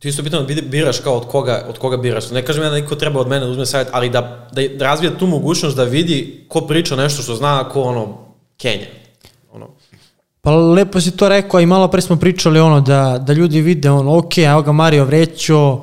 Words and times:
Ti 0.00 0.08
isto 0.08 0.22
bitno 0.22 0.42
da 0.42 0.54
biraš 0.62 0.98
kao 1.00 1.16
od 1.16 1.26
koga, 1.28 1.64
od 1.68 1.78
koga 1.78 1.96
biraš. 1.96 2.30
Ne 2.30 2.42
kažem 2.44 2.62
ja 2.62 2.70
da 2.70 2.76
niko 2.76 2.94
treba 2.94 3.20
od 3.20 3.28
mene 3.28 3.44
da 3.44 3.50
uzme 3.50 3.66
savjet, 3.66 3.88
ali 3.92 4.10
da, 4.10 4.48
da, 4.52 4.62
da 4.68 4.84
razvija 4.84 5.18
tu 5.18 5.26
mogućnost 5.26 5.76
da 5.76 5.84
vidi 5.84 6.44
ko 6.48 6.60
priča 6.60 6.96
nešto 6.96 7.22
što 7.22 7.34
zna, 7.34 7.68
ko 7.68 7.82
ono, 7.82 8.18
Kenja. 8.56 8.86
Ono. 9.52 9.68
Pa 10.40 10.50
lepo 10.50 11.00
si 11.00 11.16
to 11.16 11.28
rekao 11.28 11.60
i 11.60 11.66
malo 11.66 11.88
pre 11.88 12.00
smo 12.00 12.16
pričali 12.16 12.60
ono 12.60 12.80
da, 12.80 13.18
da 13.26 13.32
ljudi 13.32 13.60
vide 13.60 13.90
ono, 13.90 14.18
ok, 14.18 14.38
evo 14.38 14.62
ga 14.62 14.72
Mario 14.72 15.04
Vrećo, 15.04 15.80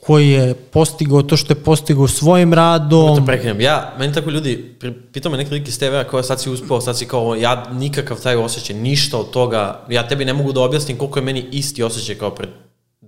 koji 0.00 0.28
je 0.28 0.54
postigao 0.54 1.22
to 1.22 1.36
što 1.36 1.52
je 1.52 1.62
postigao 1.62 2.08
svojim 2.08 2.54
radom. 2.54 3.16
Da 3.16 3.24
prekrenem, 3.26 3.60
ja, 3.60 3.94
meni 3.98 4.12
tako 4.12 4.30
ljudi, 4.30 4.76
pitao 5.12 5.32
me 5.32 5.38
neki 5.38 5.54
lik 5.54 5.68
iz 5.68 5.78
TV-a 5.78 6.04
kao 6.04 6.22
sad 6.22 6.40
si 6.40 6.50
uspeo, 6.50 6.80
sad 6.80 6.98
si 6.98 7.06
kao, 7.06 7.34
ja 7.34 7.64
nikakav 7.72 8.22
taj 8.22 8.36
osjećaj, 8.36 8.76
ništa 8.76 9.18
od 9.18 9.30
toga, 9.30 9.84
ja 9.88 10.08
tebi 10.08 10.24
ne 10.24 10.32
mogu 10.32 10.52
da 10.52 10.60
objasnim 10.60 10.98
koliko 10.98 11.18
je 11.18 11.24
meni 11.24 11.44
isti 11.52 11.82
osjećaj 11.82 12.14
kao 12.14 12.30
pred 12.30 12.48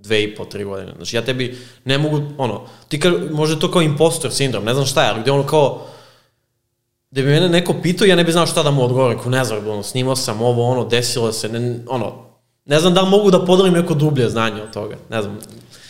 dve 0.03 0.23
i 0.23 0.35
po, 0.35 0.45
tri 0.45 0.63
godine. 0.63 0.93
Znači, 0.95 1.15
ja 1.15 1.25
tebi 1.25 1.57
ne 1.85 1.97
mogu, 1.97 2.21
ono, 2.37 2.61
ti 2.87 2.99
ka, 2.99 3.11
može 3.31 3.59
to 3.59 3.71
kao 3.71 3.81
impostor 3.81 4.31
sindrom, 4.31 4.63
ne 4.63 4.73
znam 4.73 4.85
šta 4.85 5.03
je, 5.03 5.09
ali 5.09 5.21
gde 5.21 5.31
ono 5.31 5.43
kao, 5.43 5.81
da 7.11 7.21
bi 7.21 7.27
mene 7.27 7.49
neko 7.49 7.73
pitao, 7.83 8.05
ja 8.05 8.15
ne 8.15 8.23
bi 8.23 8.31
znao 8.31 8.45
šta 8.45 8.63
da 8.63 8.71
mu 8.71 8.83
odgovorim, 8.83 9.19
ko 9.19 9.29
ne 9.29 9.45
znam, 9.45 9.67
ono, 9.67 9.83
snimao 9.83 10.15
sam 10.15 10.41
ovo, 10.41 10.65
ono, 10.65 10.85
desilo 10.85 11.31
se, 11.31 11.49
ne, 11.49 11.79
ono, 11.87 12.13
ne 12.65 12.79
znam 12.79 12.93
da 12.93 13.01
li 13.01 13.09
mogu 13.09 13.31
da 13.31 13.45
podelim 13.45 13.73
neko 13.73 13.93
dublje 13.93 14.29
znanje 14.29 14.61
od 14.61 14.73
toga, 14.73 14.95
ne 15.09 15.21
znam. 15.21 15.39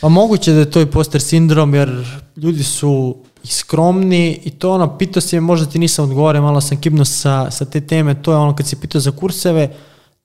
Pa 0.02 0.10
moguće 0.10 0.52
da 0.52 0.60
je 0.60 0.72
to 0.72 0.82
i 0.82 0.86
poster 0.86 1.22
sindrom, 1.22 1.76
jer 1.76 1.90
ljudi 2.36 2.64
su 2.64 3.16
i 3.44 3.48
skromni 3.48 4.42
i 4.44 4.50
to 4.50 4.72
ono, 4.72 4.98
pitao 4.98 5.22
si 5.22 5.36
me, 5.36 5.42
možda 5.42 5.66
ti 5.66 5.80
nisam 5.80 6.06
odgovorio, 6.06 6.42
malo 6.42 6.62
sam 6.62 6.82
kibnuo 6.82 7.06
sa, 7.06 7.52
sa 7.52 7.66
te 7.66 7.82
teme, 7.82 8.22
to 8.22 8.32
je 8.32 8.38
ono 8.38 8.56
kad 8.56 8.68
si 8.68 8.76
pitao 8.76 9.02
za 9.02 9.12
kurseve, 9.12 9.76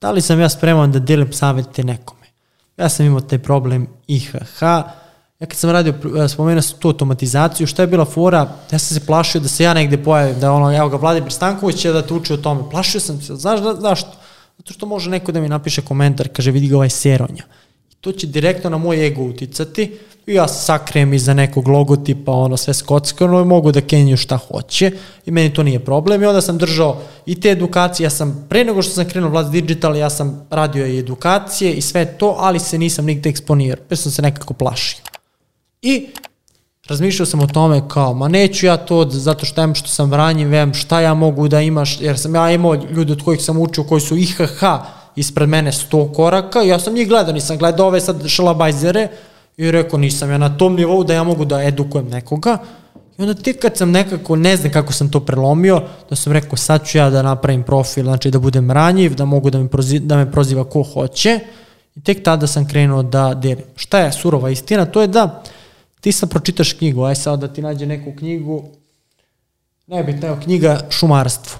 da 0.01 0.11
li 0.11 0.21
sam 0.21 0.39
ja 0.39 0.49
spreman 0.49 0.91
da 0.91 0.99
delim 0.99 1.33
savete 1.33 1.83
nekome. 1.83 2.26
Ja 2.77 2.89
sam 2.89 3.05
imao 3.05 3.21
taj 3.21 3.39
problem 3.39 3.87
IHH, 4.07 4.61
ja 5.39 5.45
kad 5.45 5.53
sam 5.53 5.69
radio, 5.69 5.93
e, 6.23 6.27
spomenuo 6.27 6.61
sam 6.61 6.79
tu 6.79 6.87
automatizaciju, 6.87 7.67
šta 7.67 7.81
je 7.81 7.87
bila 7.87 8.05
fora, 8.05 8.37
ja 8.71 8.79
sam 8.79 8.99
se 8.99 9.05
plašio 9.05 9.41
da 9.41 9.47
se 9.47 9.63
ja 9.63 9.73
negde 9.73 10.03
pojavim, 10.03 10.39
da 10.39 10.51
ono, 10.51 10.77
evo 10.77 10.89
ga 10.89 10.97
Vladimir 10.97 11.31
Stanković 11.31 11.75
će 11.75 11.91
da 11.91 12.01
te 12.01 12.13
uči 12.13 12.33
o 12.33 12.37
tome. 12.37 12.69
Plašio 12.71 12.99
sam 13.01 13.21
se, 13.21 13.35
znaš 13.35 13.59
da, 13.59 13.73
zašto? 13.73 14.11
Zato 14.57 14.73
što 14.73 14.85
može 14.85 15.09
neko 15.09 15.31
da 15.31 15.41
mi 15.41 15.49
napiše 15.49 15.81
komentar, 15.81 16.29
kaže 16.33 16.51
vidi 16.51 16.67
ga 16.67 16.75
ovaj 16.75 16.89
seronja. 16.89 17.43
I 17.91 17.95
to 18.01 18.11
će 18.11 18.27
direktno 18.27 18.69
na 18.69 18.77
moj 18.77 19.07
ego 19.07 19.21
uticati 19.21 19.97
ja 20.27 20.47
sakrijem 20.47 21.13
iza 21.13 21.33
nekog 21.33 21.67
logotipa, 21.67 22.31
ono 22.31 22.57
sve 22.57 22.73
skockano 22.73 23.41
i 23.41 23.45
mogu 23.45 23.71
da 23.71 23.81
kenju 23.81 24.17
šta 24.17 24.37
hoće 24.37 24.91
i 25.25 25.31
meni 25.31 25.53
to 25.53 25.63
nije 25.63 25.79
problem. 25.79 26.23
I 26.23 26.25
onda 26.25 26.41
sam 26.41 26.57
držao 26.57 27.01
i 27.25 27.39
te 27.39 27.49
edukacije, 27.49 28.05
ja 28.05 28.09
sam 28.09 28.45
pre 28.49 28.63
nego 28.63 28.81
što 28.81 28.93
sam 28.93 29.09
krenuo 29.09 29.29
Vlad 29.29 29.51
Digital, 29.51 29.95
ja 29.95 30.09
sam 30.09 30.47
radio 30.49 30.87
i 30.87 30.99
edukacije 30.99 31.73
i 31.73 31.81
sve 31.81 32.05
to, 32.05 32.35
ali 32.39 32.59
se 32.59 32.77
nisam 32.77 33.05
nigde 33.05 33.29
eksponirao, 33.29 33.85
pa 33.89 33.95
sam 33.95 34.11
se 34.11 34.21
nekako 34.21 34.53
plašio. 34.53 34.99
I 35.81 36.07
razmišljao 36.87 37.25
sam 37.25 37.39
o 37.39 37.47
tome 37.47 37.81
kao, 37.87 38.13
ma 38.13 38.27
neću 38.27 38.65
ja 38.65 38.77
to 38.77 39.05
zato 39.09 39.45
što 39.45 39.61
imam 39.61 39.75
što 39.75 39.87
sam 39.87 40.11
vranjiv, 40.11 40.49
vem 40.49 40.73
šta 40.73 41.01
ja 41.01 41.13
mogu 41.13 41.47
da 41.47 41.61
imaš, 41.61 42.01
jer 42.01 42.19
sam 42.19 42.35
ja 42.35 42.51
imao 42.51 42.75
ljude 42.75 43.13
od 43.13 43.23
kojih 43.23 43.43
sam 43.43 43.61
učio 43.61 43.83
koji 43.83 44.01
su 44.01 44.17
IHH 44.17 44.63
ispred 45.15 45.49
mene 45.49 45.71
100 45.71 46.13
koraka, 46.13 46.61
ja 46.61 46.79
sam 46.79 46.93
njih 46.93 47.07
gledao, 47.07 47.33
nisam 47.33 47.57
gledao 47.57 47.87
ove 47.87 48.01
sad 48.01 48.27
šalabajzere 48.27 49.07
i 49.57 49.71
rekao 49.71 49.99
nisam 49.99 50.31
ja 50.31 50.37
na 50.37 50.57
tom 50.57 50.75
nivou 50.75 51.03
da 51.03 51.13
ja 51.13 51.23
mogu 51.23 51.45
da 51.45 51.63
edukujem 51.63 52.07
nekoga. 52.07 52.57
I 53.17 53.21
onda 53.21 53.33
tek 53.33 53.59
kad 53.61 53.77
sam 53.77 53.91
nekako, 53.91 54.35
ne 54.35 54.57
znam 54.57 54.71
kako 54.71 54.93
sam 54.93 55.11
to 55.11 55.19
prelomio, 55.19 55.81
da 56.09 56.15
sam 56.15 56.33
rekao 56.33 56.57
sad 56.57 56.87
ću 56.87 56.97
ja 56.97 57.09
da 57.09 57.21
napravim 57.21 57.63
profil, 57.63 58.03
znači 58.03 58.31
da 58.31 58.39
budem 58.39 58.71
ranjiv, 58.71 59.15
da 59.15 59.25
mogu 59.25 59.49
da 59.49 59.59
me, 59.59 59.67
proziva, 59.67 60.05
da 60.05 60.17
me 60.17 60.31
proziva 60.31 60.63
ko 60.63 60.83
hoće. 60.83 61.39
I 61.95 62.01
tek 62.01 62.23
tada 62.23 62.47
sam 62.47 62.67
krenuo 62.67 63.03
da 63.03 63.33
delim. 63.33 63.65
Šta 63.75 63.99
je 63.99 64.11
surova 64.11 64.49
istina? 64.49 64.85
To 64.85 65.01
je 65.01 65.07
da 65.07 65.43
ti 66.01 66.11
sad 66.11 66.29
pročitaš 66.29 66.73
knjigu, 66.73 67.03
aj 67.03 67.15
sad 67.15 67.39
da 67.39 67.47
ti 67.47 67.61
nađe 67.61 67.85
neku 67.85 68.13
knjigu, 68.17 68.63
nebitno, 69.87 70.27
evo 70.27 70.37
knjiga 70.43 70.79
Šumarstvo. 70.89 71.59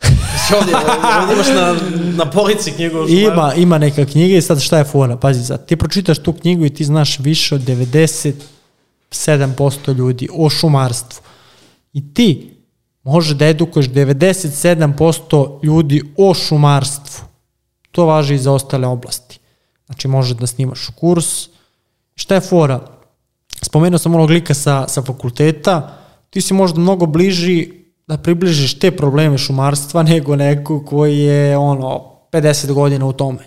ovdje, 0.58 0.74
ovdje 1.20 1.34
imaš 1.34 1.48
na, 1.48 1.76
na 2.24 2.30
polici 2.30 2.72
knjigu 2.72 3.06
Ima, 3.08 3.54
ima 3.54 3.78
neka 3.78 4.04
knjiga 4.04 4.36
i 4.36 4.42
sad 4.42 4.60
šta 4.60 4.78
je 4.78 4.84
fora, 4.84 5.16
pazi 5.16 5.44
sad, 5.44 5.66
ti 5.66 5.76
pročitaš 5.76 6.18
tu 6.18 6.32
knjigu 6.32 6.64
i 6.64 6.70
ti 6.70 6.84
znaš 6.84 7.18
više 7.18 7.54
od 7.54 7.60
97% 7.60 9.96
ljudi 9.96 10.28
o 10.32 10.50
šumarstvu. 10.50 11.22
I 11.92 12.14
ti 12.14 12.56
može 13.02 13.34
da 13.34 13.46
edukuješ 13.46 13.86
97% 13.86 15.58
ljudi 15.62 16.02
o 16.16 16.34
šumarstvu. 16.34 17.24
To 17.90 18.06
važi 18.06 18.34
i 18.34 18.38
za 18.38 18.52
ostale 18.52 18.86
oblasti. 18.86 19.38
Znači 19.86 20.08
može 20.08 20.34
da 20.34 20.46
snimaš 20.46 20.88
kurs. 21.00 21.48
Šta 22.14 22.34
je 22.34 22.40
fora? 22.40 22.94
spomenuo 23.64 23.98
sam 23.98 24.14
onog 24.14 24.30
lika 24.30 24.54
sa, 24.54 24.88
sa 24.88 25.02
fakulteta, 25.02 25.98
ti 26.30 26.40
si 26.40 26.54
možda 26.54 26.80
mnogo 26.80 27.06
bliži 27.06 27.83
da 28.06 28.16
približiš 28.16 28.78
te 28.78 28.90
probleme 28.90 29.38
šumarstva 29.38 30.02
nego 30.12 30.36
neko 30.36 30.84
koji 30.84 31.18
je 31.18 31.58
ono 31.58 32.02
50 32.32 32.72
godina 32.72 33.06
u 33.06 33.12
tome. 33.12 33.44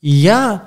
I 0.00 0.22
ja 0.22 0.58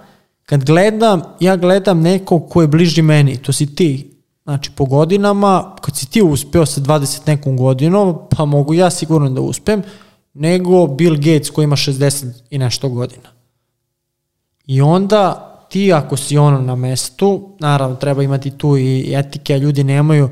kad 0.45 0.65
gledam, 0.65 1.21
ja 1.39 1.55
gledam 1.55 2.01
nekog 2.01 2.49
ko 2.49 2.61
je 2.61 2.67
bliži 2.67 3.01
meni, 3.01 3.37
to 3.37 3.53
si 3.53 3.75
ti. 3.75 4.11
Znači 4.43 4.71
po 4.75 4.85
godinama, 4.85 5.75
kad 5.81 5.97
si 5.97 6.09
ti 6.09 6.21
uspeo 6.21 6.65
sa 6.65 6.81
20 6.81 7.27
nekom 7.27 7.57
godinom, 7.57 8.17
pa 8.29 8.45
mogu 8.45 8.73
ja 8.73 8.89
sigurno 8.89 9.29
da 9.29 9.41
uspem, 9.41 9.83
nego 10.33 10.87
Bill 10.87 11.15
Gates 11.15 11.49
koji 11.49 11.63
ima 11.63 11.75
60 11.75 12.31
i 12.49 12.57
nešto 12.57 12.89
godina. 12.89 13.29
I 14.65 14.81
onda 14.81 15.47
ti 15.69 15.93
ako 15.93 16.17
si 16.17 16.37
ono 16.37 16.61
na 16.61 16.75
mestu, 16.75 17.55
naravno 17.59 17.95
treba 17.95 18.23
imati 18.23 18.51
tu 18.51 18.77
i 18.77 19.13
etike, 19.15 19.59
ljudi 19.59 19.83
nemaju, 19.83 20.29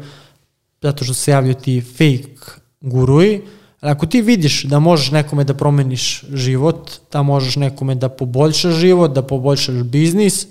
zato 0.82 1.04
što 1.04 1.14
se 1.14 1.32
javljaju 1.32 1.56
ti 1.56 1.82
fake 1.82 2.60
guruji, 2.82 3.42
ali 3.82 3.92
ako 3.92 4.06
ti 4.06 4.22
vidiš 4.22 4.64
da 4.64 4.80
možeš 4.80 5.12
nekome 5.12 5.44
da 5.44 5.54
promeniš 5.54 6.24
život, 6.34 6.92
da 7.12 7.22
možeš 7.22 7.56
nekome 7.56 7.96
da 7.96 8.10
poboljšaš 8.10 8.74
život, 8.74 9.12
da 9.12 9.22
poboljšaš 9.22 9.84
biznis, 9.84 10.48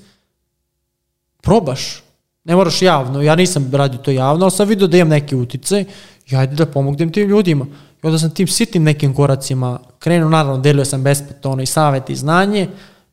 probaš. 1.42 2.02
Ne 2.44 2.56
moraš 2.56 2.82
javno, 2.82 3.22
ja 3.22 3.34
nisam 3.36 3.70
radio 3.72 3.98
to 3.98 4.10
javno, 4.10 4.44
ali 4.44 4.52
sam 4.52 4.68
vidio 4.68 4.86
da 4.86 4.96
imam 4.96 5.08
neki 5.08 5.36
uticaj 5.36 5.84
i 6.30 6.36
ajde 6.36 6.54
da 6.54 6.66
pomognem 6.66 7.12
tim 7.12 7.28
ljudima. 7.28 7.66
I 8.02 8.06
onda 8.06 8.18
sam 8.18 8.30
tim 8.30 8.46
sitnim 8.46 8.82
nekim 8.82 9.14
koracima 9.14 9.78
krenuo, 9.98 10.28
naravno 10.28 10.58
delio 10.58 10.84
sam 10.84 11.02
besplatno 11.02 11.50
ono 11.50 11.62
i 11.62 11.66
savjet 11.66 12.10
i 12.10 12.16
znanje, 12.16 12.68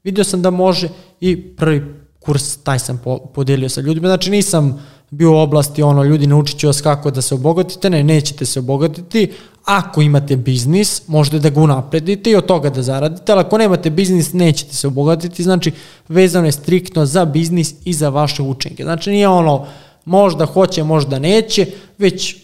Video 0.06 0.24
sam 0.24 0.42
da 0.42 0.50
može 0.50 0.90
i 1.20 1.56
prvi 1.56 1.84
kurs 2.20 2.58
taj 2.58 2.80
sam 2.80 3.02
podelio 3.34 3.70
sa 3.70 3.82
ljudima, 3.82 4.08
znači 4.08 4.30
nisam 4.30 4.86
bio 5.12 5.32
u 5.32 5.38
oblasti 5.38 5.84
ono, 5.84 6.04
ljudi 6.04 6.28
naučit 6.28 6.60
ću 6.60 6.68
vas 6.68 6.82
kako 6.82 7.12
da 7.12 7.22
se 7.22 7.36
obogatite, 7.36 7.90
ne, 7.90 8.04
nećete 8.04 8.46
se 8.46 8.60
obogatiti, 8.60 9.32
ako 9.66 10.02
imate 10.02 10.36
biznis, 10.36 11.08
možete 11.08 11.40
da 11.40 11.50
ga 11.50 11.62
unapredite 11.62 12.32
i 12.32 12.36
od 12.36 12.46
toga 12.46 12.70
da 12.70 12.84
zaradite, 12.84 13.32
ali 13.32 13.42
ako 13.42 13.58
nemate 13.58 13.90
biznis, 13.90 14.34
nećete 14.34 14.74
se 14.74 14.88
obogatiti, 14.88 15.44
znači 15.44 15.72
vezano 16.08 16.46
je 16.46 16.52
striktno 16.52 17.06
za 17.06 17.26
biznis 17.26 17.74
i 17.86 17.94
za 17.94 18.10
vaše 18.10 18.44
učenike. 18.44 18.84
Znači 18.84 19.12
nije 19.12 19.28
ono, 19.28 19.66
možda 20.06 20.46
hoće, 20.46 20.84
možda 20.84 21.20
neće, 21.20 21.68
već 21.98 22.36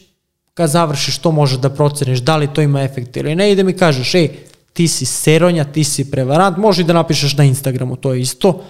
kad 0.54 0.70
završiš 0.70 1.18
to 1.18 1.32
možeš 1.32 1.58
da 1.58 1.70
proceniš 1.70 2.20
da 2.20 2.38
li 2.38 2.54
to 2.54 2.62
ima 2.62 2.82
efekt 2.82 3.18
ili 3.18 3.36
ne. 3.36 3.52
I 3.52 3.56
da 3.56 3.64
mi 3.64 3.74
kažeš, 3.74 4.16
ej, 4.16 4.30
ti 4.74 4.88
si 4.88 5.06
seronja, 5.06 5.64
ti 5.64 5.84
si 5.84 6.12
prevarant, 6.12 6.58
može 6.58 6.82
i 6.82 6.86
da 6.86 6.94
napišeš 6.94 7.38
na 7.38 7.44
Instagramu, 7.44 7.96
to 7.96 8.14
je 8.14 8.22
isto, 8.22 8.64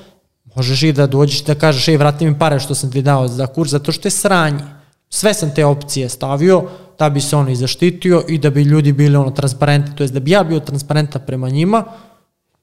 možeš 0.56 0.84
i 0.84 0.94
da 0.94 1.08
dođeš 1.08 1.44
da 1.44 1.56
kažeš, 1.56 1.88
ej, 1.88 1.98
vrati 1.98 2.26
mi 2.26 2.40
pare 2.40 2.60
što 2.60 2.76
sam 2.76 2.92
ti 2.92 3.02
dao 3.02 3.28
za 3.28 3.48
kurs, 3.48 3.72
zato 3.72 3.92
što 3.92 4.08
je 4.08 4.12
sranje. 4.12 4.64
Sve 5.10 5.34
sam 5.34 5.56
te 5.56 5.66
opcije 5.66 6.10
stavio 6.10 6.64
da 7.00 7.10
bi 7.10 7.22
se 7.22 7.36
ono 7.36 7.50
i 7.50 7.56
zaštitio 7.56 8.24
i 8.28 8.38
da 8.38 8.50
bi 8.50 8.64
ljudi 8.64 8.94
bili 8.94 9.16
ono 9.16 9.32
transparentni, 9.32 9.96
to 9.96 10.04
jest 10.04 10.14
da 10.14 10.20
bi 10.20 10.32
ja 10.32 10.44
bio 10.44 10.60
transparentan 10.60 11.22
prema 11.26 11.50
njima 11.50 11.84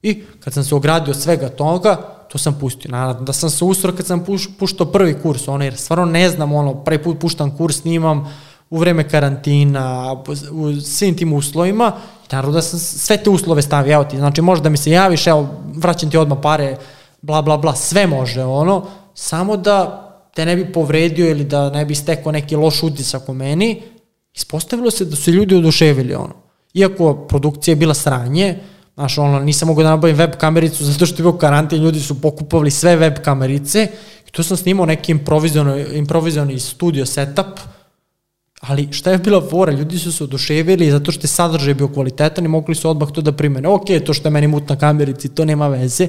i 0.01 0.23
kad 0.39 0.53
sam 0.53 0.63
se 0.63 0.75
ogradio 0.75 1.13
svega 1.13 1.49
toga, 1.49 1.95
to 2.31 2.37
sam 2.37 2.57
pustio. 2.59 2.91
Naravno 2.91 3.21
da 3.21 3.33
sam 3.33 3.49
se 3.49 3.65
usro 3.65 3.91
kad 3.95 4.05
sam 4.05 4.25
puš, 4.25 4.49
puštao 4.59 4.87
prvi 4.87 5.13
kurs, 5.23 5.47
ono, 5.47 5.63
jer 5.63 5.77
stvarno 5.77 6.05
ne 6.05 6.29
znam, 6.29 6.53
ono, 6.53 6.83
prvi 6.83 7.03
put 7.03 7.19
puštam 7.19 7.57
kurs, 7.57 7.81
snimam 7.81 8.33
u 8.69 8.77
vreme 8.77 9.09
karantina, 9.09 10.15
u 10.51 10.81
svim 10.81 11.17
tim 11.17 11.33
uslovima 11.33 11.91
Naravno 12.31 12.53
da 12.53 12.61
sam 12.61 12.79
sve 12.79 13.17
te 13.17 13.29
uslove 13.29 13.61
stavio, 13.61 13.93
evo 13.93 14.03
ti, 14.03 14.17
znači 14.17 14.41
može 14.41 14.61
da 14.61 14.69
mi 14.69 14.77
se 14.77 14.91
javiš, 14.91 15.27
evo, 15.27 15.49
vraćam 15.75 16.09
ti 16.09 16.17
odmah 16.17 16.37
pare, 16.41 16.77
bla, 17.21 17.41
bla, 17.41 17.57
bla, 17.57 17.75
sve 17.75 18.07
može, 18.07 18.43
ono, 18.43 18.87
samo 19.13 19.57
da 19.57 20.05
te 20.35 20.45
ne 20.45 20.55
bi 20.55 20.73
povredio 20.73 21.29
ili 21.29 21.43
da 21.43 21.69
ne 21.69 21.85
bi 21.85 21.95
stekao 21.95 22.31
neki 22.31 22.55
loš 22.55 22.83
utisak 22.83 23.29
u 23.29 23.33
meni, 23.33 23.81
ispostavilo 24.33 24.91
se 24.91 25.05
da 25.05 25.15
su 25.15 25.31
ljudi 25.31 25.55
oduševili, 25.55 26.15
ono. 26.15 26.33
Iako 26.73 27.13
produkcija 27.13 27.71
je 27.71 27.75
bila 27.75 27.93
sranje, 27.93 28.59
znaš, 28.93 29.17
ono, 29.17 29.39
nisam 29.39 29.67
mogao 29.67 29.83
da 29.83 29.89
nabavim 29.89 30.15
web 30.15 30.31
kamericu 30.35 30.85
zato 30.85 31.05
što 31.05 31.15
je 31.15 31.23
bio 31.23 31.37
karantin, 31.37 31.83
ljudi 31.83 31.99
su 31.99 32.21
pokupovali 32.21 32.71
sve 32.71 32.95
web 32.95 33.13
kamerice 33.23 33.87
i 34.27 34.31
tu 34.31 34.43
sam 34.43 34.57
snimao 34.57 34.85
neki 34.85 35.11
improvizovani, 35.93 36.59
studio 36.59 37.05
setup, 37.05 37.59
Ali 38.59 38.87
šta 38.91 39.11
je 39.11 39.17
bila 39.17 39.41
fora? 39.49 39.71
Ljudi 39.71 39.99
su 39.99 40.11
se 40.11 40.23
oduševili 40.23 40.91
zato 40.91 41.11
što 41.11 41.23
je 41.23 41.27
sadržaj 41.27 41.73
bio 41.73 41.87
kvalitetan 41.87 42.45
i 42.45 42.47
mogli 42.47 42.75
su 42.75 42.89
odmah 42.89 43.11
to 43.11 43.21
da 43.21 43.31
primene. 43.31 43.67
Ok, 43.67 43.85
to 44.05 44.13
što 44.13 44.27
je 44.27 44.31
meni 44.31 44.47
mutna 44.47 44.75
kamerici, 44.75 45.29
to 45.29 45.45
nema 45.45 45.67
veze, 45.67 46.07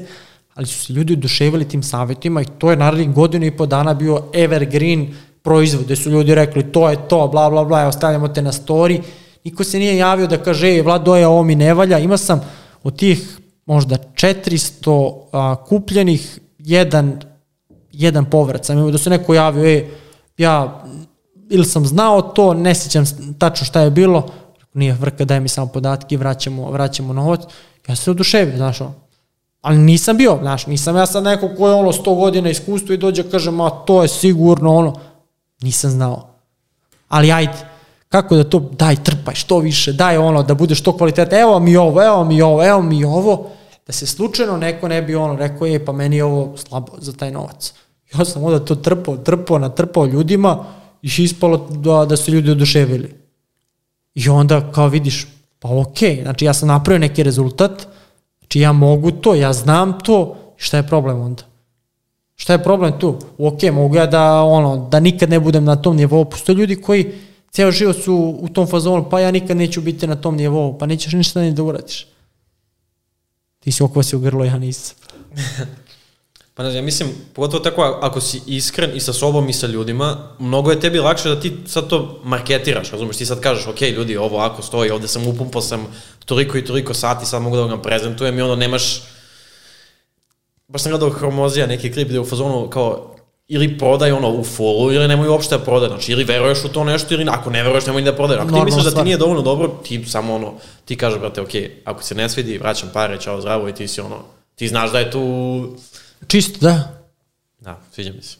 ali 0.54 0.66
su 0.66 0.84
se 0.84 0.92
ljudi 0.92 1.12
oduševili 1.12 1.68
tim 1.68 1.82
savjetima 1.82 2.42
i 2.42 2.46
to 2.58 2.70
je 2.70 2.76
narednih 2.76 3.10
godinu 3.10 3.46
i 3.46 3.56
po 3.56 3.66
dana 3.66 3.94
bio 3.94 4.22
evergreen 4.34 5.14
proizvod, 5.42 5.84
gde 5.84 5.96
su 5.96 6.10
ljudi 6.10 6.34
rekli 6.34 6.72
to 6.72 6.90
je 6.90 7.08
to, 7.08 7.28
bla 7.28 7.50
bla 7.50 7.64
bla, 7.64 7.82
evo 7.82 7.92
stavljamo 7.92 8.28
te 8.28 8.42
na 8.42 8.52
story. 8.52 9.02
Niko 9.44 9.64
se 9.64 9.78
nije 9.78 9.96
javio 9.96 10.26
da 10.26 10.42
kaže, 10.42 10.68
ej, 10.68 10.82
Vlado 10.82 11.16
je, 11.16 11.26
ovo 11.26 11.42
mi 11.42 11.54
ne 11.54 11.74
valja. 11.74 11.98
Ima 11.98 12.16
sam 12.16 12.40
od 12.82 12.98
tih 12.98 13.38
možda 13.66 13.96
400 14.14 15.14
a, 15.32 15.56
kupljenih 15.68 16.38
jedan, 16.58 17.20
jedan 17.92 18.24
povrat. 18.24 18.64
Sam 18.64 18.78
imao 18.78 18.90
da 18.90 18.98
se 18.98 19.10
neko 19.10 19.34
javio, 19.34 19.64
ej, 19.64 19.88
ja 20.38 20.84
ili 21.50 21.64
sam 21.64 21.86
znao 21.86 22.22
to, 22.22 22.54
ne 22.54 22.74
sjećam 22.74 23.04
tačno 23.38 23.66
šta 23.66 23.80
je 23.80 23.90
bilo, 23.90 24.28
nije 24.74 24.92
vrka, 24.92 25.24
daj 25.24 25.40
mi 25.40 25.48
samo 25.48 25.66
podatke, 25.66 26.16
vraćamo, 26.16 26.70
vraćamo 26.70 27.12
novac. 27.12 27.40
Ja 27.88 27.96
se 27.96 28.10
oduševio, 28.10 28.56
znaš. 28.56 28.78
Ali 29.60 29.78
nisam 29.78 30.16
bio, 30.16 30.38
znaš, 30.40 30.66
nisam 30.66 30.96
ja 30.96 31.06
sad 31.06 31.24
neko 31.24 31.48
ko 31.58 31.68
je 31.68 31.74
ono 31.74 31.92
100 31.92 32.16
godina 32.16 32.50
iskustva 32.50 32.94
i 32.94 32.98
dođe 32.98 33.30
kaže, 33.30 33.50
ma 33.50 33.70
to 33.70 34.02
je 34.02 34.08
sigurno 34.08 34.76
ono, 34.76 35.00
nisam 35.60 35.90
znao. 35.90 36.28
Ali 37.08 37.32
ajde, 37.32 37.58
kako 38.08 38.36
da 38.36 38.44
to, 38.44 38.58
daj 38.58 38.96
trpaj 38.96 39.34
što 39.34 39.58
više, 39.58 39.92
daj 39.92 40.16
ono, 40.16 40.42
da 40.42 40.54
bude 40.54 40.74
što 40.74 40.96
kvalitetno, 40.96 41.38
evo 41.38 41.58
mi 41.58 41.76
ovo, 41.76 42.02
evo 42.02 42.24
mi 42.24 42.42
ovo, 42.42 42.66
evo 42.66 42.82
mi 42.82 43.04
ovo, 43.04 43.50
da 43.86 43.92
se 43.92 44.06
slučajno 44.06 44.56
neko 44.56 44.88
ne 44.88 45.02
bi 45.02 45.14
ono 45.14 45.36
rekao, 45.36 45.66
je, 45.66 45.84
pa 45.84 45.92
meni 45.92 46.16
je 46.16 46.24
ovo 46.24 46.56
slabo 46.56 46.92
za 46.98 47.12
taj 47.12 47.30
novac. 47.30 47.72
Ja 48.14 48.24
sam 48.24 48.44
onda 48.44 48.64
to 48.64 48.74
trpao, 48.74 49.16
trpao, 49.16 49.58
natrpao 49.58 50.06
ljudima 50.06 50.64
i 51.02 51.10
ispalo 51.18 51.68
da, 51.70 52.04
da 52.04 52.16
su 52.16 52.30
ljudi 52.30 52.50
oduševili. 52.50 53.14
I 54.14 54.28
onda 54.28 54.72
kao 54.72 54.88
vidiš, 54.88 55.26
pa 55.58 55.68
okej, 55.68 56.16
okay, 56.16 56.22
znači 56.22 56.44
ja 56.44 56.54
sam 56.54 56.68
napravio 56.68 56.98
neki 56.98 57.22
rezultat, 57.22 57.86
znači 58.50 58.60
ja 58.60 58.72
mogu 58.72 59.10
to, 59.10 59.34
ja 59.34 59.52
znam 59.52 59.98
to, 60.00 60.36
šta 60.56 60.76
je 60.76 60.86
problem 60.86 61.20
onda? 61.20 61.42
Šta 62.36 62.52
je 62.52 62.62
problem 62.62 62.98
tu? 62.98 63.18
Ok, 63.38 63.62
mogu 63.72 63.96
ja 63.96 64.06
da, 64.06 64.42
ono, 64.42 64.88
da 64.88 65.00
nikad 65.00 65.30
ne 65.30 65.40
budem 65.40 65.64
na 65.64 65.76
tom 65.76 65.96
nivou. 65.96 66.24
Postoje 66.24 66.56
ljudi 66.56 66.76
koji 66.76 67.12
ceo 67.50 67.70
život 67.70 67.96
su 67.96 68.38
u 68.40 68.48
tom 68.48 68.66
fazonu, 68.66 69.10
pa 69.10 69.20
ja 69.20 69.30
nikad 69.30 69.56
neću 69.56 69.80
biti 69.80 70.06
na 70.06 70.16
tom 70.16 70.36
nivou, 70.36 70.78
pa 70.78 70.86
nećeš 70.86 71.12
ništa 71.12 71.40
ni 71.40 71.52
da 71.52 71.62
uradiš. 71.62 72.06
Ti 73.60 73.72
si 73.72 73.82
okvasi 73.82 74.16
u 74.16 74.20
grlo, 74.20 74.44
ja 74.44 74.58
nisam. 74.58 74.96
pa 76.54 76.62
ne 76.62 76.70
znam, 76.70 76.82
ja 76.82 76.84
mislim, 76.84 77.08
pogotovo 77.34 77.64
tako 77.64 77.82
ako 77.82 78.20
si 78.20 78.40
iskren 78.46 78.90
i 78.94 79.00
sa 79.00 79.12
sobom 79.12 79.48
i 79.48 79.52
sa 79.52 79.66
ljudima, 79.66 80.16
mnogo 80.38 80.70
je 80.70 80.80
tebi 80.80 80.98
lakše 80.98 81.28
da 81.28 81.40
ti 81.40 81.56
sad 81.66 81.88
to 81.88 82.20
marketiraš, 82.24 82.90
razumeš, 82.90 83.16
ti 83.16 83.26
sad 83.26 83.40
kažeš, 83.40 83.66
ok, 83.66 83.80
ljudi, 83.80 84.16
ovo 84.16 84.38
ako 84.38 84.62
stoji, 84.62 84.90
ovde 84.90 85.08
sam 85.08 85.26
upumpao 85.26 85.62
sam 85.62 85.86
toliko 86.24 86.58
i 86.58 86.64
toliko 86.64 86.94
sati, 86.94 87.26
sad 87.26 87.42
mogu 87.42 87.56
da 87.56 87.62
vam 87.62 87.82
prezentujem 87.82 88.38
i 88.38 88.42
onda 88.42 88.56
nemaš, 88.56 89.02
baš 90.68 90.82
sam 90.82 90.90
gledao 90.90 91.10
Hromozija, 91.10 91.66
neki 91.66 91.92
klip 91.92 92.08
gde 92.08 92.20
u 92.20 92.24
fazonu 92.26 92.70
kao 92.70 93.16
ili 93.52 93.78
prodaj 93.78 94.12
ono 94.12 94.30
u 94.30 94.44
fullu 94.44 94.92
ili 94.92 95.08
nemoj 95.08 95.28
uopšte 95.28 95.58
da 95.58 95.64
prodaj. 95.64 95.88
Znači, 95.88 96.12
ili 96.12 96.24
veruješ 96.24 96.64
u 96.64 96.68
to 96.68 96.84
nešto 96.84 97.14
ili 97.14 97.26
ako 97.30 97.50
ne 97.50 97.62
veruješ 97.62 97.86
nemoj 97.86 98.02
da 98.02 98.16
prodaj. 98.16 98.36
Ako 98.38 98.52
ti 98.52 98.64
misliš 98.64 98.84
da 98.84 98.90
ti 98.90 99.04
nije 99.04 99.16
dovoljno 99.16 99.42
dobro, 99.42 99.68
ti 99.68 100.04
samo 100.04 100.34
ono, 100.34 100.54
ti 100.84 100.96
kažeš, 100.96 101.18
brate, 101.18 101.40
ok, 101.40 101.50
ako 101.84 102.02
se 102.02 102.14
ne 102.14 102.28
svidi, 102.28 102.58
vraćam 102.58 102.90
pare, 102.92 103.20
čao, 103.20 103.40
zdravo 103.40 103.68
i 103.68 103.74
ti 103.74 103.88
si 103.88 104.00
ono, 104.00 104.16
ti 104.54 104.68
znaš 104.68 104.92
da 104.92 104.98
je 104.98 105.10
tu... 105.10 105.76
Čisto, 106.26 106.58
da. 106.60 107.02
Da, 107.60 107.80
sviđa 107.92 108.12
mi 108.12 108.22
se. 108.22 108.36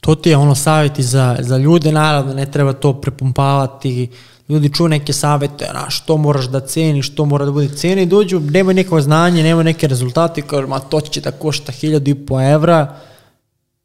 To 0.00 0.14
ti 0.14 0.30
je 0.30 0.36
ono 0.36 0.54
savjeti 0.54 1.02
za, 1.02 1.36
za 1.40 1.56
ljude, 1.56 1.92
naravno 1.92 2.34
ne 2.34 2.50
treba 2.50 2.72
to 2.72 3.00
prepumpavati, 3.00 4.10
ljudi 4.48 4.72
čuju 4.74 4.88
neke 4.88 5.12
savete, 5.12 5.70
na, 5.74 5.90
što 5.90 6.16
moraš 6.16 6.46
da 6.46 6.60
ceniš, 6.60 7.06
što 7.06 7.24
mora 7.24 7.44
da 7.44 7.52
bude 7.52 7.68
cena 7.68 8.02
i 8.02 8.06
dođu, 8.06 8.40
nemaju 8.40 8.74
neko 8.74 9.00
znanje, 9.00 9.42
nemaju 9.42 9.64
neke 9.64 9.88
rezultate, 9.88 10.42
kažu, 10.42 10.68
ma 10.68 10.78
to 10.78 11.00
će 11.00 11.20
da 11.20 11.30
košta 11.30 11.72
hiljadu 11.72 12.10
i 12.10 12.14
po 12.14 12.40
evra, 12.40 12.96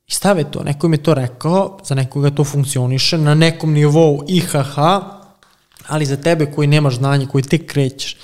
i 0.07 0.12
stave 0.12 0.44
to, 0.51 0.63
neko 0.63 0.88
mi 0.88 0.98
je 0.98 1.04
to 1.04 1.13
rekao, 1.13 1.80
za 1.86 1.95
nekoga 1.95 2.30
to 2.30 2.44
funkcioniše, 2.44 3.18
na 3.18 3.36
nekom 3.36 3.74
nivou 3.74 4.24
IHH, 4.27 4.77
ali 5.88 6.06
za 6.06 6.18
tebe 6.18 6.45
koji 6.45 6.68
nemaš 6.68 6.95
znanje, 6.95 7.27
koji 7.27 7.44
tek 7.44 7.66
krećeš, 7.71 8.18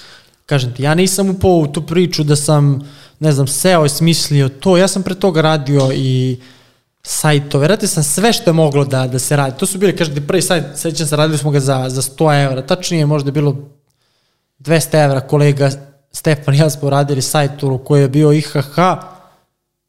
kažem 0.46 0.74
ti, 0.74 0.84
ja 0.84 0.96
nisam 0.96 1.30
upao 1.30 1.52
u 1.52 1.68
tu 1.68 1.82
priču 1.82 2.24
da 2.24 2.36
sam, 2.36 2.90
ne 3.20 3.32
znam, 3.32 3.48
seo 3.48 3.86
i 3.86 3.90
smislio 3.90 4.50
to, 4.50 4.78
ja 4.78 4.88
sam 4.88 5.04
pre 5.04 5.16
toga 5.16 5.42
radio 5.42 5.90
i 5.94 6.38
uh, 6.40 6.46
sajtove, 7.04 7.68
radio 7.68 7.88
sam 7.88 8.04
sve 8.04 8.34
što 8.34 8.50
je 8.50 8.54
moglo 8.54 8.86
da, 8.86 9.08
da 9.08 9.20
se 9.20 9.36
radi. 9.36 9.58
To 9.58 9.66
su 9.66 9.78
bili, 9.78 9.96
kažete, 9.96 10.28
prvi 10.28 10.42
sajt, 10.42 10.66
sećam 10.76 11.08
se, 11.08 11.16
radili 11.16 11.38
smo 11.38 11.52
ga 11.52 11.60
za, 11.60 11.86
za 11.90 12.02
100 12.02 12.46
evra, 12.46 12.62
tačnije 12.62 13.06
možda 13.06 13.28
je 13.28 13.32
bilo 13.32 13.56
200 14.60 15.06
evra, 15.06 15.20
kolega 15.20 15.70
Stefan 16.12 16.56
i 16.56 16.58
ja 16.58 16.70
smo 16.70 16.90
radili 16.90 17.22
sajt 17.22 17.52
koji 17.86 18.02
je 18.02 18.10
bio 18.10 18.32
IHH, 18.32 18.76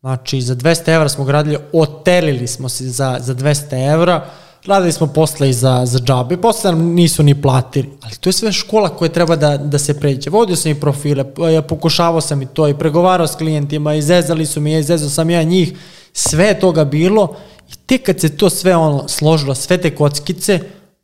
znači 0.00 0.41
za 0.41 0.55
200 0.55 0.94
evra 0.94 1.09
smo 1.09 1.25
ga 1.25 1.32
radili, 1.32 1.59
otelili 1.73 2.47
smo 2.47 2.69
se 2.69 2.88
za, 2.88 3.19
za 3.21 3.35
200 3.35 3.93
evra, 3.93 4.27
radili 4.66 4.92
smo 4.92 5.06
posle 5.06 5.50
i 5.50 5.52
za, 5.52 5.82
za 5.86 5.98
džabe, 5.98 6.36
posle 6.36 6.72
nam 6.72 6.80
nisu 6.82 7.22
ni 7.22 7.42
platili, 7.42 7.90
ali 8.02 8.14
to 8.14 8.28
je 8.28 8.32
sve 8.32 8.52
škola 8.52 8.88
koja 8.88 9.08
treba 9.08 9.36
da, 9.36 9.56
da 9.56 9.78
se 9.78 10.00
pređe. 10.00 10.30
Vodio 10.30 10.56
sam 10.56 10.72
i 10.72 10.80
profile, 10.80 11.24
ja 11.54 11.62
pokušavao 11.62 12.20
sam 12.20 12.42
i 12.42 12.46
to, 12.46 12.68
i 12.68 12.74
pregovarao 12.74 13.26
s 13.26 13.36
klijentima, 13.36 13.94
izezali 13.94 14.46
su 14.46 14.60
mi, 14.60 14.78
izezao 14.78 15.10
sam 15.10 15.30
ja 15.30 15.42
njih, 15.42 15.72
sve 16.12 16.44
je 16.44 16.60
toga 16.60 16.84
bilo 16.84 17.36
i 17.68 17.72
tek 17.86 18.06
kad 18.06 18.20
se 18.20 18.36
to 18.36 18.50
sve 18.50 18.76
ono 18.76 19.08
složilo, 19.08 19.54
sve 19.54 19.78
te 19.78 19.94
kockice, 19.94 20.60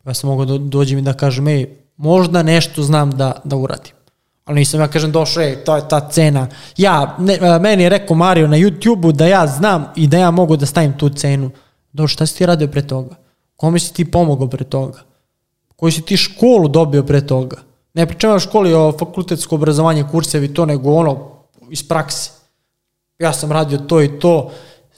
ja 0.06 0.14
sam 0.14 0.30
mogao 0.30 0.46
da 0.46 0.58
dođem 0.58 0.98
i 0.98 1.02
da 1.02 1.12
kažem, 1.12 1.48
ej, 1.48 1.66
možda 1.96 2.42
nešto 2.42 2.82
znam 2.82 3.10
da, 3.10 3.40
da 3.44 3.56
uradim. 3.56 3.92
Ali 4.44 4.58
nisam 4.58 4.80
ja 4.80 4.88
kažem 4.88 5.12
došao, 5.12 5.42
ej, 5.42 5.56
to 5.64 5.76
je 5.76 5.88
ta 5.88 6.08
cena. 6.08 6.46
Ja, 6.76 7.16
ne, 7.18 7.58
meni 7.60 7.82
je 7.82 7.88
rekao 7.88 8.16
Mario 8.16 8.48
na 8.48 8.56
YouTube-u 8.56 9.12
da 9.12 9.26
ja 9.26 9.46
znam 9.46 9.86
i 9.96 10.06
da 10.06 10.18
ja 10.18 10.30
mogu 10.30 10.56
da 10.56 10.66
stavim 10.66 10.98
tu 10.98 11.08
cenu. 11.08 11.50
Došao, 11.92 12.08
šta 12.08 12.26
si 12.26 12.38
ti 12.38 12.46
radio 12.46 12.68
pre 12.68 12.86
toga? 12.86 13.25
Kome 13.56 13.78
si 13.78 13.94
ti 13.94 14.04
pomogao 14.10 14.48
pre 14.48 14.64
toga? 14.64 15.02
Koju 15.76 15.92
si 15.92 16.02
ti 16.02 16.16
školu 16.16 16.68
dobio 16.68 17.02
pre 17.02 17.26
toga? 17.26 17.56
Ne 17.94 18.06
pričam 18.06 18.34
o 18.34 18.40
školi 18.40 18.74
o 18.74 18.92
fakultetsko 18.98 19.54
obrazovanje, 19.54 20.04
kursevi 20.10 20.54
to, 20.54 20.66
nego 20.66 20.92
ono 20.92 21.30
iz 21.70 21.88
prakse. 21.88 22.30
Ja 23.18 23.32
sam 23.32 23.52
radio 23.52 23.78
to 23.78 24.02
i 24.02 24.18
to, 24.18 24.50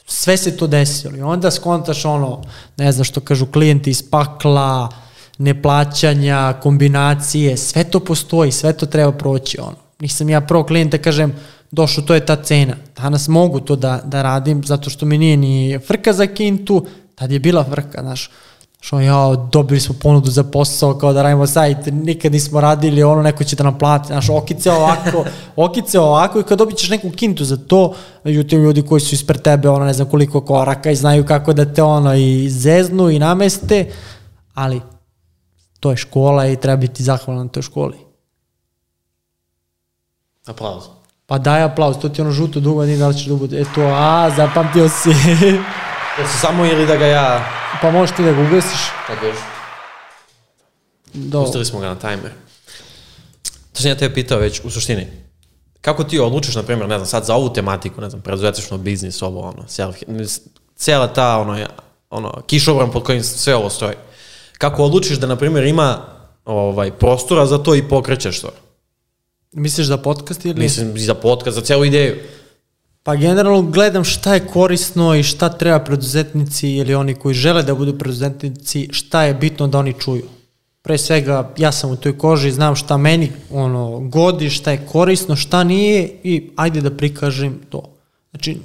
sve 0.07 0.37
se 0.37 0.57
to 0.57 0.67
desilo 0.67 1.17
i 1.17 1.23
onda 1.23 1.51
skontaš 1.51 2.05
ono, 2.05 2.43
ne 2.77 2.93
znam 2.93 3.05
što 3.05 3.21
kažu 3.21 3.47
klijenti 3.47 3.91
iz 3.91 4.11
pakla, 4.11 4.89
neplaćanja, 5.39 6.53
kombinacije, 6.63 7.57
sve 7.57 7.85
to 7.85 8.01
postoji, 8.01 8.53
sve 8.53 8.73
to 8.73 8.87
treba 8.87 9.13
proći 9.13 9.61
ono. 9.61 9.77
Nisam 10.01 10.29
ja 10.29 10.41
pro 10.41 10.65
klijenta 10.65 10.99
kažem, 10.99 11.35
došlo, 11.71 12.03
to 12.03 12.15
je 12.15 12.27
ta 12.27 12.37
cena. 12.43 12.77
Danas 12.97 13.29
mogu 13.29 13.61
to 13.61 13.77
da, 13.77 14.01
da 14.05 14.23
radim, 14.23 14.65
zato 14.65 14.91
što 14.91 15.07
mi 15.07 15.19
nije 15.19 15.37
ni 15.37 15.79
frka 15.87 16.13
za 16.13 16.27
kintu, 16.27 16.87
tad 17.19 17.33
je 17.33 17.39
bila 17.39 17.65
frka, 17.65 18.03
znaš 18.03 18.31
što 18.81 19.01
ja, 19.01 19.37
dobili 19.53 19.81
smo 19.81 19.95
ponudu 20.03 20.31
za 20.31 20.45
posao, 20.45 20.99
kao 20.99 21.13
da 21.13 21.23
radimo 21.23 21.47
sajt, 21.47 21.79
nikad 21.93 22.33
nismo 22.33 22.61
radili, 22.61 23.03
ono, 23.03 23.23
neko 23.23 23.45
će 23.45 23.57
da 23.57 23.65
nam 23.65 23.79
plati, 23.79 24.07
znaš, 24.07 24.29
okice 24.31 24.73
ovako, 24.73 25.25
okice 25.67 26.01
ovako 26.01 26.41
i 26.41 26.43
kad 26.43 26.59
dobit 26.59 26.77
ćeš 26.77 26.91
neku 26.91 27.11
kintu 27.11 27.45
za 27.45 27.57
to, 27.57 27.95
međutim, 28.25 28.63
ljudi 28.63 28.83
koji 28.83 29.01
su 29.01 29.15
ispred 29.15 29.43
tebe, 29.43 29.69
ono, 29.69 29.85
ne 29.85 29.93
znam 29.93 30.09
koliko 30.09 30.41
koraka 30.41 30.91
i 30.91 30.97
znaju 30.97 31.27
kako 31.27 31.53
da 31.53 31.73
te, 31.73 31.83
ono, 31.83 32.15
i 32.15 32.49
zeznu 32.51 33.11
i 33.11 33.19
nameste, 33.19 33.93
ali 34.55 34.81
to 35.81 35.91
je 35.91 35.97
škola 35.97 36.47
i 36.47 36.57
treba 36.57 36.77
biti 36.77 37.03
zahvalan 37.03 37.47
na 37.47 37.53
toj 37.53 37.63
školi. 37.63 37.97
Aplauz. 40.47 40.83
Pa 41.27 41.39
daj 41.39 41.63
aplauz, 41.63 41.97
to 41.99 42.09
ti 42.09 42.23
ono 42.23 42.31
žuto 42.31 42.61
dugo, 42.61 42.85
nije 42.85 42.99
da 42.99 43.09
li 43.09 43.15
ćeš 43.15 43.27
dugo, 43.27 43.47
da 43.47 43.59
eto, 43.59 43.83
a, 43.83 44.31
zapamtio 44.37 44.89
si. 44.89 45.11
Da 46.19 46.27
se 46.27 46.39
samo 46.39 46.67
ili 46.67 46.87
da 46.87 46.97
ga 46.97 47.07
ja... 47.07 47.51
Pa 47.83 47.91
možeš 47.91 48.17
ti 48.17 48.23
da 48.23 48.33
ga 48.33 48.41
ugasiš. 48.41 48.81
Tako 49.07 49.27
je. 49.27 49.35
Do. 51.15 51.45
Pustili 51.45 51.65
smo 51.65 51.81
ga 51.81 51.87
na 51.87 51.95
timer. 51.95 52.31
To 53.73 53.83
sam 53.83 53.91
ja 53.91 53.97
tebe 53.97 54.15
pitao 54.15 54.39
već 54.39 54.61
u 54.65 54.71
suštini. 54.71 55.07
Kako 55.81 56.05
ti 56.05 56.19
odlučiš, 56.19 56.55
na 56.55 56.63
primjer, 56.63 56.89
ne 56.89 56.99
znam, 56.99 57.07
sad 57.07 57.25
za 57.25 57.35
ovu 57.35 57.53
tematiku, 57.53 58.01
ne 58.01 58.11
znam, 58.11 58.23
preduzetnično 58.23 58.79
biznis, 58.79 59.23
ovo, 59.23 59.41
ono, 59.41 59.69
self, 59.69 59.97
cijela 60.77 61.07
ta, 61.13 61.39
ono, 61.39 61.67
ono, 62.11 62.43
kišobran 62.47 62.91
pod 62.91 63.05
kojim 63.05 63.23
sve 63.23 63.55
ovo 63.55 63.71
stoji. 63.71 63.95
Kako 64.59 64.85
odlučiš 64.85 65.19
da, 65.19 65.27
na 65.27 65.37
primjer, 65.37 65.65
ima 65.65 65.99
ovaj, 66.45 66.91
prostora 66.91 67.47
za 67.47 67.59
to 67.59 67.75
i 67.75 67.89
pokrećeš 67.89 68.41
to? 68.41 68.51
Misliš 69.53 69.87
za 69.87 69.97
podcast 69.97 70.45
ili? 70.45 70.61
Mislim, 70.61 70.99
za 70.99 71.15
podcast, 71.15 71.55
za 71.55 71.63
celu 71.63 71.85
ideju. 71.85 72.17
Pa 73.09 73.17
generalno 73.17 73.63
gledam 73.63 74.05
šta 74.05 74.35
je 74.35 74.47
korisno 74.47 75.15
i 75.15 75.23
šta 75.23 75.49
treba 75.49 75.79
preduzetnici 75.79 76.71
ili 76.71 76.95
oni 76.95 77.15
koji 77.15 77.35
žele 77.35 77.63
da 77.63 77.75
budu 77.75 77.99
preduzetnici, 77.99 78.89
šta 78.93 79.23
je 79.23 79.35
bitno 79.35 79.67
da 79.67 79.79
oni 79.79 79.95
čuju. 79.99 80.25
Pre 80.83 80.99
svega, 80.99 81.53
ja 81.57 81.73
sam 81.73 81.91
u 81.91 81.97
toj 81.97 82.19
koži, 82.19 82.51
znam 82.51 82.77
šta 82.77 82.97
meni 82.97 83.31
ono, 83.51 84.01
godi, 84.01 84.51
šta 84.51 84.71
je 84.71 84.87
korisno, 84.93 85.37
šta 85.37 85.65
nije 85.65 86.11
i 86.23 86.51
ajde 86.57 86.81
da 86.81 86.91
prikažem 86.91 87.61
to. 87.71 87.83
Znači, 88.31 88.59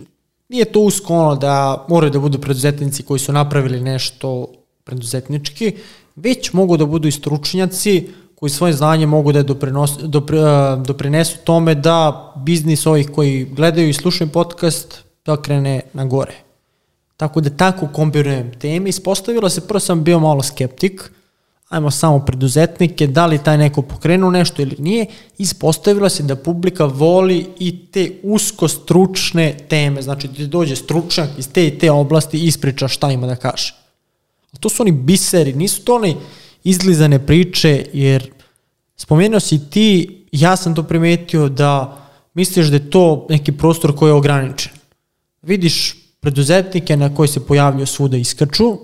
nije 0.50 0.65
to 0.65 0.79
usko 0.79 1.15
ono 1.15 1.35
da 1.35 1.85
moraju 1.89 2.12
da 2.12 2.19
budu 2.19 2.39
preduzetnici 2.39 3.03
koji 3.03 3.19
su 3.19 3.33
napravili 3.33 3.81
nešto 3.81 4.47
preduzetnički, 4.83 5.71
već 6.15 6.53
mogu 6.53 6.77
da 6.77 6.85
budu 6.85 7.07
i 7.07 7.12
stručnjaci 7.12 8.09
koji 8.43 8.51
svoje 8.51 8.73
znanje 8.73 9.05
mogu 9.05 9.31
da 9.31 9.43
doprinos, 9.43 9.91
dopri, 10.01 10.38
uh, 10.38 10.81
doprinesu 10.85 11.38
tome 11.43 11.75
da 11.75 12.33
biznis 12.35 12.85
ovih 12.85 13.09
koji 13.15 13.45
gledaju 13.45 13.89
i 13.89 13.93
slušaju 13.93 14.31
podcast 14.31 15.03
da 15.25 15.38
krene 15.41 15.81
na 15.93 16.05
gore. 16.05 16.33
Tako 17.17 17.41
da 17.41 17.50
tako 17.50 17.88
kombinujem 17.93 18.51
teme. 18.59 18.89
Ispostavilo 18.89 19.50
se, 19.50 19.67
prvo 19.67 19.79
sam 19.79 20.03
bio 20.03 20.19
malo 20.19 20.43
skeptik, 20.43 21.12
ajmo 21.69 21.91
samo 21.91 22.19
preduzetnike, 22.19 23.07
da 23.07 23.25
li 23.25 23.43
taj 23.43 23.57
neko 23.57 23.81
pokrenuo 23.81 24.31
nešto 24.31 24.62
ili 24.62 24.75
nije, 24.79 25.05
ispostavilo 25.38 26.09
se 26.09 26.23
da 26.23 26.35
publika 26.35 26.85
voli 26.85 27.45
i 27.59 27.85
te 27.91 28.12
usko 28.23 28.67
stručne 28.67 29.57
teme, 29.69 30.01
znači 30.01 30.27
da 30.27 30.47
dođe 30.47 30.75
stručnjak 30.75 31.29
iz 31.38 31.50
te 31.51 31.67
i 31.67 31.77
te 31.79 31.91
oblasti 31.91 32.38
i 32.38 32.47
ispriča 32.47 32.88
šta 32.88 33.12
ima 33.12 33.27
da 33.27 33.35
kaže. 33.35 33.75
A 34.51 34.57
to 34.57 34.69
su 34.69 34.83
oni 34.83 34.91
biseri, 34.91 35.53
nisu 35.53 35.85
to 35.85 35.95
oni 35.95 36.17
izlizane 36.63 37.25
priče, 37.25 37.86
jer 37.93 38.32
spomenuo 38.96 39.39
si 39.39 39.70
ti, 39.70 40.20
ja 40.32 40.55
sam 40.55 40.75
to 40.75 40.84
primetio 40.84 41.50
da 41.50 41.98
misliš 42.34 42.67
da 42.67 42.75
je 42.75 42.89
to 42.89 43.27
neki 43.29 43.51
prostor 43.51 43.96
koji 43.96 44.10
je 44.10 44.13
ograničen. 44.13 44.72
Vidiš 45.41 45.96
preduzetnike 46.20 46.98
na 46.98 47.15
koji 47.15 47.27
se 47.27 47.48
pojavljaju 47.48 47.88
svuda 47.88 48.17
iskaču, 48.17 48.77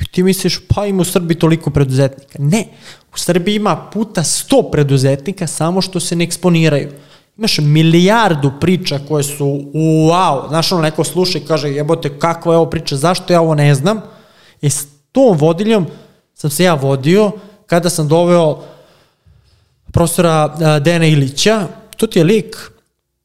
I 0.00 0.04
ti 0.04 0.22
misliš, 0.22 0.58
pa 0.68 0.86
ima 0.86 1.02
u 1.02 1.04
Srbiji 1.04 1.38
toliko 1.38 1.70
preduzetnika. 1.70 2.38
Ne, 2.38 2.66
u 3.14 3.18
Srbiji 3.18 3.54
ima 3.56 3.76
puta 3.92 4.22
100 4.22 4.70
preduzetnika, 4.72 5.46
samo 5.46 5.80
što 5.80 6.00
se 6.00 6.16
ne 6.16 6.24
eksponiraju. 6.24 6.90
Imaš 7.38 7.58
milijardu 7.58 8.52
priča 8.60 8.98
koje 9.08 9.24
su 9.24 9.44
wow, 9.74 10.48
znaš 10.48 10.72
ono 10.72 10.82
neko 10.82 11.04
sluša 11.04 11.38
i 11.38 11.44
kaže 11.46 11.70
jebote 11.70 12.18
kakva 12.18 12.52
je 12.52 12.58
ovo 12.58 12.70
priča, 12.70 12.96
zašto 12.96 13.32
ja 13.32 13.40
ovo 13.40 13.54
ne 13.54 13.74
znam? 13.74 14.00
E 14.62 14.70
s 14.70 14.86
tom 15.12 15.38
vodiljem 15.38 15.86
sam 16.34 16.50
se 16.50 16.64
ja 16.64 16.74
vodio 16.74 17.30
kada 17.66 17.90
sam 17.90 18.08
doveo 18.08 18.62
profesora 19.92 20.56
Dena 20.80 21.06
Ilića, 21.06 21.66
to 21.96 22.06
ti 22.06 22.18
je 22.18 22.24
lik 22.24 22.56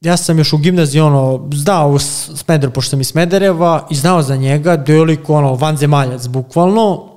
ja 0.02 0.18
sam 0.18 0.38
još 0.38 0.54
u 0.54 0.58
gimnaziji 0.58 1.02
ono, 1.02 1.50
znao 1.54 2.00
Smeder, 2.00 2.70
pošto 2.70 2.90
sam 2.90 3.02
iz 3.02 3.08
Smedereva 3.08 3.88
i 3.92 3.96
znao 3.96 4.22
za 4.22 4.36
njega, 4.36 4.78
delik 4.78 5.30
ono, 5.30 5.56
vanzemaljac, 5.56 6.28
bukvalno. 6.28 7.10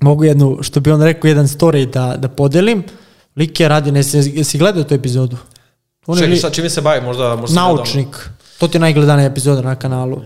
Mogu 0.00 0.24
jednu, 0.24 0.58
što 0.60 0.80
bi 0.80 0.90
on 0.90 1.02
rekao, 1.02 1.28
jedan 1.28 1.46
story 1.46 1.90
da, 1.90 2.16
da 2.18 2.28
podelim. 2.28 2.84
Lik 3.36 3.60
je 3.60 3.68
radi, 3.68 3.92
ne 3.92 4.02
si, 4.02 4.44
si 4.44 4.58
gledao 4.58 4.84
tu 4.84 4.94
epizodu? 4.94 5.36
On 6.06 6.16
Čekaj, 6.18 6.30
li... 6.30 6.36
šta, 6.36 6.50
čime 6.50 6.70
se 6.70 6.80
bavi? 6.80 7.00
Možda, 7.00 7.36
možda 7.36 7.60
Naučnik. 7.60 8.28
To 8.58 8.68
ti 8.68 8.76
je 8.76 8.80
najgledanija 8.80 9.26
epizoda 9.26 9.62
na 9.62 9.74
kanalu. 9.74 10.22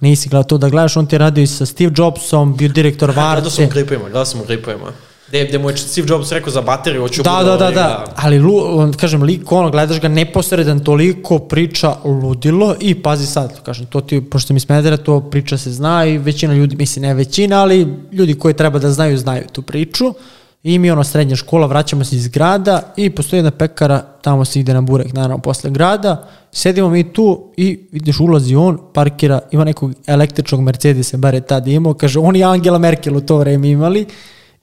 Nisi 0.00 0.28
gledao 0.28 0.44
to 0.44 0.58
da 0.58 0.68
gledaš, 0.68 0.96
on 0.96 1.06
ti 1.06 1.14
je 1.14 1.18
radio 1.18 1.42
i 1.42 1.46
sa 1.46 1.66
Steve 1.66 1.92
Jobsom, 1.96 2.56
bio 2.56 2.68
direktor 2.68 3.10
Varte. 3.10 3.40
Gledao 3.40 3.50
sam 3.50 3.64
u 3.64 3.70
klipima, 3.70 4.02
gledao 4.02 4.24
sam 4.24 4.40
u 4.40 4.44
klipima. 4.44 4.92
Gde, 5.28 5.44
gde 5.44 5.58
mu 5.58 5.70
je 5.70 5.76
Steve 5.76 6.06
Jobs 6.10 6.32
rekao 6.32 6.52
za 6.52 6.60
bateriju, 6.62 7.02
hoću 7.02 7.22
da, 7.22 7.42
da, 7.44 7.56
da, 7.56 7.70
da, 7.70 8.04
ali 8.16 8.38
lu, 8.38 8.92
kažem, 8.96 9.22
lik, 9.22 9.52
ono, 9.52 9.70
gledaš 9.70 10.00
ga 10.00 10.08
neposredan 10.08 10.80
toliko 10.84 11.38
priča 11.38 11.94
ludilo 12.04 12.74
i 12.80 13.02
pazi 13.02 13.26
sad, 13.26 13.62
kažem, 13.62 13.86
to 13.86 14.00
ti, 14.00 14.20
pošto 14.30 14.54
mi 14.54 14.60
smedera, 14.60 14.96
to 14.96 15.20
priča 15.20 15.58
se 15.58 15.72
zna 15.72 16.04
i 16.04 16.18
većina 16.18 16.54
ljudi, 16.54 16.76
mislim 16.76 17.02
ne 17.02 17.14
većina, 17.14 17.60
ali 17.60 17.94
ljudi 18.12 18.34
koji 18.34 18.54
treba 18.54 18.78
da 18.78 18.90
znaju, 18.90 19.18
znaju 19.18 19.44
tu 19.52 19.62
priču. 19.62 20.14
I 20.62 20.78
mi 20.78 20.90
ono 20.90 21.04
srednja 21.04 21.36
škola, 21.36 21.66
vraćamo 21.66 22.04
se 22.04 22.16
iz 22.16 22.28
grada 22.28 22.92
i 22.96 23.10
postoji 23.10 23.38
jedna 23.38 23.50
pekara, 23.50 23.98
tamo 24.22 24.44
se 24.44 24.60
ide 24.60 24.74
na 24.74 24.80
burek, 24.80 25.12
naravno, 25.12 25.38
posle 25.38 25.70
grada. 25.70 26.28
Sedimo 26.52 26.88
mi 26.88 27.12
tu 27.12 27.52
i 27.56 27.88
vidiš, 27.92 28.20
ulazi 28.20 28.54
on, 28.54 28.78
parkira, 28.92 29.40
ima 29.50 29.64
nekog 29.64 29.92
električnog 30.06 30.60
Mercedesa, 30.60 31.16
bar 31.16 31.34
je 31.34 31.40
tad 31.40 31.68
imao, 31.68 31.94
kaže, 31.94 32.18
on 32.18 32.36
i 32.36 32.44
Angela 32.44 32.78
Merkel 32.78 33.16
u 33.16 33.20
to 33.20 33.36
vreme 33.36 33.68
imali. 33.68 34.06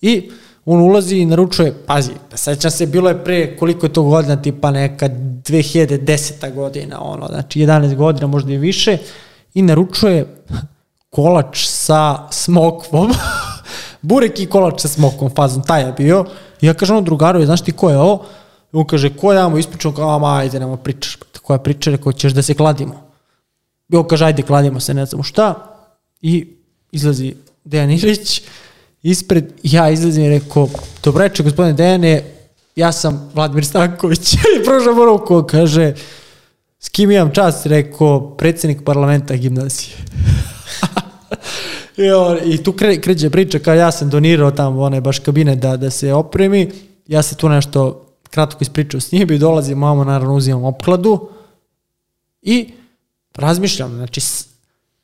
I 0.02 0.30
on 0.66 0.82
ulazi 0.82 1.18
i 1.18 1.26
naručuje, 1.26 1.74
pazi, 1.86 2.12
pa 2.32 2.38
sećam 2.38 2.72
se, 2.72 2.86
bilo 2.86 3.10
je 3.10 3.24
pre 3.24 3.58
koliko 3.58 3.86
je 3.86 3.94
to 3.94 4.04
godina, 4.04 4.42
tipa 4.42 4.72
neka 4.72 5.10
2010. 5.10 6.54
godina, 6.54 7.02
ono, 7.02 7.28
znači 7.28 7.60
11 7.60 7.96
godina, 7.96 8.28
možda 8.28 8.54
i 8.54 8.58
više, 8.58 8.98
i 9.54 9.62
naručuje 9.62 10.44
kolač 11.10 11.68
sa 11.68 12.28
smokvom, 12.32 13.12
burek 14.06 14.40
i 14.40 14.46
kolač 14.46 14.82
sa 14.82 14.88
smokvom, 14.88 15.32
fazom, 15.36 15.64
taj 15.64 15.86
je 15.86 15.94
bio, 15.98 16.26
i 16.62 16.68
ja 16.68 16.74
kažem 16.74 16.96
ono 16.96 17.06
drugaru, 17.06 17.46
znaš 17.46 17.62
ti 17.62 17.72
ko 17.72 17.90
je 17.90 17.98
ovo? 17.98 18.26
I 18.74 18.78
on 18.78 18.86
kaže, 18.88 19.10
ko 19.18 19.34
je, 19.34 19.40
amo 19.40 19.58
ispričam, 19.58 19.94
kao, 19.96 20.20
ma, 20.20 20.38
ajde, 20.38 20.60
nema 20.60 20.78
pričaš, 20.78 21.18
koja 21.42 21.60
priča, 21.60 21.92
rekao, 21.92 22.14
ćeš 22.14 22.34
da 22.34 22.42
se 22.42 22.54
kladimo. 22.54 23.02
I 23.90 23.96
on 23.96 24.08
kaže, 24.08 24.26
ajde, 24.26 24.44
kladimo 24.44 24.80
se, 24.80 24.94
ne 24.94 25.06
znamo 25.06 25.24
šta, 25.24 25.54
i 26.22 26.48
izlazi 26.92 27.36
Dejan 27.64 27.92
Ilić, 27.92 28.42
ispred, 29.04 29.54
ja 29.64 29.90
izlazim 29.90 30.24
i 30.24 30.30
rekao, 30.30 30.70
dobro 31.04 31.30
gospodine 31.44 31.74
Dejane, 31.74 32.24
ja 32.76 32.92
sam 32.92 33.32
Vladimir 33.34 33.66
Stanković. 33.66 34.34
I 34.62 34.64
prošao 34.66 34.96
mu 34.96 35.06
ruku, 35.06 35.44
kaže, 35.44 35.94
s 36.80 36.90
kim 36.90 37.12
imam 37.12 37.32
čast, 37.34 37.66
rekao, 37.66 38.36
predsednik 38.38 38.84
parlamenta 38.84 39.36
gimnazije. 39.36 39.96
I, 41.98 42.12
on, 42.12 42.38
I 42.46 42.64
tu 42.64 42.72
kre, 42.72 43.02
kreće 43.02 43.30
priča 43.30 43.60
kao 43.60 43.74
ja 43.74 43.92
sam 43.92 44.10
donirao 44.10 44.52
tamo 44.52 44.82
one 44.82 45.02
baš 45.02 45.20
kabine 45.20 45.56
da, 45.56 45.78
da 45.78 45.90
se 45.90 46.14
opremi. 46.14 46.72
Ja 47.08 47.22
se 47.22 47.36
tu 47.36 47.50
nešto 47.50 48.06
kratko 48.30 48.58
ispričao 48.62 49.00
s 49.00 49.12
njim 49.12 49.32
i 49.32 49.38
dolazim, 49.38 49.78
mamo 49.78 50.04
naravno 50.04 50.36
uzimam 50.36 50.64
opkladu 50.64 51.30
i 52.42 52.70
razmišljam, 53.36 53.96
znači 53.96 54.22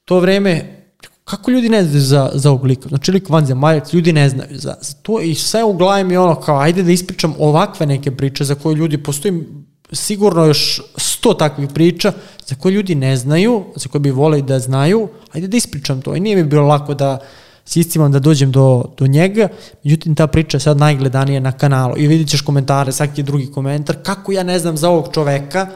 to 0.05 0.19
vreme 0.19 0.81
kako 1.23 1.51
ljudi 1.51 1.69
ne 1.69 1.83
znaju 1.83 2.01
za, 2.01 2.31
za 2.33 2.49
ovog 2.49 2.65
lika? 2.65 2.89
Znači 2.89 3.11
lik 3.11 3.29
vanzemaljac, 3.29 3.93
ljudi 3.93 4.13
ne 4.13 4.29
znaju 4.29 4.59
za, 4.59 4.75
za 4.81 4.93
to 5.01 5.21
i 5.21 5.35
sve 5.35 5.63
u 5.63 5.73
glavi 5.73 6.03
mi 6.03 6.17
ono 6.17 6.35
kao 6.35 6.59
ajde 6.59 6.83
da 6.83 6.91
ispričam 6.91 7.35
ovakve 7.39 7.85
neke 7.85 8.11
priče 8.11 8.43
za 8.43 8.55
koje 8.55 8.75
ljudi 8.75 9.03
postoji 9.03 9.43
sigurno 9.91 10.45
još 10.45 10.81
sto 10.97 11.33
takvih 11.33 11.69
priča 11.73 12.13
za 12.51 12.55
koje 12.55 12.73
ljudi 12.73 12.95
ne 12.95 13.17
znaju, 13.17 13.63
za 13.75 13.89
koje 13.89 13.99
bi 13.99 14.11
voleli 14.11 14.41
da 14.41 14.59
znaju, 14.59 15.07
ajde 15.31 15.47
da 15.47 15.57
ispričam 15.57 16.01
to. 16.01 16.15
I 16.15 16.19
nije 16.19 16.35
mi 16.35 16.43
bilo 16.43 16.67
lako 16.67 16.93
da 16.93 17.19
s 17.65 17.75
istimom 17.75 18.11
da 18.11 18.19
dođem 18.19 18.51
do, 18.51 18.91
do 18.97 19.07
njega, 19.07 19.47
međutim 19.83 20.15
ta 20.15 20.27
priča 20.27 20.57
je 20.57 20.61
sad 20.61 20.77
najgledanija 20.77 21.39
na 21.39 21.51
kanalu. 21.51 21.95
I 21.97 22.07
vidit 22.07 22.29
ćeš 22.29 22.41
komentare, 22.41 22.91
svaki 22.91 23.23
drugi 23.23 23.47
komentar, 23.51 23.95
kako 24.03 24.31
ja 24.31 24.43
ne 24.43 24.59
znam 24.59 24.77
za 24.77 24.89
ovog 24.89 25.13
čoveka, 25.13 25.67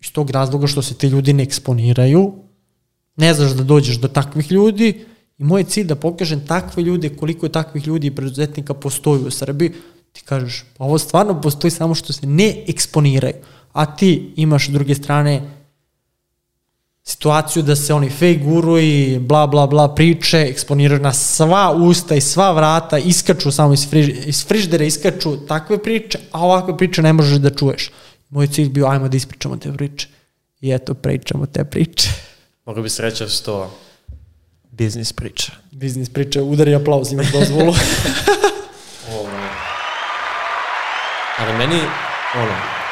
iz 0.00 0.12
tog 0.12 0.30
razloga 0.30 0.66
što 0.66 0.82
se 0.82 0.94
ti 0.94 1.06
ljudi 1.06 1.32
ne 1.32 1.42
eksponiraju, 1.42 2.32
ne 3.16 3.34
znaš 3.34 3.58
da 3.58 3.64
dođeš 3.64 3.98
do 3.98 4.08
takvih 4.08 4.52
ljudi. 4.52 5.04
I 5.38 5.44
moj 5.44 5.64
cilj 5.64 5.86
da 5.90 5.96
pokažem 5.98 6.46
takve 6.46 6.82
ljude, 6.82 7.08
koliko 7.08 7.46
je 7.46 7.52
takvih 7.52 7.86
ljudi 7.86 8.06
i 8.06 8.14
preduzetnika 8.14 8.74
postoji 8.74 9.26
u 9.26 9.30
Srbiji, 9.30 9.72
ti 10.12 10.22
kažeš, 10.24 10.64
pa 10.78 10.84
ovo 10.84 10.98
stvarno 10.98 11.40
postoji 11.40 11.70
samo 11.70 11.94
što 11.94 12.12
se 12.12 12.26
ne 12.26 12.64
eksponiraju, 12.68 13.34
a 13.72 13.96
ti 13.96 14.32
imaš 14.36 14.68
s 14.68 14.72
druge 14.72 14.94
strane 14.94 15.63
situaciju 17.04 17.62
da 17.62 17.76
se 17.76 17.94
oni 17.94 18.10
fake 18.10 18.40
guru 18.44 18.78
i 18.78 19.18
bla 19.18 19.46
bla 19.46 19.66
bla 19.66 19.94
priče 19.94 20.46
eksponiraju 20.50 21.00
na 21.00 21.12
sva 21.12 21.72
usta 21.72 22.14
i 22.14 22.20
sva 22.20 22.52
vrata, 22.52 22.98
iskaču 22.98 23.50
samo 23.50 23.74
iz, 23.74 23.90
friž, 23.90 24.08
iz 24.26 24.46
friždera, 24.46 24.84
iskaču 24.84 25.36
takve 25.36 25.82
priče, 25.82 26.18
a 26.32 26.40
ovakve 26.40 26.76
priče 26.76 27.02
ne 27.02 27.12
možeš 27.12 27.38
da 27.38 27.50
čuješ. 27.50 27.90
Moj 28.30 28.46
cilj 28.46 28.68
bio, 28.68 28.86
ajmo 28.86 29.08
da 29.08 29.16
ispričamo 29.16 29.56
te 29.56 29.72
priče. 29.72 30.08
I 30.60 30.72
eto, 30.72 30.94
pričamo 30.94 31.46
te 31.46 31.64
priče. 31.64 32.08
Mogu 32.66 32.82
bi 32.82 32.90
sreća 32.90 33.28
sto 33.28 33.70
biznis 34.70 35.12
priča. 35.12 35.52
Biznis 35.70 36.08
priča, 36.08 36.42
udari 36.42 36.74
aplauz, 36.74 37.12
imaš 37.12 37.32
dozvolu. 37.32 37.74
Ali 41.38 41.52
meni, 41.58 41.80
ono, 42.34 42.83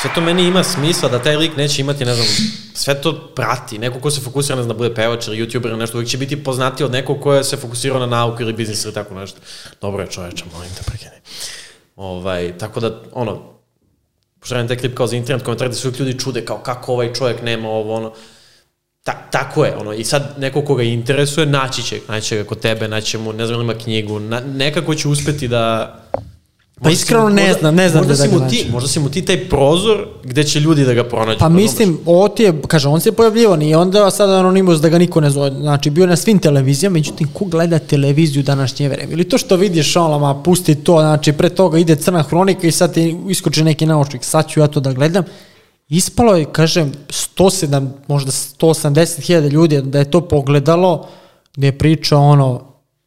sve 0.00 0.10
to 0.14 0.20
meni 0.20 0.46
ima 0.46 0.64
smisla 0.64 1.08
da 1.08 1.22
taj 1.22 1.36
lik 1.36 1.56
neće 1.56 1.82
imati, 1.82 2.04
ne 2.04 2.14
znam, 2.14 2.26
sve 2.74 3.00
to 3.02 3.32
prati. 3.34 3.78
Neko 3.78 4.00
ko 4.00 4.10
se 4.10 4.20
fokusira, 4.20 4.56
ne 4.56 4.62
znam, 4.62 4.76
da 4.76 4.78
bude 4.78 4.94
pevač 4.94 5.26
ili 5.26 5.36
youtuber 5.36 5.68
ili 5.68 5.78
nešto, 5.78 5.96
uvijek 5.96 6.10
će 6.10 6.18
biti 6.18 6.44
poznati 6.44 6.84
od 6.84 6.92
nekog 6.92 7.20
ko 7.20 7.44
se 7.44 7.56
fokusirao 7.56 7.98
na 7.98 8.06
nauku 8.06 8.42
ili 8.42 8.52
biznis 8.52 8.84
ili 8.84 8.94
tako 8.94 9.14
nešto. 9.14 9.40
Dobro 9.80 10.02
je 10.02 10.10
čoveče, 10.10 10.44
molim 10.52 10.70
te 10.70 10.82
prekini. 10.86 11.20
Ovaj, 11.96 12.58
tako 12.58 12.80
da, 12.80 13.02
ono, 13.12 13.42
radim 14.50 14.68
taj 14.68 14.76
klip 14.76 14.94
kao 14.96 15.06
za 15.06 15.16
internet 15.16 15.44
komentar, 15.44 15.68
da 15.68 15.76
uvijek 15.84 16.00
ljudi 16.00 16.18
čude 16.18 16.44
kao 16.44 16.58
kako 16.58 16.92
ovaj 16.92 17.12
čovjek 17.12 17.42
nema 17.42 17.68
ovo, 17.68 17.94
ono, 17.94 18.12
Ta, 19.08 19.28
tako 19.30 19.64
je, 19.64 19.76
ono, 19.76 19.92
i 19.92 20.04
sad 20.04 20.34
neko 20.38 20.62
koga 20.62 20.82
interesuje, 20.82 21.46
naći 21.46 21.82
će, 21.82 22.00
naći 22.08 22.26
će 22.26 22.36
ga 22.36 22.44
kod 22.44 22.60
tebe, 22.60 22.88
naći 22.88 23.06
će 23.06 23.18
mu, 23.18 23.32
ne 23.32 23.46
znam, 23.46 23.60
ima 23.60 23.74
knjigu, 23.74 24.20
na, 24.20 24.40
nekako 24.40 24.94
će 24.94 25.08
uspeti 25.08 25.48
da... 25.48 25.94
Pa 26.82 26.90
iskreno 26.90 27.28
ne 27.28 27.52
znam, 27.52 27.74
ne 27.74 27.88
znam 27.88 28.06
možda 28.06 28.26
da, 28.26 28.30
da 28.30 28.38
ga 28.38 28.48
ti, 28.48 28.66
Možda 28.72 28.88
si 28.88 29.00
mu 29.00 29.08
ti 29.08 29.22
taj 29.24 29.48
prozor 29.48 30.06
gde 30.24 30.44
će 30.44 30.60
ljudi 30.60 30.84
da 30.84 30.94
ga 30.94 31.04
pronađu. 31.04 31.38
Pa 31.38 31.48
mislim, 31.48 31.98
ovo 32.06 32.28
ti 32.28 32.42
je, 32.42 32.62
kaže, 32.66 32.88
on 32.88 33.00
se 33.00 33.12
pojavljivo, 33.12 33.56
nije 33.56 33.76
onda 33.76 34.10
sad 34.10 34.30
anonimus 34.30 34.80
da 34.80 34.88
ga 34.88 34.98
niko 34.98 35.20
ne 35.20 35.30
zove. 35.30 35.50
Znači, 35.50 35.90
bio 35.90 36.02
je 36.02 36.08
na 36.08 36.16
svim 36.16 36.38
televizijama, 36.38 36.94
međutim, 36.94 37.28
ko 37.32 37.44
gleda 37.44 37.78
televiziju 37.78 38.42
današnje 38.42 38.88
vreme? 38.88 39.12
Ili 39.12 39.24
to 39.24 39.38
što 39.38 39.56
vidiš, 39.56 39.96
ono, 39.96 40.18
ma, 40.18 40.42
pusti 40.42 40.74
to, 40.74 41.00
znači, 41.00 41.32
pre 41.32 41.48
toga 41.48 41.78
ide 41.78 41.96
crna 41.96 42.22
hronika 42.22 42.66
i 42.66 42.72
sad 42.72 42.94
ti 42.94 43.16
iskoči 43.28 43.64
neki 43.64 43.86
naučnik, 43.86 44.24
sad 44.24 44.48
ću 44.48 44.60
ja 44.60 44.66
to 44.66 44.80
da 44.80 44.92
gledam. 44.92 45.24
Ispalo 45.88 46.36
je, 46.36 46.44
kažem, 46.44 46.92
107, 47.08 47.88
možda 48.08 48.30
180 48.30 49.20
hiljada 49.20 49.48
ljudi 49.48 49.82
da 49.82 49.98
je 49.98 50.10
to 50.10 50.20
pogledalo, 50.20 51.08
gde 51.56 51.66
je 51.66 51.78
priča 51.78 52.16
ono, 52.16 52.60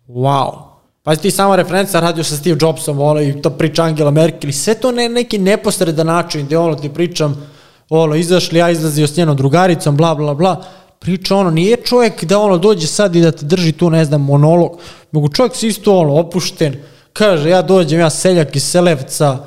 wow. 0.08 0.71
Pa 1.04 1.16
ti 1.16 1.32
sama 1.32 1.56
referenca 1.56 2.00
radio 2.00 2.24
sa 2.24 2.36
Steve 2.36 2.58
Jobsom, 2.62 3.00
ono, 3.00 3.22
i 3.22 3.42
to 3.42 3.50
priča 3.50 3.84
Angela 3.84 4.12
Merkel, 4.12 4.50
i 4.50 4.54
sve 4.54 4.74
to 4.74 4.92
ne, 4.92 5.10
neki 5.10 5.38
neposredan 5.38 6.08
način, 6.08 6.46
gde 6.46 6.58
ono 6.58 6.76
ti 6.76 6.90
pričam, 6.90 7.50
ono, 7.90 8.16
izašli, 8.16 8.60
ja 8.60 8.70
izlazio 8.70 9.08
s 9.08 9.18
njenom 9.18 9.38
drugaricom, 9.38 9.98
bla, 9.98 10.16
bla, 10.16 10.34
bla, 10.34 10.64
priča 11.00 11.36
ono, 11.36 11.50
nije 11.50 11.78
čovjek 11.78 12.24
da 12.24 12.40
ono 12.40 12.58
dođe 12.58 12.88
sad 12.88 13.16
i 13.16 13.22
da 13.22 13.32
ti 13.32 13.46
drži 13.46 13.72
tu, 13.72 13.90
ne 13.90 14.06
znam, 14.06 14.22
monolog, 14.22 14.78
mogu 15.12 15.30
čovjek 15.30 15.56
si 15.56 15.68
isto 15.68 15.98
ono, 15.98 16.14
opušten, 16.14 16.76
kaže, 17.14 17.50
ja 17.50 17.62
dođem, 17.62 18.00
ja 18.00 18.10
seljak 18.10 18.56
iz 18.56 18.64
Selevca, 18.64 19.38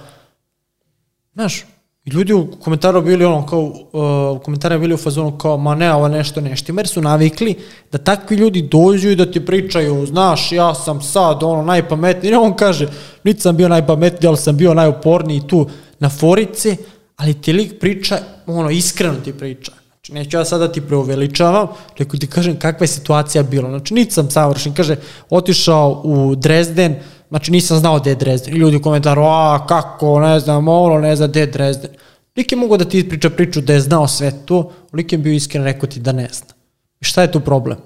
znaš, 1.34 1.64
i 2.04 2.10
ljudi 2.10 2.32
u 2.32 2.48
komentaru 2.64 3.02
bili 3.02 3.24
ono 3.24 3.46
kao, 3.46 3.60
uh, 3.60 4.36
u 4.36 4.40
komentaru 4.44 4.78
bili 4.78 4.94
u 4.94 4.96
fazonu 4.96 5.38
kao, 5.38 5.56
ma 5.56 5.74
ne, 5.74 5.92
ovo 5.92 6.08
nešto 6.08 6.40
nešto, 6.40 6.72
jer 6.76 6.88
su 6.88 7.02
navikli 7.02 7.54
da 7.92 7.98
takvi 7.98 8.36
ljudi 8.36 8.62
dođu 8.62 9.10
i 9.10 9.16
da 9.16 9.30
ti 9.30 9.46
pričaju, 9.46 10.06
znaš, 10.06 10.52
ja 10.52 10.74
sam 10.74 11.02
sad 11.02 11.42
ono 11.42 11.62
najpametniji, 11.62 12.30
i 12.30 12.34
on 12.34 12.56
kaže, 12.56 12.88
niti 13.24 13.40
sam 13.40 13.56
bio 13.56 13.68
najpametniji, 13.68 14.28
ali 14.28 14.36
sam 14.36 14.56
bio 14.56 14.74
najuporniji 14.74 15.46
tu 15.46 15.66
na 15.98 16.08
forice, 16.08 16.76
ali 17.16 17.34
ti 17.34 17.52
lik 17.52 17.80
priča, 17.80 18.18
ono, 18.46 18.70
iskreno 18.70 19.14
ti 19.24 19.32
priča. 19.32 19.72
Znači, 20.04 20.12
neću 20.12 20.36
ja 20.36 20.44
sada 20.44 20.66
da 20.66 20.72
ti 20.72 20.80
preuveličavam, 20.80 21.68
nego 21.98 22.16
ti 22.16 22.26
kažem 22.26 22.58
kakva 22.58 22.84
je 22.84 22.88
situacija 22.88 23.42
bila. 23.42 23.68
Znači, 23.68 23.94
niti 23.94 24.10
sam 24.10 24.30
savršen. 24.30 24.74
Kaže, 24.74 24.96
otišao 25.30 26.00
u 26.04 26.34
Dresden, 26.34 26.96
znači 27.28 27.52
nisam 27.52 27.78
znao 27.78 28.00
gde 28.00 28.10
je 28.10 28.16
Dresden. 28.16 28.54
I 28.54 28.58
ljudi 28.58 28.76
u 28.76 28.82
komentaru, 28.82 29.22
a 29.22 29.66
kako, 29.66 30.20
ne 30.20 30.40
znam, 30.40 30.68
ono, 30.68 30.98
ne 30.98 31.16
znam 31.16 31.30
gde 31.30 31.40
je 31.40 31.46
Dresden. 31.46 31.90
Lik 32.36 32.52
je 32.52 32.58
mogo 32.58 32.76
da 32.76 32.84
ti 32.84 32.98
ispriča 32.98 33.30
priču 33.30 33.60
da 33.60 33.72
je 33.72 33.80
znao 33.80 34.08
sve 34.08 34.32
to, 34.46 34.70
lik 34.92 35.12
je 35.12 35.18
bio 35.18 35.32
iskren 35.32 35.64
rekao 35.64 35.88
ti 35.88 36.00
da 36.00 36.12
ne 36.12 36.28
zna. 36.32 36.54
I 37.00 37.04
šta 37.04 37.22
je 37.22 37.32
tu 37.32 37.40
problem? 37.40 37.78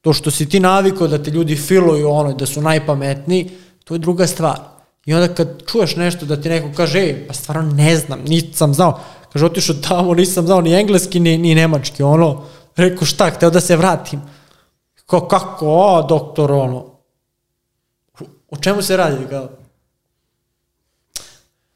To 0.00 0.12
što 0.12 0.30
si 0.30 0.48
ti 0.48 0.60
navikao 0.60 1.08
da 1.08 1.22
te 1.22 1.30
ljudi 1.30 1.56
filuju 1.56 2.10
ono, 2.10 2.32
da 2.32 2.46
su 2.46 2.62
najpametniji, 2.62 3.50
to 3.84 3.94
je 3.94 3.98
druga 3.98 4.26
stvar. 4.26 4.58
I 5.06 5.14
onda 5.14 5.34
kad 5.34 5.62
čuješ 5.66 5.96
nešto 5.96 6.26
da 6.26 6.40
ti 6.40 6.48
neko 6.48 6.68
kaže, 6.76 6.98
ej, 6.98 7.26
pa 7.28 7.34
stvarno 7.34 7.72
ne 7.72 7.96
znam, 7.96 8.20
nisam 8.28 8.74
znao, 8.74 9.00
kaže, 9.32 9.46
otišao 9.46 9.76
tamo, 9.88 10.14
nisam 10.14 10.46
znao 10.46 10.60
ni 10.60 10.74
engleski, 10.74 11.20
ni, 11.20 11.38
ni 11.38 11.54
nemački, 11.54 12.02
ono, 12.02 12.42
rekao 12.76 13.06
šta, 13.06 13.30
hteo 13.30 13.50
da 13.50 13.60
se 13.60 13.76
vratim. 13.76 14.20
Kao, 15.06 15.28
kako, 15.28 15.66
o, 15.68 16.02
doktor, 16.02 16.52
ono, 16.52 16.93
o 18.54 18.62
čemu 18.62 18.82
se 18.82 18.96
radi, 18.96 19.26
kao? 19.30 19.48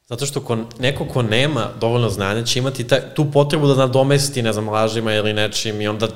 Zato 0.09 0.27
što 0.27 0.41
ko, 0.41 0.57
neko 0.79 1.05
ko 1.05 1.23
nema 1.23 1.69
dovoljno 1.81 2.09
znanja 2.11 2.45
će 2.45 2.59
imati 2.59 2.85
taj, 2.85 3.01
tu 3.15 3.31
potrebu 3.33 3.67
da 3.67 3.75
nadomesti, 3.75 4.43
ne 4.43 4.53
znam, 4.53 4.69
lažima 4.69 5.15
ili 5.15 5.33
nečim 5.33 5.81
i 5.81 5.89
onda, 5.89 6.09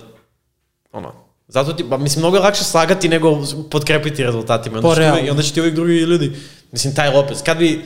ono, 0.92 1.12
zato 1.48 1.72
ti, 1.72 1.84
ba, 1.84 1.96
mislim, 1.96 2.22
mnogo 2.22 2.36
je 2.36 2.42
lakše 2.42 2.64
slagati 2.64 3.08
nego 3.08 3.42
podkrepiti 3.70 4.24
rezultatima. 4.24 4.78
Onda, 4.78 4.88
Pa, 4.88 5.16
ti, 5.16 5.26
I 5.26 5.30
onda 5.30 5.42
će 5.42 5.52
ti 5.52 5.60
uvijek 5.60 5.74
drugi 5.74 5.92
ljudi, 5.92 6.32
mislim, 6.72 6.94
taj 6.94 7.10
Lopez, 7.10 7.42
kad 7.42 7.58
bi 7.58 7.84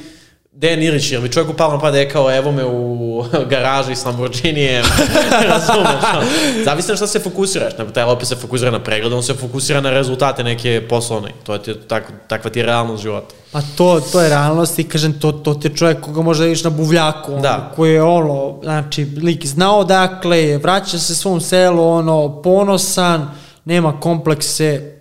Dejan 0.57 0.83
Irić, 0.83 1.13
jer 1.13 1.21
bi 1.21 1.33
čovjek 1.33 1.51
upalo 1.51 1.73
na 1.73 1.81
pada 1.81 1.99
je 1.99 2.11
kao, 2.11 2.37
evo 2.37 2.53
me 2.53 2.65
u 2.65 3.25
garaži 3.51 3.97
s 3.97 4.05
Lamborghinijem, 4.05 4.85
razumeš, 5.51 6.03
no. 6.15 6.23
Zavisno 6.65 6.93
na 6.93 6.97
šta 6.97 7.07
se 7.07 7.19
fokusiraš, 7.19 7.79
na, 7.79 7.85
taj 7.85 8.05
Lopez 8.05 8.29
se 8.29 8.37
fokusira 8.37 8.71
na 8.71 8.83
pregled, 8.83 9.13
on 9.13 9.23
se 9.23 9.35
fokusira 9.35 9.81
na 9.81 9.91
rezultate 9.91 10.45
neke 10.45 10.89
poslovne, 10.89 11.31
to 11.45 11.55
je 11.55 11.89
tak, 11.89 12.13
takva 12.29 12.51
ti 12.51 12.59
je 12.59 12.67
realnost 12.67 13.03
života. 13.03 13.35
Pa 13.53 13.61
to, 13.77 14.01
to 14.13 14.21
je 14.21 14.29
realnost 14.29 14.79
i 14.79 14.85
kažem, 14.85 15.21
to, 15.21 15.33
to 15.33 15.55
ti 15.55 15.69
je 15.69 15.77
čovjek 15.77 16.01
koga 16.01 16.23
može 16.23 16.41
da 16.41 16.47
vidiš 16.47 16.65
na 16.65 16.71
buvljaku, 16.71 17.39
Da. 17.43 17.73
koji 17.77 17.93
je 17.93 18.03
ono, 18.03 18.59
znači, 18.63 19.05
lik 19.23 19.47
znao 19.47 19.85
dakle, 19.85 20.59
vraća 20.59 20.99
se 20.99 21.15
svom 21.15 21.41
selu, 21.41 21.89
ono, 21.89 22.43
ponosan, 22.43 23.31
nema 23.65 24.01
komplekse, 24.01 24.93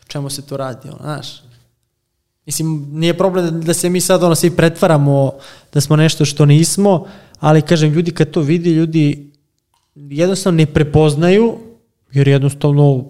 o 0.00 0.04
čemu 0.06 0.30
se 0.30 0.46
to 0.46 0.56
radi, 0.56 0.88
ono, 0.88 0.98
znaš. 1.02 1.43
Mislim, 2.46 2.86
nije 2.92 3.18
problem 3.18 3.60
da, 3.60 3.74
se 3.74 3.90
mi 3.90 4.00
sad 4.00 4.22
ono 4.22 4.34
svi 4.34 4.50
pretvaramo 4.50 5.32
da 5.72 5.80
smo 5.80 5.96
nešto 5.96 6.24
što 6.24 6.46
nismo, 6.46 7.06
ali 7.40 7.62
kažem, 7.62 7.92
ljudi 7.92 8.10
kad 8.10 8.30
to 8.30 8.40
vidi, 8.40 8.70
ljudi 8.70 9.32
jednostavno 9.94 10.56
ne 10.56 10.66
prepoznaju, 10.66 11.58
jer 12.12 12.28
jednostavno 12.28 13.04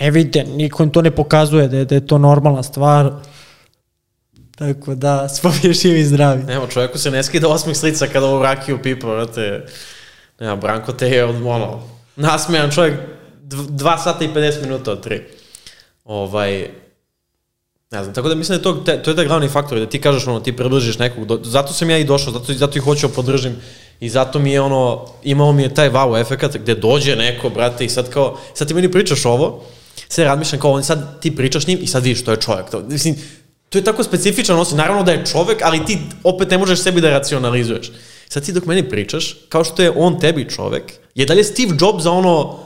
ne 0.00 0.10
vide, 0.10 0.44
niko 0.44 0.82
im 0.82 0.90
to 0.90 1.02
ne 1.02 1.10
pokazuje 1.10 1.68
da 1.68 1.76
je, 1.76 1.84
da 1.84 1.94
je 1.94 2.06
to 2.06 2.18
normalna 2.18 2.62
stvar. 2.62 3.12
Tako 4.58 4.94
da, 4.94 5.28
spomnje 5.38 5.72
živi 5.72 6.00
i 6.00 6.04
zdravi. 6.04 6.52
Evo, 6.52 6.66
čovjeku 6.66 6.98
se 6.98 7.10
ne 7.10 7.22
skida 7.22 7.48
osmih 7.48 7.76
slica 7.76 8.06
kada 8.06 8.26
ovu 8.26 8.42
rakiju 8.42 8.82
pipa, 8.82 9.06
vrate. 9.06 9.66
Nema, 10.40 10.56
Branko 10.56 10.92
te 10.92 11.08
je 11.08 11.24
od, 11.24 11.36
nasmejan 12.16 12.70
čovjek, 12.70 12.94
dv- 13.42 13.70
dva 13.70 13.98
sata 13.98 14.24
i 14.24 14.28
50 14.28 14.62
minuta 14.62 14.92
od 14.92 15.02
tri. 15.02 15.22
Ovaj, 16.04 16.68
ne 17.90 18.02
znam, 18.02 18.14
tako 18.14 18.28
da 18.28 18.34
mislim 18.34 18.58
da 18.58 18.70
je 18.70 18.74
to, 18.74 18.82
te, 18.84 19.02
to 19.02 19.10
je 19.10 19.16
taj 19.16 19.26
glavni 19.26 19.48
faktor, 19.48 19.78
da 19.78 19.86
ti 19.86 20.00
kažeš, 20.00 20.26
ono, 20.26 20.40
ti 20.40 20.56
približiš 20.56 20.98
nekog, 20.98 21.26
do, 21.26 21.40
zato 21.44 21.72
sam 21.72 21.90
ja 21.90 21.98
i 21.98 22.04
došao, 22.04 22.32
zato, 22.32 22.52
zato 22.52 22.78
i 22.78 22.80
hoću 22.80 23.08
da 23.08 23.14
podržim 23.14 23.56
i 24.00 24.08
zato 24.08 24.38
mi 24.38 24.52
je 24.52 24.60
ono, 24.60 25.06
imao 25.22 25.52
mi 25.52 25.62
je 25.62 25.74
taj 25.74 25.90
wow 25.90 26.20
efekat 26.20 26.56
gde 26.56 26.74
dođe 26.74 27.16
neko, 27.16 27.48
brate, 27.50 27.84
i 27.84 27.88
sad 27.88 28.10
kao, 28.10 28.38
sad 28.54 28.68
ti 28.68 28.74
meni 28.74 28.92
pričaš 28.92 29.24
ovo, 29.24 29.64
sve 30.08 30.24
razmišljam 30.24 30.60
kao, 30.60 30.72
on 30.72 30.84
sad 30.84 31.20
ti 31.20 31.36
pričaš 31.36 31.66
njim 31.66 31.78
i 31.82 31.86
sad 31.86 32.02
vidiš, 32.02 32.24
to 32.24 32.30
je 32.30 32.36
čovjek. 32.36 32.70
To, 32.70 32.80
mislim, 32.80 33.16
to 33.68 33.78
je 33.78 33.84
tako 33.84 34.04
specifičan 34.04 34.58
osjećaj, 34.58 34.78
naravno 34.78 35.02
da 35.02 35.12
je 35.12 35.26
čovek, 35.26 35.58
ali 35.62 35.84
ti 35.86 35.98
opet 36.24 36.50
ne 36.50 36.58
možeš 36.58 36.82
sebi 36.82 37.00
da 37.00 37.10
racionalizuješ. 37.10 37.92
Sad 38.28 38.44
ti 38.44 38.52
dok 38.52 38.66
meni 38.66 38.88
pričaš, 38.88 39.36
kao 39.48 39.64
što 39.64 39.82
je 39.82 39.92
on 39.96 40.20
tebi 40.20 40.50
čovek, 40.50 40.92
je 41.14 41.26
dalje 41.26 41.44
Steve 41.44 41.76
Jobs 41.80 42.02
za 42.02 42.12
ono, 42.12 42.58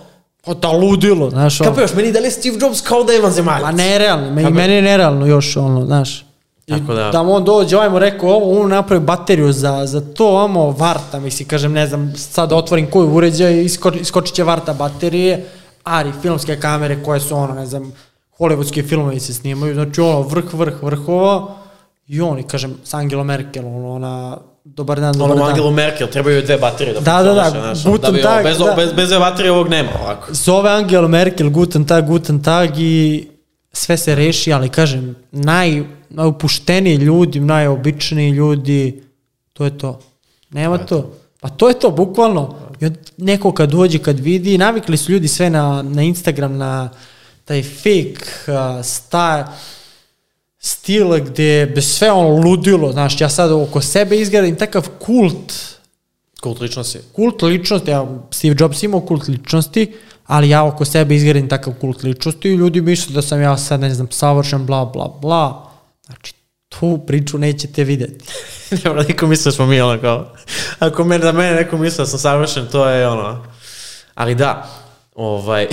O, 0.47 0.55
ta 0.55 0.71
ludilo, 0.71 1.31
znaš, 1.31 1.61
ono. 1.61 1.71
kapiraš, 1.71 1.95
meni 1.95 2.09
je 2.09 2.13
dalje 2.13 2.31
Steve 2.31 2.57
Jobs 2.61 2.81
kao 2.81 3.05
da 3.05 3.13
je 3.13 3.21
vanzemaljac. 3.21 3.63
Pa 3.63 3.73
nerealno, 3.73 4.27
meni, 4.27 4.43
Kako- 4.43 4.55
meni 4.55 4.75
je 4.75 4.83
nerealno 4.83 5.27
još, 5.27 5.57
ono, 5.57 5.87
znaš. 5.87 6.21
I 6.67 6.73
Tako 6.73 6.95
da- 6.95 7.11
da 7.11 7.21
on 7.23 7.45
dođe, 7.45 7.77
ovaj 7.77 7.91
mu 7.91 7.99
rekao 7.99 8.31
ovo, 8.31 8.61
on 8.61 8.71
napravi 8.71 9.03
bateriju 9.03 9.53
za, 9.53 9.87
za 9.87 10.01
to, 10.03 10.37
amo 10.39 10.71
varta, 10.71 11.21
mislim, 11.21 11.49
kažem, 11.49 11.73
ne 11.73 11.87
znam, 11.87 12.13
sad 12.17 12.49
da 12.49 12.57
otvorim 12.57 12.91
koju 12.91 13.09
uređaj, 13.09 13.63
isko, 13.63 13.91
iskočit 13.91 14.35
će 14.35 14.45
varta 14.45 14.73
baterije, 14.73 15.45
ali 15.85 16.13
filmske 16.23 16.61
kamere 16.61 17.03
koje 17.05 17.21
su, 17.21 17.37
ono, 17.37 17.55
ne 17.55 17.67
znam, 17.67 17.93
hollywoodski 18.39 18.89
filmovi 18.89 19.21
se 19.21 19.35
snimaju, 19.35 19.75
znači 19.75 20.01
ono, 20.01 20.21
vrh, 20.21 20.55
vrh, 20.55 20.83
vrhova, 20.83 21.55
i 22.07 22.21
on, 22.21 22.39
i 22.39 22.43
kažem, 22.43 22.75
s 22.85 22.95
Angela 22.95 23.25
Merkel, 23.25 23.67
ono, 23.67 23.91
ona, 23.91 24.37
dobar 24.64 25.01
dan, 25.01 25.12
dobar 25.12 25.31
Ono 25.31 25.40
dan. 25.40 25.51
Angelu 25.51 25.70
Merkel, 25.70 26.07
trebaju 26.07 26.42
dve 26.42 26.59
baterije 26.59 26.94
da 26.94 27.01
Da, 27.01 27.22
da, 27.22 27.35
da, 27.35 27.51
znaš, 27.51 27.85
Guten 27.85 28.14
da 28.14 28.22
Tag, 28.22 28.44
bez, 28.44 28.59
da. 28.59 28.75
bez, 28.77 28.92
bez 28.92 29.09
dve 29.09 29.18
baterije 29.18 29.53
ovog 29.53 29.68
nema 29.68 29.90
ovako. 30.03 30.35
Zove 30.35 30.70
Angela 30.70 31.09
Merkel, 31.09 31.51
guten 31.51 31.85
tag, 31.85 32.07
guten 32.07 32.42
tag 32.42 32.79
i 32.79 33.29
sve 33.72 33.96
se 33.96 34.14
reši, 34.14 34.53
ali 34.53 34.68
kažem, 34.68 35.16
naj, 35.31 35.83
najupušteniji 36.11 36.96
ljudi, 36.96 37.40
najobičniji 37.40 38.31
ljudi, 38.31 39.03
to 39.53 39.64
je 39.64 39.79
to. 39.79 40.01
Nema 40.51 40.79
to. 40.79 41.12
Pa 41.40 41.48
to 41.48 41.68
je 41.68 41.79
to, 41.79 41.90
bukvalno. 41.90 42.55
I 42.81 42.87
od 42.87 43.12
neko 43.16 43.53
kad 43.53 43.70
dođe, 43.70 43.98
kad 43.98 44.20
vidi, 44.20 44.59
navikli 44.59 44.96
su 44.96 45.12
ljudi 45.12 45.29
sve 45.29 45.51
na, 45.51 45.83
na 45.83 46.03
Instagram, 46.03 46.57
na 46.57 46.90
taj 47.44 47.62
fake 47.62 48.25
uh, 48.46 48.85
star, 48.85 49.44
stil 50.64 51.09
gde 51.25 51.66
be 51.75 51.83
sve 51.83 52.12
ono 52.12 52.29
ludilo, 52.29 52.92
znaš, 52.92 53.20
ja 53.20 53.29
sad 53.29 53.53
oko 53.53 53.81
sebe 53.81 54.16
izgradim 54.16 54.57
takav 54.57 54.88
kult, 54.98 55.53
Kult 56.40 56.61
ličnosti. 56.61 56.98
kult 57.12 57.42
ličnosti, 57.42 57.90
ja, 57.90 58.07
Steve 58.31 58.57
Jobs 58.59 58.83
imao 58.83 59.01
kult 59.01 59.29
ličnosti, 59.29 59.92
ali 60.27 60.48
ja 60.48 60.64
oko 60.64 60.85
sebe 60.85 61.14
izgradim 61.14 61.48
takav 61.48 61.75
kult 61.81 62.03
ličnosti 62.03 62.48
i 62.48 62.55
ljudi 62.55 62.81
misle 62.81 63.14
da 63.14 63.22
sam 63.22 63.42
ja 63.42 63.57
sad, 63.59 63.81
ne 63.81 63.94
znam, 63.94 64.09
savršen, 64.11 64.66
bla, 64.66 64.85
bla, 64.85 65.09
bla. 65.20 65.70
Znači, 66.07 66.35
tu 66.68 66.98
priču 67.07 67.38
nećete 67.38 67.85
videti. 67.85 68.25
mora 68.85 69.03
niko 69.03 69.27
misle 69.27 69.51
da 69.51 69.57
smo 69.57 69.66
mi 69.66 69.81
ono 69.81 70.01
kao, 70.01 70.33
ako 70.79 71.05
mene, 71.05 71.25
da 71.25 71.33
mene 71.33 71.55
neko 71.55 71.77
misle 71.79 72.03
da 72.03 72.07
sam 72.07 72.18
savršen, 72.18 72.66
to 72.72 72.88
je 72.88 73.09
ono, 73.09 73.44
ali 74.14 74.35
da, 74.35 74.70
ovaj, 75.14 75.66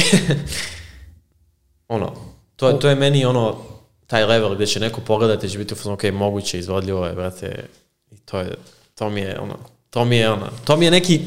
ono, 1.88 2.14
to, 2.56 2.74
to 2.74 2.90
je 2.90 2.96
meni 2.96 3.26
ono, 3.26 3.69
taj 4.10 4.26
level 4.26 4.56
gde 4.56 4.66
će 4.66 4.80
neko 4.80 5.02
pogledati 5.02 5.50
će 5.50 5.58
biti 5.58 5.74
u 5.86 5.92
ok, 5.92 6.04
moguće, 6.14 6.60
izvodljivo 6.60 7.06
je, 7.06 7.14
brate, 7.14 7.66
i 8.12 8.18
to 8.18 8.40
je, 8.40 8.56
to 8.96 9.10
mi 9.10 9.22
je 9.22 9.40
ono, 9.40 9.58
to 9.90 10.06
mi 10.06 10.18
je 10.18 10.32
ono, 10.32 10.48
to 10.66 10.78
mi 10.78 10.86
je 10.86 10.92
neki, 10.92 11.22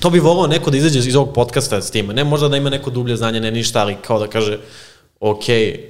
to 0.00 0.10
bi 0.10 0.18
volao 0.18 0.46
neko 0.46 0.70
da 0.70 0.76
izađe 0.76 0.98
iz 0.98 1.16
ovog 1.16 1.34
podcasta 1.34 1.82
s 1.82 1.90
tim, 1.90 2.06
ne 2.06 2.24
možda 2.24 2.48
da 2.48 2.56
ima 2.56 2.70
neko 2.70 2.90
dublje 2.90 3.16
znanje, 3.16 3.40
ne 3.40 3.50
ništa, 3.50 3.80
ali 3.80 3.96
kao 4.02 4.18
da 4.18 4.26
kaže, 4.26 4.58
ok, 5.20 5.44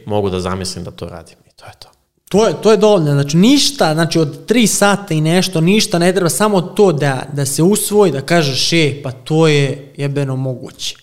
mogu 0.07 0.31
da 0.31 0.41
zamislim 0.41 0.85
da 0.85 0.91
to 0.91 1.07
radim 1.07 1.37
i 1.47 1.57
to 1.57 1.65
je 1.65 1.73
to. 1.79 1.89
To 2.29 2.47
je, 2.47 2.55
to 2.63 2.71
je 2.71 2.77
dovoljno, 2.77 3.13
znači 3.13 3.37
ništa, 3.37 3.95
znači 3.95 4.19
od 4.19 4.47
tri 4.47 4.67
sata 4.67 5.15
i 5.15 5.21
nešto, 5.21 5.61
ništa 5.61 5.99
ne 5.99 6.13
treba, 6.13 6.29
samo 6.29 6.61
to 6.61 6.93
da, 6.93 7.23
da 7.33 7.47
se 7.47 7.63
usvoji, 7.63 8.13
da 8.13 8.21
kažeš, 8.21 8.73
e, 8.73 9.03
pa 9.03 9.13
to 9.13 9.49
je 9.49 9.93
jebeno 9.97 10.37
moguće. 10.37 10.97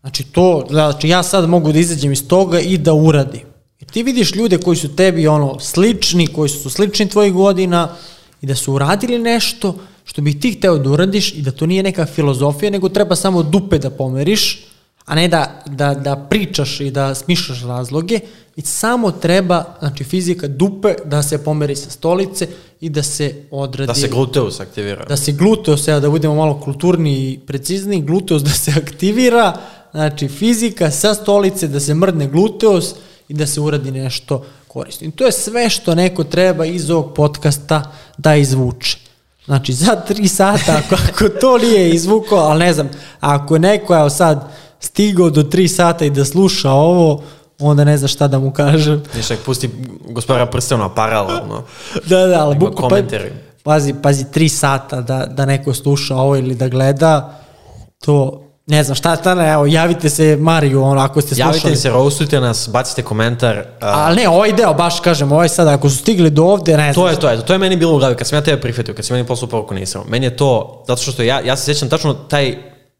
Znači 0.00 0.24
to, 0.24 0.66
znači 0.70 1.08
ja 1.08 1.22
sad 1.22 1.48
mogu 1.48 1.72
da 1.72 1.78
izađem 1.78 2.12
iz 2.12 2.28
toga 2.28 2.60
i 2.60 2.78
da 2.78 2.92
uradim. 2.92 3.49
Ti 3.90 4.02
vidiš 4.02 4.34
ljude 4.34 4.58
koji 4.58 4.76
su 4.76 4.96
tebi 4.96 5.26
ono 5.26 5.60
slični, 5.60 6.26
koji 6.26 6.48
su 6.48 6.70
slični 6.70 7.08
tvojih 7.08 7.32
godina 7.32 7.96
i 8.42 8.46
da 8.46 8.54
su 8.54 8.72
uradili 8.72 9.18
nešto 9.18 9.74
što 10.04 10.22
bi 10.22 10.40
ti 10.40 10.52
hteo 10.52 10.78
da 10.78 10.90
uradiš 10.90 11.34
i 11.34 11.42
da 11.42 11.50
to 11.50 11.66
nije 11.66 11.82
neka 11.82 12.06
filozofija, 12.06 12.70
nego 12.70 12.88
treba 12.88 13.16
samo 13.16 13.42
dupe 13.42 13.78
da 13.78 13.90
pomeriš, 13.90 14.66
a 15.04 15.14
ne 15.14 15.28
da, 15.28 15.62
da, 15.66 15.94
da 15.94 16.16
pričaš 16.16 16.80
i 16.80 16.90
da 16.90 17.14
smišljaš 17.14 17.62
razloge 17.62 18.20
i 18.56 18.62
samo 18.62 19.10
treba, 19.10 19.64
znači 19.78 20.04
fizika 20.04 20.48
dupe, 20.48 20.94
da 21.04 21.22
se 21.22 21.44
pomeri 21.44 21.76
sa 21.76 21.90
stolice 21.90 22.48
i 22.80 22.88
da 22.88 23.02
se 23.02 23.34
odradi. 23.50 23.86
Da 23.86 23.94
se 23.94 24.08
gluteus 24.08 24.60
aktivira. 24.60 25.04
Da 25.04 25.16
se 25.16 25.32
gluteus, 25.32 25.88
evo 25.88 26.00
da 26.00 26.10
budemo 26.10 26.34
malo 26.34 26.60
kulturni 26.60 27.12
i 27.12 27.38
precizni, 27.46 28.02
gluteus 28.02 28.42
da 28.42 28.50
se 28.50 28.72
aktivira, 28.76 29.56
znači 29.92 30.28
fizika 30.28 30.90
sa 30.90 31.14
stolice, 31.14 31.68
da 31.68 31.80
se 31.80 31.94
mrdne 31.94 32.28
gluteus 32.28 32.94
i 33.30 33.34
da 33.34 33.46
se 33.46 33.60
uradi 33.60 33.90
nešto 33.90 34.44
korisno. 34.68 35.06
I 35.06 35.10
to 35.10 35.26
je 35.26 35.32
sve 35.32 35.70
što 35.70 35.94
neko 35.94 36.24
treba 36.24 36.66
iz 36.66 36.90
ovog 36.90 37.14
podcasta 37.14 37.92
da 38.18 38.34
izvuče. 38.36 38.98
Znači, 39.44 39.72
za 39.72 39.96
tri 39.96 40.28
sata, 40.28 40.82
ako, 40.84 40.94
ako 41.08 41.28
to 41.40 41.58
nije 41.58 41.90
izvukao, 41.90 42.38
ali 42.38 42.58
ne 42.58 42.72
znam, 42.72 42.90
ako 43.20 43.54
je 43.54 43.60
neko, 43.60 43.94
evo 43.94 44.10
sad, 44.10 44.52
stigao 44.80 45.30
do 45.30 45.42
tri 45.42 45.68
sata 45.68 46.04
i 46.04 46.10
da 46.10 46.24
sluša 46.24 46.70
ovo, 46.70 47.22
onda 47.58 47.84
ne 47.84 47.96
zna 47.98 48.08
šta 48.08 48.28
da 48.28 48.38
mu 48.38 48.52
kažem. 48.52 49.02
Ništa, 49.16 49.34
pusti 49.44 49.70
gospodara 50.08 50.46
prstena 50.46 50.94
paralelno. 50.94 51.62
da, 52.06 52.26
da, 52.26 52.44
ali 52.44 52.56
buko, 52.56 52.88
pa, 52.88 52.96
pazi, 53.62 53.94
pazi, 54.02 54.32
tri 54.32 54.48
sata 54.48 55.00
da, 55.00 55.26
da 55.26 55.46
neko 55.46 55.74
sluša 55.74 56.16
ovo 56.16 56.36
ili 56.36 56.54
da 56.54 56.68
gleda, 56.68 57.40
to, 58.04 58.46
ne 58.70 58.84
znam, 58.84 58.94
šta, 58.94 59.16
šta 59.16 59.34
ne, 59.34 59.52
evo, 59.52 59.66
javite 59.66 60.10
se 60.10 60.36
Mariju, 60.36 60.82
ono, 60.82 61.00
ako 61.00 61.20
ste 61.20 61.34
slušali. 61.34 61.56
Javite 61.56 61.76
se, 61.76 61.90
roastujte 61.90 62.40
nas, 62.40 62.68
bacite 62.72 63.02
komentar. 63.02 63.58
a, 63.58 63.64
Ali 63.80 64.16
ne, 64.16 64.28
ovaj 64.28 64.52
deo, 64.52 64.74
baš 64.74 65.00
kažem, 65.00 65.32
ovaj 65.32 65.48
sad, 65.48 65.68
ako 65.68 65.90
su 65.90 65.96
stigli 65.96 66.30
do 66.30 66.44
ovde, 66.44 66.76
ne 66.76 66.92
znam. 66.92 67.04
To 67.04 67.08
je 67.08 67.20
to, 67.20 67.30
eto, 67.30 67.42
to 67.42 67.52
je 67.52 67.58
meni 67.58 67.76
bilo 67.76 67.94
u 67.94 67.98
glavi, 67.98 68.16
kad 68.16 68.26
sam 68.26 68.38
ja 68.38 68.42
tebe 68.42 68.60
prihvatio, 68.60 68.94
kad 68.94 69.04
sam 69.04 69.14
meni 69.16 69.26
poslao 69.26 69.48
poruku 69.48 69.74
nisam. 69.74 70.04
Meni 70.08 70.26
je 70.26 70.36
to, 70.36 70.84
zato 70.88 71.02
što 71.02 71.22
ja, 71.22 71.40
ja 71.40 71.56
se 71.56 71.64
sjećam 71.64 71.88
tačno 71.88 72.14
taj 72.14 72.56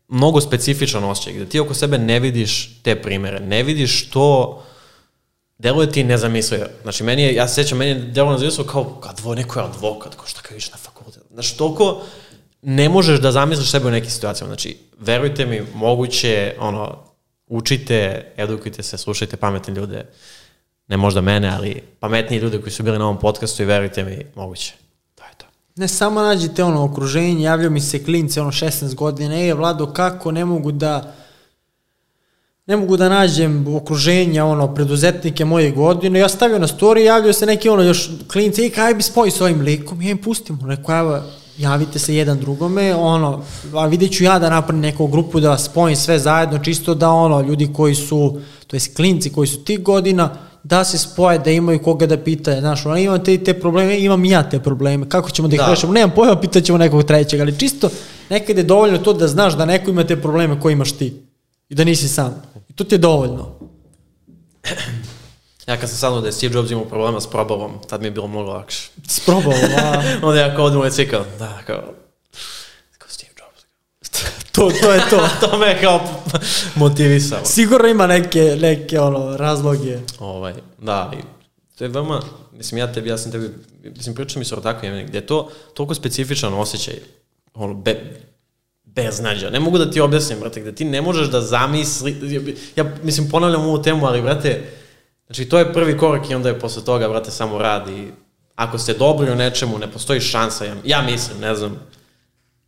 mnogo 0.09 0.41
specifičan 0.41 1.05
osjećaj, 1.05 1.33
gde 1.33 1.45
ti 1.45 1.61
oko 1.61 1.75
sebe 1.75 1.99
ne 1.99 2.21
vidiš 2.21 2.83
te 2.83 3.03
primere, 3.03 3.41
ne 3.41 3.63
vidiš 3.63 4.11
to, 4.11 4.63
deluje 5.59 5.93
ti 5.93 6.05
nezamislivo. 6.05 6.65
Znači, 6.83 7.05
meni 7.05 7.23
je, 7.23 7.35
ja 7.35 7.49
se 7.49 7.55
sjećam, 7.55 7.79
meni 7.79 7.91
je 7.91 7.99
deluje 7.99 8.33
nezamislivo 8.33 8.71
kao, 8.71 9.01
advo, 9.03 9.35
neko 9.35 9.59
je 9.59 9.65
advokat, 9.65 10.15
kao 10.15 10.27
šta 10.27 10.41
kad 10.43 10.51
vidiš 10.51 10.71
na 10.71 10.77
fakultet. 10.77 11.23
Znači, 11.33 11.59
toliko 11.59 12.03
ne 12.63 12.89
možeš 12.89 13.21
da 13.21 13.33
zamisliš 13.33 13.71
sebe 13.71 13.89
u 13.89 13.91
nekim 13.91 14.11
situacijama. 14.11 14.49
Znači, 14.49 14.77
verujte 14.99 15.47
mi, 15.47 15.63
moguće, 15.75 16.55
ono, 16.59 16.99
učite, 17.47 18.27
edukujte 18.37 18.83
se, 18.83 18.99
slušajte 18.99 19.37
pametne 19.37 19.75
ljude, 19.75 20.07
ne 20.89 20.97
možda 20.97 21.21
mene, 21.21 21.49
ali 21.49 21.83
pametniji 22.01 22.41
ljude 22.41 22.61
koji 22.61 22.73
su 22.73 22.83
bili 22.83 22.99
na 22.99 23.05
ovom 23.05 23.19
podcastu 23.19 23.63
i 23.63 23.67
verujte 23.67 24.05
mi, 24.05 24.27
moguće. 24.35 24.75
To 25.15 25.25
je 25.25 25.31
to. 25.37 25.47
Ne 25.77 25.89
samo 25.89 26.23
nađite 26.23 26.65
ono 26.65 26.85
okruženje, 26.85 27.43
javljaju 27.43 27.71
mi 27.71 27.81
se 27.81 28.05
klinci 28.05 28.41
ono 28.41 28.51
16 28.51 28.95
godina, 28.95 29.35
ej 29.35 29.53
Vlado 29.53 29.93
kako 29.93 30.33
ne 30.33 30.45
mogu 30.45 30.73
da 30.73 31.15
ne 32.67 32.77
mogu 32.77 32.97
da 32.97 33.09
nađem 33.09 33.75
okruženja, 33.77 34.45
ono, 34.45 34.75
preduzetnike 34.75 35.45
moje 35.45 35.71
godine, 35.71 36.19
ja 36.19 36.29
stavio 36.29 36.59
na 36.59 36.67
story, 36.67 36.99
javljaju 36.99 37.35
se 37.35 37.47
neki, 37.47 37.69
ono, 37.69 37.83
još 37.83 38.11
klinci, 38.33 38.63
ej, 38.63 38.71
kaj 38.71 38.95
bi 38.95 39.03
spoji 39.03 39.31
s 39.31 39.41
ovim 39.41 39.61
likom, 39.61 40.03
ja 40.03 40.11
im 40.11 40.19
pustim, 40.19 40.59
rekao, 40.67 40.99
evo, 40.99 41.23
javite 41.61 41.99
se 41.99 42.15
jedan 42.15 42.39
drugome, 42.39 42.95
ono, 42.95 43.43
a 43.75 43.87
vidjet 43.87 44.13
ću 44.13 44.25
ja 44.25 44.39
da 44.39 44.51
napravim 44.51 44.81
neku 44.81 45.07
grupu 45.07 45.41
da 45.41 45.59
spojim 45.59 45.97
sve 45.97 46.19
zajedno, 46.19 46.59
čisto 46.59 46.95
da, 46.95 47.11
ono, 47.11 47.41
ljudi 47.41 47.73
koji 47.73 47.95
su, 47.95 48.41
to 48.67 48.77
jest 48.77 48.97
klinci 48.97 49.33
koji 49.33 49.49
su 49.49 49.65
tih 49.65 49.83
godina, 49.83 50.31
da 50.63 50.85
se 50.85 50.99
spoje, 50.99 51.39
da 51.39 51.51
imaju 51.51 51.83
koga 51.83 52.07
da 52.07 52.19
pitaju, 52.19 52.61
znaš, 52.61 52.87
ono, 52.87 52.97
imam 52.97 53.25
te, 53.25 53.39
te 53.39 53.55
probleme, 53.61 54.01
imam 54.01 54.25
i 54.25 54.31
ja 54.31 54.43
te 54.43 54.61
probleme, 54.61 55.09
kako 55.09 55.31
ćemo 55.31 55.49
da 55.49 55.55
ih 55.55 55.61
Da. 55.61 55.71
rešimo, 55.71 55.93
nemam 55.93 56.11
pojma, 56.15 56.41
pitaćemo 56.41 56.79
nekog 56.79 57.05
trećeg, 57.05 57.41
ali 57.41 57.59
čisto 57.59 57.91
nekad 58.31 58.57
je 58.57 58.63
dovoljno 58.65 58.99
to 58.99 59.13
da 59.13 59.29
znaš 59.29 59.57
da 59.57 59.65
neko 59.65 59.91
ima 59.91 60.05
te 60.05 60.17
probleme 60.17 60.61
koje 60.61 60.73
imaš 60.73 60.93
ti 60.93 61.15
i 61.69 61.75
da 61.75 61.85
nisi 61.85 62.09
sam. 62.09 62.43
I 62.69 62.73
to 62.73 62.85
ti 62.85 62.95
je 62.95 62.99
dovoljno. 62.99 63.49
Ja 65.71 65.77
kad 65.77 65.89
sam 65.89 65.99
saznao 65.99 66.21
da 66.21 66.27
je 66.27 66.33
Steve 66.33 66.55
Jobs 66.55 66.71
imao 66.71 66.85
problema 66.85 67.21
s 67.21 67.27
probavom, 67.27 67.73
tad 67.89 68.01
mi 68.01 68.07
je 68.07 68.11
bilo 68.11 68.29
mnogo 68.29 68.51
lakše. 68.51 68.91
Sprobao, 69.09 69.53
a... 69.53 70.03
Onda 70.27 70.41
ja 70.41 70.57
kao 70.57 70.65
odmah 70.65 70.85
je 70.85 70.91
cikao, 70.91 71.25
da, 71.39 71.59
kao, 71.67 71.83
kao 72.99 73.09
Steve 73.09 73.33
Jobs. 73.39 73.65
to, 74.53 74.71
to 74.83 74.93
je 74.93 75.01
to. 75.11 75.29
to 75.47 75.59
me 75.59 75.67
je 75.67 75.81
kao 75.81 76.01
motivisalo. 76.75 77.45
Sigurno 77.45 77.89
ima 77.89 78.07
neke, 78.07 78.57
neke 78.61 79.01
ono, 79.01 79.37
razloge. 79.37 79.99
Ovaj, 80.19 80.55
da, 80.79 81.13
i 81.15 81.23
to 81.79 81.85
je 81.85 81.89
veoma, 81.89 82.23
mislim, 82.53 82.79
ja 82.79 82.93
tebi, 82.93 83.09
ja 83.09 83.19
sam 83.19 83.33
tebi, 83.33 83.51
mislim, 83.97 84.15
pričao 84.15 84.39
mi 84.39 84.45
se 84.45 84.55
o 84.55 84.63
jemenik, 84.83 85.09
gde 85.09 85.19
je 85.19 85.27
to 85.27 85.51
toliko 85.75 85.95
specifičan 85.95 86.55
osjećaj, 86.55 86.95
ono, 87.55 87.75
be, 87.75 88.21
beznađa. 88.85 89.51
Ne 89.51 89.61
mogu 89.61 89.79
da 89.79 89.91
ti 89.91 90.01
objasnim, 90.01 90.41
brate, 90.41 90.61
gde 90.61 90.75
ti 90.75 90.85
ne 90.85 91.03
možeš 91.03 91.29
da 91.29 91.41
zamisli, 91.41 92.45
ja, 92.77 92.85
mislim, 93.03 93.31
ponavljam 93.31 93.63
ovu 93.63 93.83
temu, 93.83 94.07
ali, 94.07 94.23
brate, 94.23 94.80
znači, 95.31 95.45
to 95.45 95.59
je 95.59 95.73
prvi 95.73 95.99
korak 95.99 96.31
i 96.31 96.35
onda 96.35 96.49
je 96.49 96.59
posle 96.59 96.85
toga, 96.85 97.09
brate, 97.09 97.31
samo 97.31 97.59
radi. 97.59 98.13
Ako 98.57 98.79
ste 98.79 98.95
dobri 98.95 99.31
u 99.31 99.35
nečemu, 99.35 99.79
ne 99.79 99.93
postoji 99.93 100.21
šansa, 100.21 100.65
ja, 100.65 100.75
ja 100.85 101.03
mislim, 101.03 101.41
ne 101.41 101.55
znam, 101.55 101.77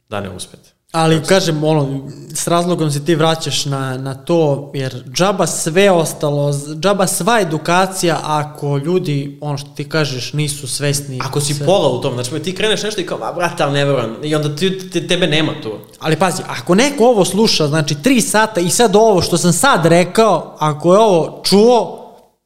da 0.08 0.20
ne 0.20 0.30
uspete. 0.30 0.70
Ali 0.92 1.22
kažem, 1.24 1.64
ono, 1.64 2.10
s 2.34 2.46
razlogom 2.46 2.90
se 2.90 3.04
ti 3.04 3.14
vraćaš 3.14 3.64
na, 3.64 3.98
na 3.98 4.14
to, 4.14 4.70
jer 4.74 5.02
džaba 5.12 5.46
sve 5.46 5.90
ostalo, 5.90 6.52
džaba 6.80 7.06
sva 7.06 7.40
edukacija 7.40 8.20
ako 8.22 8.76
ljudi, 8.78 9.38
ono 9.40 9.58
što 9.58 9.68
ti 9.70 9.88
kažeš, 9.88 10.32
nisu 10.32 10.68
svesni. 10.68 11.18
Ako 11.22 11.40
si 11.40 11.54
sve- 11.54 11.66
pola 11.66 11.88
u 11.88 12.00
tom, 12.00 12.14
znači 12.14 12.42
ti 12.42 12.54
kreneš 12.54 12.82
nešto 12.82 13.00
i 13.00 13.06
kao, 13.06 13.18
a 13.22 13.32
brate, 13.32 13.62
ali 13.62 13.72
ne 13.72 13.84
verujem, 13.84 14.16
i 14.22 14.34
onda 14.34 14.56
ti, 14.56 14.90
te, 14.90 15.06
tebe 15.06 15.26
nema 15.26 15.52
tu. 15.62 15.72
Ali 16.00 16.16
pazi, 16.16 16.42
ako 16.48 16.74
neko 16.74 17.04
ovo 17.04 17.24
sluša, 17.24 17.66
znači 17.66 17.94
tri 18.02 18.20
sata 18.20 18.60
i 18.60 18.70
sad 18.70 18.96
ovo 18.96 19.22
što 19.22 19.38
sam 19.38 19.52
sad 19.52 19.86
rekao, 19.86 20.56
ako 20.58 20.94
je 20.94 21.00
ovo 21.00 21.40
čuo, 21.44 22.01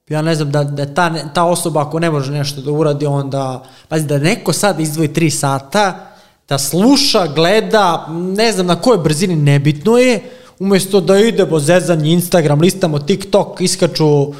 ja 0.08 0.22
ne 0.22 0.34
znam 0.34 0.50
da, 0.50 0.64
da 0.64 0.94
ta, 0.94 1.32
ta 1.34 1.44
osoba 1.44 1.80
ako 1.80 1.98
ne 1.98 2.10
može 2.10 2.32
nešto 2.32 2.60
da 2.60 2.70
uradi, 2.70 3.06
onda, 3.06 3.62
pazi, 3.88 4.06
da 4.06 4.18
neko 4.18 4.52
sad 4.52 4.80
izdvoji 4.80 5.12
tri 5.12 5.30
sata, 5.30 6.06
da 6.48 6.58
sluša, 6.58 7.26
gleda, 7.26 8.06
ne 8.10 8.52
znam 8.52 8.66
na 8.66 8.80
kojoj 8.80 8.98
brzini, 8.98 9.36
nebitno 9.36 9.98
je, 9.98 10.20
umesto 10.58 11.00
da 11.00 11.18
idemo 11.18 11.58
zezanje 11.58 12.12
Instagram, 12.12 12.60
listamo 12.60 12.98
TikTok, 12.98 13.60
iskaču 13.60 14.32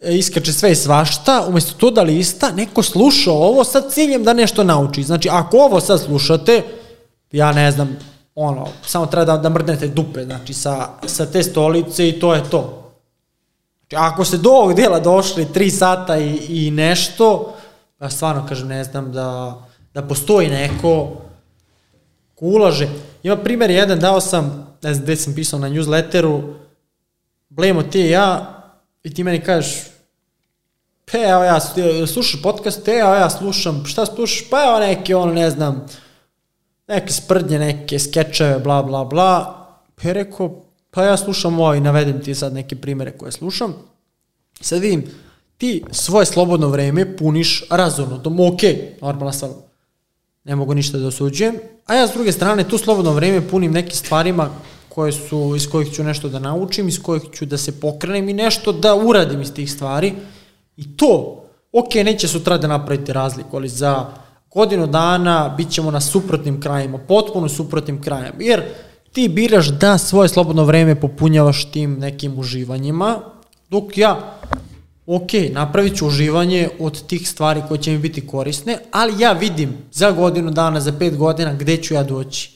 e, 0.00 0.16
iskače 0.18 0.52
sve 0.52 0.72
i 0.72 0.74
svašta, 0.74 1.44
umesto 1.48 1.74
to 1.78 1.90
da 1.90 2.02
lista, 2.02 2.50
neko 2.52 2.82
sluša 2.82 3.32
ovo 3.32 3.64
sa 3.64 3.80
ciljem 3.80 4.24
da 4.24 4.32
nešto 4.32 4.64
nauči. 4.64 5.02
Znači, 5.02 5.28
ako 5.32 5.56
ovo 5.56 5.80
sad 5.80 6.00
slušate, 6.00 6.62
ja 7.32 7.52
ne 7.52 7.70
znam, 7.70 7.96
ono, 8.34 8.66
samo 8.86 9.06
treba 9.06 9.24
da, 9.24 9.36
da 9.36 9.48
mrdnete 9.48 9.88
dupe, 9.88 10.24
znači, 10.24 10.54
sa, 10.54 10.88
sa 11.06 11.26
te 11.26 11.42
stolice 11.42 12.08
i 12.08 12.20
to 12.20 12.34
je 12.34 12.50
to. 12.50 12.87
Ako 13.96 14.24
ste 14.24 14.36
do 14.36 14.50
ovog 14.50 14.74
dela 14.74 15.00
došli 15.00 15.52
tri 15.52 15.70
sata 15.70 16.18
i, 16.18 16.36
i 16.48 16.70
nešto, 16.70 17.54
ja 18.00 18.10
stvarno 18.10 18.46
kažem, 18.48 18.68
ne 18.68 18.84
znam 18.84 19.12
da, 19.12 19.58
da 19.94 20.02
postoji 20.02 20.48
neko 20.48 21.16
ko 22.34 22.44
ulaže. 22.46 22.88
Ima 23.22 23.36
primjer 23.36 23.70
jedan, 23.70 23.98
dao 23.98 24.20
sam, 24.20 24.76
ne 24.82 24.94
znam 24.94 25.04
gde 25.04 25.16
sam 25.16 25.34
pisao 25.34 25.58
na 25.58 25.68
newsletteru, 25.68 26.54
blemo 27.48 27.82
ti 27.82 28.00
i 28.00 28.10
ja, 28.10 28.54
i 29.02 29.14
ti 29.14 29.24
meni 29.24 29.40
kažeš, 29.40 29.82
pa 31.12 31.18
evo 31.18 31.44
ja, 31.44 31.60
slu- 31.60 32.06
slušaš 32.06 32.42
podcast, 32.42 32.88
e, 32.88 32.92
evo 32.92 33.14
ja 33.14 33.30
slušam, 33.30 33.84
šta 33.86 34.06
slušaš, 34.06 34.50
pa 34.50 34.64
evo 34.64 34.78
neke, 34.78 35.16
ono, 35.16 35.32
ne 35.32 35.50
znam, 35.50 35.86
neke 36.88 37.12
sprdnje, 37.12 37.58
neke 37.58 37.98
skečeve, 37.98 38.58
bla, 38.58 38.82
bla, 38.82 39.04
bla. 39.04 39.54
Pa 39.94 40.08
je 40.08 40.14
rekao, 40.14 40.62
pa 40.98 41.04
ja 41.04 41.16
slušam 41.16 41.60
ovo 41.60 41.74
i 41.74 41.80
navedem 41.80 42.20
ti 42.24 42.34
sad 42.34 42.54
neke 42.54 42.76
primere 42.76 43.10
koje 43.10 43.32
slušam. 43.32 43.74
Sad 44.60 44.80
vidim, 44.80 45.04
ti 45.56 45.84
svoje 45.90 46.26
slobodno 46.26 46.68
vreme 46.68 47.16
puniš 47.16 47.64
razumno, 47.70 48.18
to 48.18 48.30
mu 48.30 48.52
okej, 48.52 48.96
normalna 49.02 49.32
stvar. 49.32 49.50
Ne 50.44 50.56
mogu 50.56 50.74
ništa 50.74 50.98
da 50.98 51.06
osuđujem. 51.06 51.54
A 51.86 51.94
ja 51.94 52.08
s 52.08 52.12
druge 52.12 52.32
strane 52.32 52.68
tu 52.68 52.78
slobodno 52.78 53.12
vreme 53.12 53.48
punim 53.48 53.72
nekim 53.72 53.94
stvarima 53.94 54.50
koje 54.88 55.12
su, 55.12 55.54
iz 55.56 55.70
kojih 55.70 55.92
ću 55.92 56.04
nešto 56.04 56.28
da 56.28 56.38
naučim, 56.38 56.88
iz 56.88 57.02
kojih 57.02 57.22
ću 57.32 57.46
da 57.46 57.58
se 57.58 57.80
pokrenem 57.80 58.28
i 58.28 58.32
nešto 58.32 58.72
da 58.72 58.94
uradim 58.94 59.42
iz 59.42 59.52
tih 59.52 59.72
stvari. 59.72 60.12
I 60.76 60.96
to, 60.96 61.44
ok, 61.72 61.94
neće 61.94 62.28
sutra 62.28 62.58
da 62.58 62.66
napravite 62.66 63.12
razliku, 63.12 63.56
ali 63.56 63.68
za 63.68 64.06
godinu 64.50 64.86
dana 64.86 65.54
bit 65.56 65.70
ćemo 65.70 65.90
na 65.90 66.00
suprotnim 66.00 66.60
krajima, 66.60 66.98
potpuno 66.98 67.48
suprotnim 67.48 68.02
krajima. 68.02 68.36
Jer 68.40 68.62
ti 69.12 69.28
biraš 69.28 69.66
da 69.68 69.98
svoje 69.98 70.28
slobodno 70.28 70.64
vreme 70.64 71.00
popunjavaš 71.00 71.70
tim 71.70 71.98
nekim 71.98 72.38
uživanjima, 72.38 73.20
dok 73.70 73.98
ja 73.98 74.38
ok, 75.06 75.30
napravit 75.50 75.96
ću 75.96 76.06
uživanje 76.06 76.68
od 76.78 77.06
tih 77.06 77.28
stvari 77.28 77.62
koje 77.68 77.82
će 77.82 77.90
mi 77.90 77.98
biti 77.98 78.26
korisne, 78.26 78.78
ali 78.92 79.22
ja 79.22 79.32
vidim 79.32 79.76
za 79.92 80.10
godinu 80.10 80.50
dana, 80.50 80.80
za 80.80 80.92
pet 80.98 81.16
godina 81.16 81.54
gde 81.54 81.76
ću 81.76 81.94
ja 81.94 82.02
doći. 82.02 82.50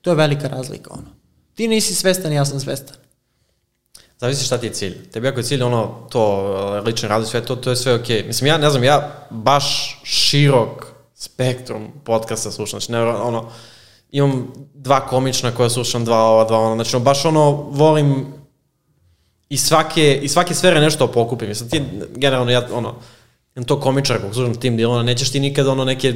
To 0.00 0.10
je 0.10 0.16
velika 0.16 0.48
razlika, 0.48 0.90
ono. 0.92 1.16
Ti 1.54 1.68
nisi 1.68 1.94
svestan, 1.94 2.32
ja 2.32 2.44
sam 2.44 2.60
svestan. 2.60 2.96
Zavisi 4.18 4.44
šta 4.44 4.58
ti 4.58 4.66
je 4.66 4.72
cilj. 4.72 5.10
Tebi 5.10 5.28
ako 5.28 5.40
je 5.40 5.44
cilj 5.44 5.62
ono, 5.62 6.06
to, 6.10 6.54
uh, 6.78 6.86
lični 6.86 7.08
razvoj, 7.08 7.30
sve 7.30 7.40
to, 7.40 7.56
to 7.56 7.70
je 7.70 7.76
sve 7.76 7.94
okej. 7.94 8.24
Mislim, 8.26 8.48
ja 8.48 8.58
ne 8.58 8.70
znam, 8.70 8.84
ja 8.84 9.26
baš 9.30 10.00
širok 10.04 10.86
spektrum 11.14 11.88
podcasta 12.04 12.50
slušam. 12.50 12.80
Znači, 12.80 12.92
ne, 12.92 13.02
ono, 13.02 13.50
imam 14.10 14.52
dva 14.74 15.06
komična 15.06 15.50
koja 15.50 15.70
slušam, 15.70 16.04
dva 16.04 16.18
ova, 16.18 16.44
dva 16.44 16.58
ona. 16.58 16.84
Znači, 16.84 17.04
baš 17.04 17.24
ono, 17.24 17.50
volim 17.52 18.26
i 19.48 19.56
svake, 19.56 20.20
i 20.22 20.28
svake 20.28 20.54
sfere 20.54 20.80
nešto 20.80 21.06
pokupim. 21.06 21.54
Sad 21.54 21.70
ti, 21.70 21.82
generalno, 22.16 22.50
ja, 22.52 22.68
ono, 22.72 22.94
to 23.66 23.80
komičar, 23.80 24.20
kako 24.20 24.34
služim 24.34 24.54
tim 24.54 24.76
Dilona, 24.76 25.02
nećeš 25.02 25.32
ti 25.32 25.40
nikad 25.40 25.66
ono 25.66 25.84
neke 25.84 26.14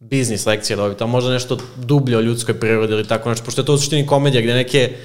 biznis 0.00 0.46
lekcije 0.46 0.76
dobiti, 0.76 1.04
a 1.04 1.06
možda 1.06 1.30
nešto 1.30 1.58
dublje 1.76 2.16
o 2.16 2.20
ljudskoj 2.20 2.60
prirodi 2.60 2.92
ili 2.92 3.08
tako 3.08 3.28
nešto, 3.28 3.44
pošto 3.44 3.60
je 3.60 3.66
to 3.66 3.74
u 3.74 3.78
suštini 3.78 4.06
komedija 4.06 4.42
gde 4.42 4.54
neke 4.54 4.96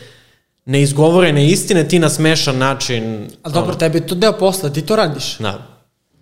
neizgovorene 0.66 1.48
istine 1.48 1.88
ti 1.88 2.00
na 2.00 2.10
smešan 2.10 2.58
način... 2.58 3.30
A 3.44 3.50
dobro, 3.50 3.70
ono, 3.70 3.80
tebi 3.80 3.98
je 3.98 4.08
to 4.08 4.16
deo 4.16 4.34
posla, 4.34 4.70
ti 4.70 4.82
to 4.82 4.96
radiš. 4.96 5.38
Da. 5.38 5.68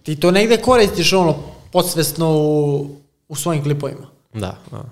Ti 0.03 0.15
to 0.15 0.31
negde 0.31 0.57
koristiš 0.57 1.13
ono, 1.13 1.37
podsvesno 1.71 2.31
u, 2.31 2.87
u 3.27 3.35
svojim 3.35 3.63
klipovima. 3.63 4.07
Da, 4.33 4.57
da. 4.71 4.83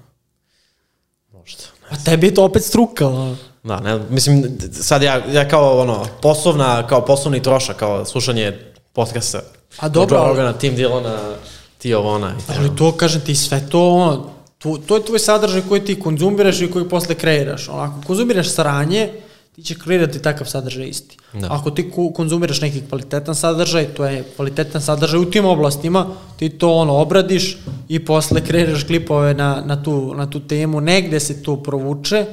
Možda. 1.49 1.63
A 1.89 2.03
tebi 2.05 2.27
je 2.27 2.33
to 2.33 2.43
opet 2.43 2.63
struka, 2.63 3.07
ono. 3.07 3.35
Da, 3.63 3.79
ne, 3.79 3.99
mislim, 4.09 4.57
sad 4.71 5.03
ja, 5.03 5.21
ja 5.31 5.47
kao 5.47 5.79
ono, 5.79 6.05
poslovna, 6.21 6.88
kao 6.88 7.05
poslovni 7.05 7.43
trošak, 7.43 7.75
kao 7.75 8.05
slušanje 8.05 8.57
podcasta. 8.93 9.41
A 9.79 9.89
dobro, 9.89 10.17
Joe 10.17 10.27
Rogana, 10.27 10.53
Tim 10.53 10.75
Dillona, 10.75 11.17
ti 11.77 11.93
ovona. 11.93 12.29
I 12.29 12.53
ali 12.57 12.75
to, 12.75 12.91
kažem 12.91 13.21
ti, 13.21 13.35
sve 13.35 13.69
to, 13.69 13.89
ono, 13.89 14.29
to, 14.57 14.77
to 14.88 14.95
je 14.95 15.05
tvoj 15.05 15.19
sadržaj 15.19 15.62
koji 15.69 15.85
ti 15.85 15.99
konzumiraš 15.99 16.62
i 16.62 16.71
koji 16.71 16.89
posle 16.89 17.15
kreiraš. 17.15 17.69
Ono, 17.69 17.79
ako 17.79 18.01
konzumiraš 18.07 18.49
saranje, 18.49 19.09
ti 19.60 19.65
će 19.65 19.76
kreirati 19.76 20.22
takav 20.22 20.48
sadržaj 20.48 20.88
isti. 20.88 21.17
Da. 21.34 21.48
Ako 21.52 21.72
ti 21.72 21.91
konzumiraš 22.15 22.62
neki 22.62 22.82
kvalitetan 22.89 23.36
sadržaj, 23.36 23.86
to 23.86 24.06
je 24.06 24.24
kvalitetan 24.36 24.82
sadržaj 24.82 25.19
u 25.19 25.32
tim 25.32 25.45
oblastima, 25.45 26.08
ti 26.38 26.50
to 26.50 26.74
ono 26.74 26.93
obradiš 26.93 27.58
i 27.88 28.06
posle 28.06 28.45
kreiraš 28.45 28.84
klipove 28.84 29.34
na, 29.34 29.63
na, 29.65 29.84
tu, 29.84 30.13
na 30.15 30.30
tu 30.30 30.39
temu, 30.39 30.82
negde 30.82 31.19
se 31.19 31.43
to 31.43 31.58
provuče, 31.63 32.26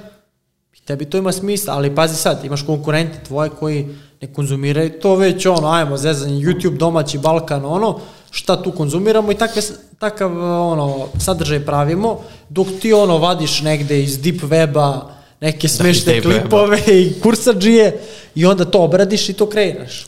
i 0.75 0.81
tebi 0.81 1.05
to 1.05 1.19
ima 1.19 1.33
smisla, 1.33 1.75
ali 1.75 1.95
pazi 1.95 2.17
sad, 2.17 2.45
imaš 2.45 2.63
konkurente 2.63 3.19
tvoje 3.27 3.51
koji 3.51 3.89
ne 4.21 4.33
konzumiraju 4.33 5.01
to 5.03 5.17
već 5.17 5.47
ono, 5.47 5.69
ajmo, 5.69 5.97
zezanje, 5.97 6.41
YouTube, 6.41 6.79
domaći, 6.79 7.19
Balkan, 7.19 7.65
ono, 7.65 7.99
šta 8.31 8.63
tu 8.63 8.73
konzumiramo 8.73 9.33
i 9.33 9.35
takve, 9.35 9.63
takav 9.99 10.33
ono, 10.73 11.07
sadržaj 11.19 11.67
pravimo, 11.67 12.21
dok 12.49 12.67
ti 12.81 12.93
ono 12.93 13.19
vadiš 13.19 13.63
negde 13.63 14.03
iz 14.03 14.19
deep 14.23 14.43
weba, 14.43 15.16
neke 15.41 15.69
da, 15.69 15.75
smešne 15.75 16.15
da, 16.15 16.21
klipove 16.21 16.81
i 16.87 17.21
kursađije 17.23 17.99
i 18.35 18.47
onda 18.47 18.65
to 18.65 18.83
obradiš 18.83 19.29
i 19.29 19.33
to 19.33 19.49
kreiraš. 19.49 20.07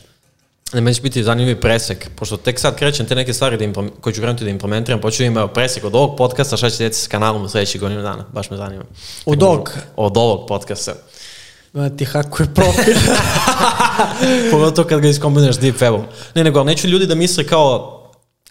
Ne, 0.73 0.81
meni 0.81 0.95
će 0.95 1.01
biti 1.01 1.23
zanimljiv 1.23 1.59
presek, 1.59 2.09
pošto 2.15 2.37
tek 2.37 2.59
sad 2.59 2.75
krećem 2.75 3.05
te 3.05 3.15
neke 3.15 3.33
stvari 3.33 3.57
da 3.57 3.83
koje 4.01 4.13
ću 4.13 4.21
krenuti 4.21 4.43
da 4.43 4.49
implementiram, 4.49 5.01
počeo 5.01 5.25
ima 5.25 5.47
presek 5.47 5.83
od 5.83 5.95
ovog 5.95 6.17
podcasta, 6.17 6.57
šta 6.57 6.69
će 6.69 6.75
se 6.75 6.93
s 6.93 7.07
kanalom 7.07 7.43
u 7.43 7.49
sledećih 7.49 7.81
godinu 7.81 8.01
dana, 8.01 8.25
baš 8.33 8.49
me 8.49 8.57
zanima. 8.57 8.83
Od 9.25 9.43
ovog? 9.43 9.73
Od 9.95 10.17
ovog 10.17 10.47
podcasta. 10.47 10.93
Ma 11.73 11.89
ti 11.89 12.05
hakuje 12.05 12.47
profil. 12.55 12.95
Pogotovo 14.51 14.87
kad 14.87 15.01
ga 15.01 15.07
iskombinuješ 15.07 15.57
deep 15.57 15.75
webom. 15.75 16.01
Ne, 16.35 16.43
nego, 16.43 16.59
ali 16.59 16.65
neću 16.65 16.87
ljudi 16.87 17.05
da 17.05 17.15
misle 17.15 17.43
kao, 17.43 17.98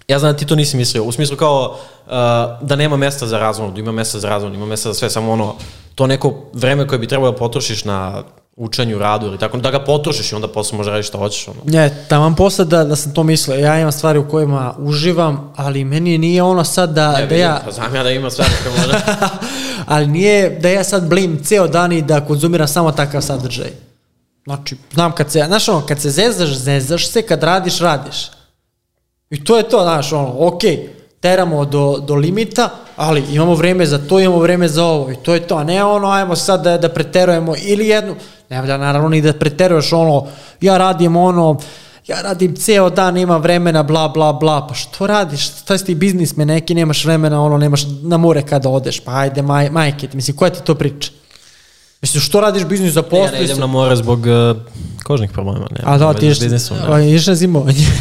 ja 0.08 0.18
znam 0.18 0.32
da 0.32 0.38
ti 0.38 0.46
to 0.46 0.54
nisi 0.54 0.76
mislio, 0.76 1.04
u 1.04 1.12
smislu 1.12 1.36
kao 1.36 1.76
uh, 2.06 2.12
da 2.60 2.76
nema 2.76 2.96
mesta 2.96 3.26
za 3.26 3.38
razvoj, 3.38 3.70
da 3.70 3.80
ima 3.80 3.92
mesta 3.92 4.18
za 4.18 4.28
razvoj, 4.28 4.54
ima 4.54 4.66
mesta 4.66 4.88
za 4.88 4.94
sve, 4.94 5.10
samo 5.10 5.32
ono, 5.32 5.54
to 5.94 6.06
neko 6.06 6.34
vreme 6.52 6.86
koje 6.86 6.98
bi 6.98 7.08
trebalo 7.08 7.32
da 7.32 7.38
potrošiš 7.38 7.84
na 7.84 8.22
učenju, 8.56 8.98
radu 8.98 9.26
ili 9.26 9.38
tako, 9.38 9.56
da 9.56 9.70
ga 9.70 9.84
potrošiš 9.84 10.32
i 10.32 10.34
onda 10.34 10.48
posle 10.48 10.76
može 10.76 10.90
raditi 10.90 11.08
šta 11.08 11.18
hoćeš. 11.18 11.48
Ono. 11.48 11.60
Ne, 11.64 12.04
tamo 12.08 12.36
posle 12.36 12.64
da, 12.64 12.84
da 12.84 12.96
sam 12.96 13.14
to 13.14 13.22
mislio, 13.22 13.56
ja 13.56 13.78
imam 13.80 13.92
stvari 13.92 14.18
u 14.18 14.28
kojima 14.28 14.74
uživam, 14.78 15.52
ali 15.56 15.84
meni 15.84 16.18
nije 16.18 16.42
ono 16.42 16.64
sad 16.64 16.90
da, 16.90 17.12
ne, 17.12 17.26
da 17.26 17.34
ja... 17.34 17.60
Pa 17.64 17.70
znam 17.70 17.94
ja 17.94 18.02
da 18.02 18.10
ima 18.10 18.30
stvari 18.30 18.50
koje 18.62 18.76
može. 18.76 19.04
ali 19.86 20.06
nije 20.06 20.50
da 20.50 20.68
ja 20.68 20.84
sad 20.84 21.08
blim 21.08 21.44
ceo 21.44 21.68
dan 21.68 21.92
i 21.92 22.02
da 22.02 22.26
konzumiram 22.26 22.68
samo 22.68 22.92
takav 22.92 23.22
sadržaj. 23.22 23.70
Znači, 24.44 24.76
znam 24.92 25.12
kad 25.12 25.32
se, 25.32 25.44
znaš 25.46 25.68
ono, 25.68 25.86
kad 25.86 26.00
se 26.00 26.10
zezaš, 26.10 26.54
zezaš 26.54 27.08
se, 27.08 27.22
kad 27.22 27.42
radiš, 27.42 27.78
radiš. 27.78 28.37
I 29.30 29.44
to 29.44 29.56
je 29.56 29.62
to, 29.62 29.82
znaš, 29.82 30.12
ono, 30.12 30.32
okay, 30.32 30.88
teramo 31.20 31.64
do, 31.64 31.98
do 32.06 32.14
limita, 32.14 32.70
ali 32.96 33.24
imamo 33.32 33.54
vreme 33.54 33.86
za 33.86 33.98
to, 33.98 34.20
imamo 34.20 34.38
vreme 34.38 34.68
za 34.68 34.84
ovo 34.84 35.10
i 35.10 35.16
to 35.16 35.34
je 35.34 35.40
to, 35.40 35.56
a 35.56 35.64
ne 35.64 35.84
ono, 35.84 36.08
ajmo 36.10 36.36
sad 36.36 36.62
da, 36.64 36.78
da 36.78 36.88
preterujemo 36.88 37.54
ili 37.62 37.88
jednu, 37.88 38.14
ne 38.50 38.60
valja 38.60 38.76
naravno 38.76 39.08
ni 39.08 39.22
da 39.22 39.32
preteruješ 39.32 39.92
ono, 39.92 40.26
ja 40.60 40.78
radim 40.78 41.16
ono, 41.16 41.58
ja 42.06 42.22
radim 42.22 42.56
ceo 42.56 42.90
dan, 42.90 43.16
imam 43.16 43.42
vremena, 43.42 43.82
bla, 43.82 44.08
bla, 44.08 44.32
bla, 44.32 44.66
pa 44.66 44.74
što 44.74 45.06
radiš, 45.06 45.48
šta 45.60 45.78
si 45.78 45.84
ti 45.84 45.94
biznisme 45.94 46.46
neki, 46.46 46.74
nemaš 46.74 47.04
vremena, 47.04 47.42
ono, 47.42 47.58
nemaš 47.58 47.82
na 48.02 48.16
more 48.16 48.42
kada 48.42 48.68
odeš, 48.68 49.00
pa 49.00 49.18
ajde, 49.18 49.42
maj, 49.42 49.70
majke, 49.70 50.08
mislim, 50.12 50.36
koja 50.36 50.50
ti 50.50 50.64
to 50.64 50.74
priča? 50.74 51.10
Mislim, 52.02 52.20
što 52.20 52.40
radiš 52.40 52.64
biznis 52.64 52.92
za 52.92 53.02
poslu? 53.02 53.26
Ja 53.26 53.30
ne 53.30 53.44
idem 53.44 53.58
na 53.58 53.66
more 53.66 53.96
zbog 53.96 54.18
uh, 54.18 54.56
kožnih 55.04 55.30
problema. 55.30 55.66
Ne, 55.70 55.80
a 55.84 55.98
da, 55.98 56.14
ti 56.14 56.26
ješ, 56.26 56.38
ješ 57.04 57.26
na 57.26 57.34
zimovanje. 57.34 57.86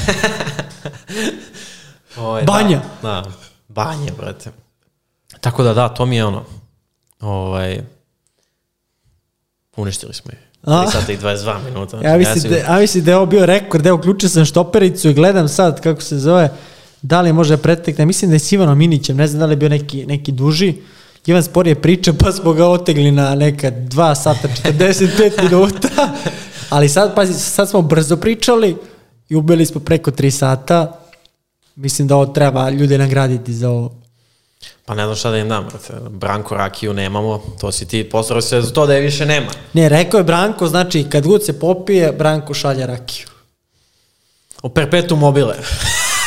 Oj, 2.17 2.43
Banja. 2.43 2.81
Da, 3.01 3.09
da, 3.09 3.31
banje, 3.67 4.11
brate. 4.17 4.51
Tako 5.41 5.63
da 5.63 5.73
da, 5.73 5.89
to 5.89 6.05
mi 6.05 6.15
je 6.15 6.25
ono, 6.25 6.43
ovaj, 7.19 7.81
uništili 9.75 10.13
smo 10.13 10.31
je. 10.31 10.47
3 10.63 10.91
sata 10.91 11.11
i 11.11 11.17
22 11.17 11.63
minuta. 11.65 11.97
Ja 12.03 12.17
mislim, 12.17 12.53
ja, 12.53 12.59
da, 12.59 12.73
ja 12.73 12.79
mislim 12.79 13.03
da 13.03 13.11
je 13.11 13.17
ovo 13.17 13.25
bio 13.25 13.45
rekord, 13.45 13.85
evo 13.85 13.97
uključio 13.97 14.29
sam 14.29 14.45
štopericu 14.45 15.09
i 15.09 15.13
gledam 15.13 15.47
sad 15.47 15.81
kako 15.81 16.01
se 16.01 16.17
zove, 16.17 16.49
da 17.01 17.21
li 17.21 17.33
može 17.33 17.57
pretekne, 17.57 18.05
mislim 18.05 18.31
da 18.31 18.35
je 18.35 18.39
s 18.39 18.51
Ivanom 18.51 18.77
Minićem, 18.77 19.17
ne 19.17 19.27
znam 19.27 19.39
da 19.39 19.45
li 19.45 19.51
je 19.51 19.57
bio 19.57 19.69
neki, 19.69 20.05
neki 20.05 20.31
duži, 20.31 20.75
Ivan 21.27 21.43
sporije 21.43 21.81
priča 21.81 22.13
pa 22.13 22.31
smo 22.31 22.53
ga 22.53 22.67
otegli 22.67 23.11
na 23.11 23.35
neka 23.35 23.71
2 23.71 24.15
sata 24.15 24.47
45 24.63 25.31
minuta, 25.43 26.13
ali 26.69 26.89
sad, 26.89 27.15
pazi, 27.15 27.33
sad 27.33 27.69
smo 27.69 27.81
brzo 27.81 28.17
pričali 28.17 28.77
i 29.29 29.35
ubili 29.35 29.65
smo 29.65 29.81
preko 29.81 30.11
3 30.11 30.29
sata, 30.29 30.99
mislim 31.75 32.07
da 32.07 32.15
ovo 32.15 32.25
treba 32.25 32.69
ljude 32.69 32.97
nagraditi 32.97 33.53
za 33.53 33.69
ovo. 33.69 33.95
Pa 34.85 34.95
ne 34.95 35.03
znam 35.03 35.15
šta 35.15 35.31
da 35.31 35.37
im 35.37 35.49
dam, 35.49 35.65
brate. 35.69 35.93
Branko 36.09 36.55
Rakiju 36.55 36.93
nemamo, 36.93 37.43
to 37.59 37.71
si 37.71 37.87
ti 37.87 38.09
postarao 38.09 38.41
se 38.41 38.61
za 38.61 38.73
to 38.73 38.85
da 38.85 38.93
je 38.93 39.01
više 39.01 39.25
nema. 39.25 39.51
Ne, 39.73 39.89
rekao 39.89 40.17
je 40.17 40.23
Branko, 40.23 40.67
znači 40.67 41.05
kad 41.09 41.27
god 41.27 41.45
se 41.45 41.59
popije, 41.59 42.11
Branko 42.11 42.53
šalje 42.53 42.85
Rakiju. 42.85 43.27
O 44.61 44.69
perpetu 44.69 45.15
mobile. 45.15 45.55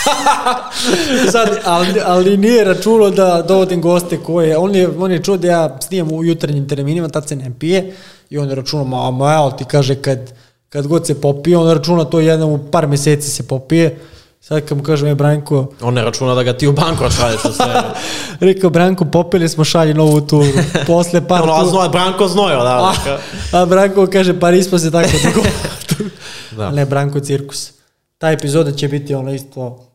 Sad, 1.32 1.48
ali, 1.64 2.00
ali 2.04 2.36
nije 2.36 2.64
račulo 2.64 3.10
da 3.10 3.44
dovodim 3.48 3.80
goste 3.80 4.16
koje, 4.16 4.56
on 4.56 4.74
je, 4.74 4.88
on 4.98 5.12
je 5.12 5.22
čuo 5.22 5.36
da 5.36 5.48
ja 5.48 5.78
snimam 5.80 6.12
u 6.12 6.24
jutarnjim 6.24 6.68
terminima, 6.68 7.08
tad 7.08 7.28
se 7.28 7.36
ne 7.36 7.52
pije, 7.58 7.94
i 8.30 8.38
on 8.38 8.48
je 8.48 8.54
računao, 8.54 8.84
ma, 8.84 9.10
ma, 9.10 9.34
evo 9.34 9.50
ti 9.50 9.64
kaže, 9.64 9.94
kad, 9.94 10.32
kad 10.68 10.86
god 10.86 11.06
se 11.06 11.20
popije, 11.20 11.58
on 11.58 11.70
računa 11.70 12.04
to 12.04 12.20
jednom 12.20 12.50
u 12.50 12.70
par 12.70 12.86
meseci 12.86 13.30
se 13.30 13.48
popije, 13.48 13.98
Sad 14.42 14.64
kad 14.68 14.78
mu 14.78 14.84
kažem, 14.84 15.08
je 15.08 15.14
Branko... 15.14 15.66
On 15.82 15.94
ne 15.94 16.02
računa 16.02 16.34
da 16.34 16.42
ga 16.42 16.52
ti 16.52 16.66
u 16.66 16.72
banku 16.72 17.04
šalješ 17.10 17.44
na 17.44 17.52
sve. 17.52 17.82
Rekao, 18.50 18.70
Branko, 18.70 19.04
popili 19.04 19.48
smo 19.48 19.64
šalje 19.64 19.94
novu 19.94 20.20
turu. 20.20 20.48
Posle 20.86 21.20
par... 21.28 21.42
ono, 21.42 21.52
a 21.52 21.64
znoj, 21.64 21.88
Branko 21.88 22.28
znojo, 22.28 22.62
da. 22.62 22.76
A, 22.76 23.18
a 23.52 23.66
Branko 23.66 24.06
kaže, 24.12 24.40
pa 24.40 24.50
nismo 24.50 24.78
se 24.78 24.90
tako 24.90 25.08
dugo... 25.24 25.48
da. 26.56 26.70
Ne, 26.70 26.86
Branko 26.86 27.20
cirkus. 27.20 27.72
Ta 28.18 28.30
epizoda 28.30 28.72
će 28.72 28.88
biti 28.88 29.14
ono 29.14 29.34
isto... 29.34 29.89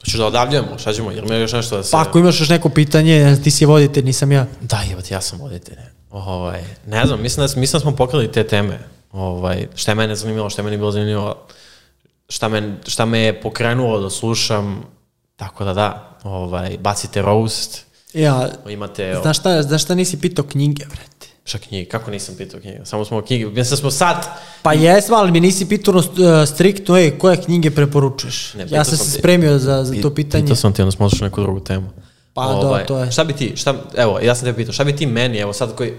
Hoćeš 0.00 0.14
da 0.14 0.26
odavljamo, 0.26 0.78
šta 0.78 0.92
ćemo, 0.92 1.10
jer 1.10 1.24
mi 1.24 1.34
je 1.34 1.40
još 1.40 1.52
nešto 1.52 1.76
da 1.76 1.82
se... 1.82 1.90
Pa 1.90 2.00
ako 2.00 2.18
imaš 2.18 2.40
još 2.40 2.48
neko 2.48 2.68
pitanje, 2.68 3.36
ti 3.44 3.50
si 3.50 3.66
voditelj, 3.66 4.04
nisam 4.04 4.32
ja. 4.32 4.46
Da, 4.60 4.80
evo 4.92 5.00
ja 5.10 5.20
sam 5.20 5.40
voditelj. 5.40 5.76
Ovaj, 6.10 6.64
ne 6.86 7.06
znam, 7.06 7.22
mislim 7.22 7.46
da, 7.46 7.60
mislim 7.60 7.78
da 7.78 7.80
smo 7.80 7.96
pokrili 7.96 8.32
te 8.32 8.44
teme. 8.44 8.78
Ovaj, 9.12 9.68
šta 9.74 9.90
je 9.90 9.94
mene 9.94 10.16
zanimljivo, 10.16 10.50
šta 10.50 10.62
je 10.62 10.64
meni 10.64 10.76
bilo 10.76 10.90
zanimljivo, 10.90 11.46
šta 12.28 12.48
me, 12.48 12.76
šta 12.86 13.04
me 13.04 13.20
je 13.20 13.40
pokrenulo 13.40 14.00
da 14.00 14.10
slušam, 14.10 14.82
tako 15.36 15.64
da 15.64 15.74
da, 15.74 16.18
ovaj, 16.24 16.78
bacite 16.80 17.22
roast, 17.22 17.84
ja, 18.14 18.48
imate... 18.68 19.18
Znaš 19.22 19.38
šta, 19.38 19.62
znaš 19.62 19.82
šta 19.82 19.94
nisi 19.94 20.20
pitao 20.20 20.44
knjige, 20.44 20.84
vrete? 20.84 21.17
Šta 21.48 21.58
knjige? 21.58 21.88
Kako 21.88 22.10
nisam 22.10 22.34
pitao 22.38 22.60
knjige? 22.60 22.78
Samo 22.84 23.04
smo 23.04 23.18
o 23.18 23.22
knjige, 23.22 23.46
mislim 23.46 23.70
da 23.70 23.76
smo 23.76 23.90
sad... 23.90 24.26
Pa 24.62 24.72
jesmo, 24.72 25.16
ali 25.16 25.32
mi 25.32 25.40
nisi 25.40 25.68
pitao 25.68 25.94
uh, 25.94 26.04
striktno, 26.46 26.96
ej, 26.96 27.18
koje 27.18 27.36
knjige 27.36 27.70
preporučuješ? 27.70 28.54
Ne, 28.54 28.66
ja 28.70 28.84
sam 28.84 28.98
se 28.98 29.04
ti, 29.04 29.18
spremio 29.18 29.58
za, 29.58 29.84
za 29.84 29.94
to 30.02 30.14
pitanje. 30.14 30.44
Pitao 30.44 30.56
sam 30.56 30.72
ti, 30.72 30.82
onda 30.82 30.92
smo 30.92 31.06
odšli 31.06 31.24
neku 31.24 31.40
drugu 31.40 31.60
temu. 31.60 31.88
Pa 32.34 32.42
ovaj, 32.42 32.82
do, 32.82 32.86
to 32.86 32.98
je. 32.98 33.12
Šta 33.12 33.24
bi 33.24 33.32
ti, 33.32 33.52
šta, 33.56 33.74
evo, 33.96 34.18
ja 34.22 34.34
sam 34.34 34.44
te 34.44 34.54
pitao, 34.54 34.72
šta 34.72 34.84
bi 34.84 34.96
ti 34.96 35.06
meni, 35.06 35.38
evo 35.38 35.52
sad 35.52 35.74
koji, 35.74 35.92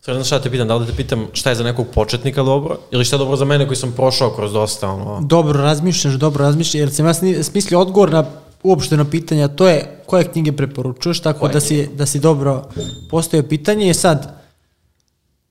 Sad 0.00 0.14
znam 0.14 0.24
šta 0.24 0.38
da 0.38 0.42
te 0.42 0.50
pitam, 0.50 0.68
da 0.68 0.74
li 0.74 0.86
da 0.86 0.90
te 0.90 0.96
pitam 0.96 1.26
šta 1.32 1.50
je 1.50 1.56
za 1.56 1.64
nekog 1.64 1.86
početnika 1.94 2.42
dobro, 2.42 2.78
ili 2.90 3.04
šta 3.04 3.16
je 3.16 3.18
dobro 3.18 3.36
za 3.36 3.44
mene 3.44 3.66
koji 3.66 3.76
sam 3.76 3.92
prošao 3.92 4.30
kroz 4.30 4.52
dosta, 4.52 4.90
ono... 4.90 5.20
Dobro 5.20 5.62
razmišljaš, 5.62 6.14
dobro 6.14 6.44
razmišljaš, 6.44 6.74
jer 6.74 6.90
sam 6.90 7.06
ja 7.06 7.14
smislio 7.42 7.80
odgovor 7.80 8.12
na 8.12 8.24
uopšteno 8.62 9.04
pitanje, 9.04 9.44
a 9.44 9.48
to 9.48 9.68
je 9.68 10.02
koje 10.06 10.24
knjige 10.24 10.52
preporučuješ, 10.52 11.20
tako 11.20 11.40
koje 11.40 11.52
da 11.52 11.60
si, 11.60 11.88
da 11.94 12.06
si 12.06 12.20
dobro 12.20 12.68
postoje 13.10 13.48
pitanje. 13.48 13.90
I 13.90 13.94
sad, 13.94 14.40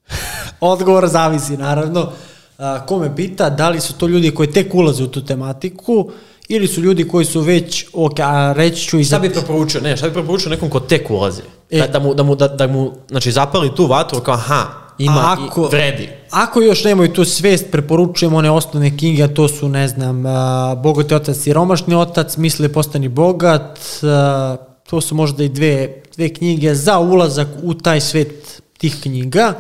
odgovor 0.59 1.07
zavisi, 1.07 1.57
naravno. 1.57 2.11
A, 2.57 2.85
ko 2.85 2.99
me 2.99 3.15
pita, 3.15 3.49
da 3.49 3.69
li 3.69 3.79
su 3.79 3.93
to 3.93 4.07
ljudi 4.07 4.31
koji 4.31 4.51
tek 4.51 4.75
ulaze 4.75 5.03
u 5.03 5.07
tu 5.07 5.25
tematiku, 5.25 6.11
ili 6.47 6.67
su 6.67 6.81
ljudi 6.81 7.07
koji 7.07 7.25
su 7.25 7.41
već, 7.41 7.85
ok, 7.93 8.19
a 8.19 8.53
reći 8.57 8.87
ću 8.87 8.99
i... 8.99 9.03
Šta 9.03 9.19
bi 9.19 9.29
preporučio, 9.29 9.81
ne, 9.81 9.97
šta 9.97 10.07
bi 10.07 10.13
preporučio 10.13 10.49
nekom 10.49 10.69
ko 10.69 10.79
tek 10.79 11.09
ulazi? 11.11 11.41
E. 11.69 11.79
Da, 11.79 11.87
da, 11.87 11.99
mu, 11.99 12.13
da, 12.13 12.23
mu, 12.23 12.35
da, 12.35 12.47
da 12.47 12.67
mu, 12.67 12.91
znači, 13.09 13.31
zapali 13.31 13.75
tu 13.75 13.85
vatru 13.85 14.19
kao, 14.19 14.33
aha, 14.33 14.86
ima 14.97 15.37
Ako- 15.37 15.61
i 15.61 15.67
vredi. 15.71 16.09
Ako 16.29 16.61
još 16.61 16.83
nemaju 16.83 17.13
tu 17.13 17.25
svest, 17.25 17.65
preporučujem 17.71 18.33
one 18.33 18.51
osnovne 18.51 18.97
knjige, 18.97 19.23
a 19.23 19.27
to 19.27 19.47
su, 19.47 19.69
ne 19.69 19.87
znam, 19.87 20.25
a, 20.25 20.75
Bogati 20.83 21.15
otac 21.15 21.47
i 21.47 21.53
romašni 21.53 21.95
otac, 21.95 22.37
Misli 22.37 22.73
postani 22.73 23.07
bogat, 23.07 23.79
a, 24.03 24.57
to 24.89 25.01
su 25.01 25.15
možda 25.15 25.43
i 25.43 25.49
dve, 25.49 26.01
dve 26.15 26.29
knjige 26.33 26.75
za 26.75 26.99
ulazak 26.99 27.47
u 27.63 27.73
taj 27.73 28.01
svet 28.01 28.61
tih 28.77 28.97
knjiga. 29.01 29.53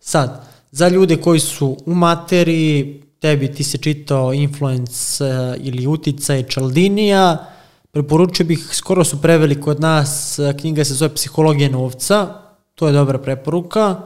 Sad, 0.00 0.48
za 0.70 0.88
ljude 0.88 1.16
koji 1.16 1.40
su 1.40 1.76
u 1.86 1.94
materiji, 1.94 3.02
tebi 3.20 3.52
ti 3.52 3.64
se 3.64 3.78
čitao 3.78 4.32
Influence 4.32 5.24
a, 5.24 5.54
ili 5.58 5.86
Uticaj 5.86 6.42
Čaldinija, 6.42 7.46
preporučio 7.90 8.46
bih, 8.46 8.68
skoro 8.72 9.04
su 9.04 9.22
preveli 9.22 9.60
kod 9.60 9.80
nas, 9.80 10.38
knjiga 10.60 10.84
se 10.84 10.94
zove 10.94 11.14
Psihologija 11.14 11.70
novca, 11.70 12.28
to 12.74 12.86
je 12.86 12.92
dobra 12.92 13.18
preporuka. 13.18 13.96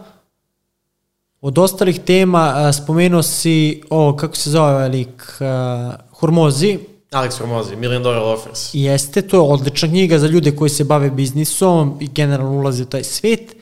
Od 1.41 1.59
ostalih 1.59 2.01
tema 2.01 2.73
spomenuo 2.73 3.23
si 3.23 3.83
o, 3.91 4.17
kako 4.17 4.37
se 4.37 4.51
zove 4.51 4.73
ovaj 4.73 4.89
lik, 4.89 5.23
a, 5.41 5.97
Hormozi, 6.11 6.79
Alex 7.11 7.39
Hormozi, 7.39 7.77
Million 7.77 8.03
Dollar 8.03 8.23
Offers. 8.23 8.75
jeste, 8.75 9.23
to 9.23 9.37
je 9.37 9.41
odlična 9.41 9.89
knjiga 9.89 10.19
za 10.19 10.27
ljude 10.27 10.57
koji 10.57 10.71
se 10.71 10.85
bave 10.85 11.11
biznisom 11.11 11.97
i 12.01 12.09
generalno 12.09 12.59
ulaze 12.59 12.83
u 12.83 12.87
taj 12.87 13.05
svet 13.05 13.57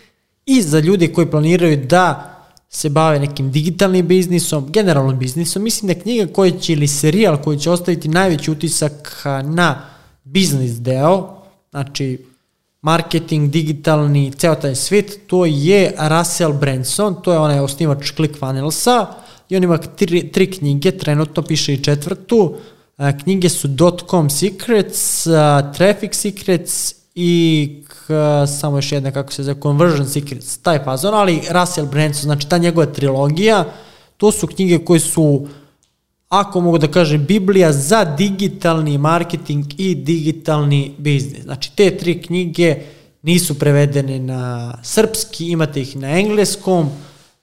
i 0.47 0.62
za 0.62 0.79
ljude 0.79 1.12
koji 1.12 1.31
planiraju 1.31 1.77
da 1.77 2.33
se 2.69 2.89
bave 2.89 3.19
nekim 3.19 3.51
digitalnim 3.51 4.07
biznisom, 4.07 4.73
generalno 4.73 5.12
biznisom. 5.12 5.62
Mislim 5.62 5.87
da 5.87 5.93
je 5.93 6.01
knjiga 6.01 6.33
koja 6.33 6.51
će 6.51 6.73
ili 6.73 6.89
serijal 6.89 7.43
koji 7.43 7.59
će 7.59 7.71
ostaviti 7.71 8.09
najveći 8.09 8.51
utisak 8.51 9.23
na 9.45 9.83
biznis 10.25 10.73
deo, 10.73 11.43
znači 11.71 12.27
marketing, 12.87 13.51
digitalni, 13.51 14.33
ceo 14.38 14.55
taj 14.55 14.75
svet, 14.75 15.18
to 15.27 15.44
je 15.46 15.94
Russell 15.99 16.53
Branson, 16.53 17.16
to 17.22 17.33
je 17.33 17.38
onaj 17.38 17.61
osnivač 17.61 18.12
ClickFunnelsa 18.16 19.07
i 19.49 19.57
on 19.57 19.64
ima 19.64 19.79
tri, 19.79 20.29
tri 20.33 20.51
knjige, 20.51 20.92
trenutno 20.99 21.42
piše 21.42 21.75
i 21.75 21.83
četvrtu. 21.85 22.55
A, 22.96 23.12
Knjige 23.18 23.49
su 23.49 23.68
.com 24.11 24.31
Secrets, 24.31 25.27
a, 25.27 25.72
Traffic 25.72 26.14
Secrets 26.14 26.94
i 27.14 27.83
k, 27.88 28.12
samo 28.61 28.79
još 28.79 28.92
jedna 28.92 29.11
kako 29.11 29.33
se 29.33 29.42
zove 29.42 29.61
Conversion 29.61 30.09
Secrets, 30.09 30.59
taj 30.59 30.85
fazon, 30.85 31.14
ali 31.14 31.42
Russell 31.51 31.87
Branson, 31.87 32.22
znači 32.22 32.49
ta 32.49 32.59
njegova 32.59 32.87
trilogija, 32.87 33.64
to 34.16 34.33
su 34.33 34.46
knjige 34.46 34.79
koje 34.79 35.01
su 35.01 35.46
ako 36.29 36.61
mogu 36.61 36.79
da 36.79 36.89
kažem, 36.89 37.27
Biblija 37.27 37.73
za 37.73 38.05
digitalni 38.05 38.99
marketing 38.99 39.65
i 39.79 39.95
digitalni 39.95 40.95
biznis. 40.99 41.43
Znači, 41.43 41.77
te 41.77 41.97
tri 41.97 42.23
knjige 42.23 42.83
nisu 43.23 43.59
prevedene 43.59 44.19
na 44.19 44.75
srpski, 44.83 45.51
imate 45.51 45.81
ih 45.81 45.97
na 45.97 46.19
engleskom, 46.19 46.91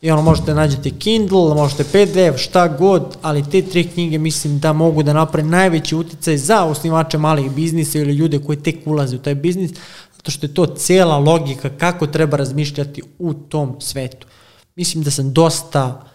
i 0.03 0.11
ono 0.11 0.21
možete 0.21 0.53
nađete 0.53 0.89
Kindle, 0.89 1.55
možete 1.55 1.83
PDF, 1.83 2.41
šta 2.41 2.67
god, 2.67 3.17
ali 3.21 3.49
te 3.49 3.61
tri 3.61 3.87
knjige 3.87 4.17
mislim 4.17 4.59
da 4.59 4.73
mogu 4.73 5.03
da 5.03 5.13
naprave 5.13 5.47
najveći 5.47 5.95
uticaj 5.95 6.37
za 6.37 6.63
osnivače 6.63 7.17
malih 7.17 7.51
biznisa 7.51 7.99
ili 7.99 8.13
ljude 8.13 8.39
koji 8.39 8.57
tek 8.57 8.75
ulaze 8.85 9.15
u 9.15 9.19
taj 9.19 9.35
biznis, 9.35 9.71
zato 10.15 10.31
što 10.31 10.45
je 10.45 10.53
to 10.53 10.65
cijela 10.65 11.17
logika 11.17 11.69
kako 11.69 12.07
treba 12.07 12.37
razmišljati 12.37 13.01
u 13.19 13.33
tom 13.33 13.81
svetu. 13.81 14.27
Mislim 14.75 15.03
da 15.03 15.11
sam 15.11 15.33
dosta 15.33 16.12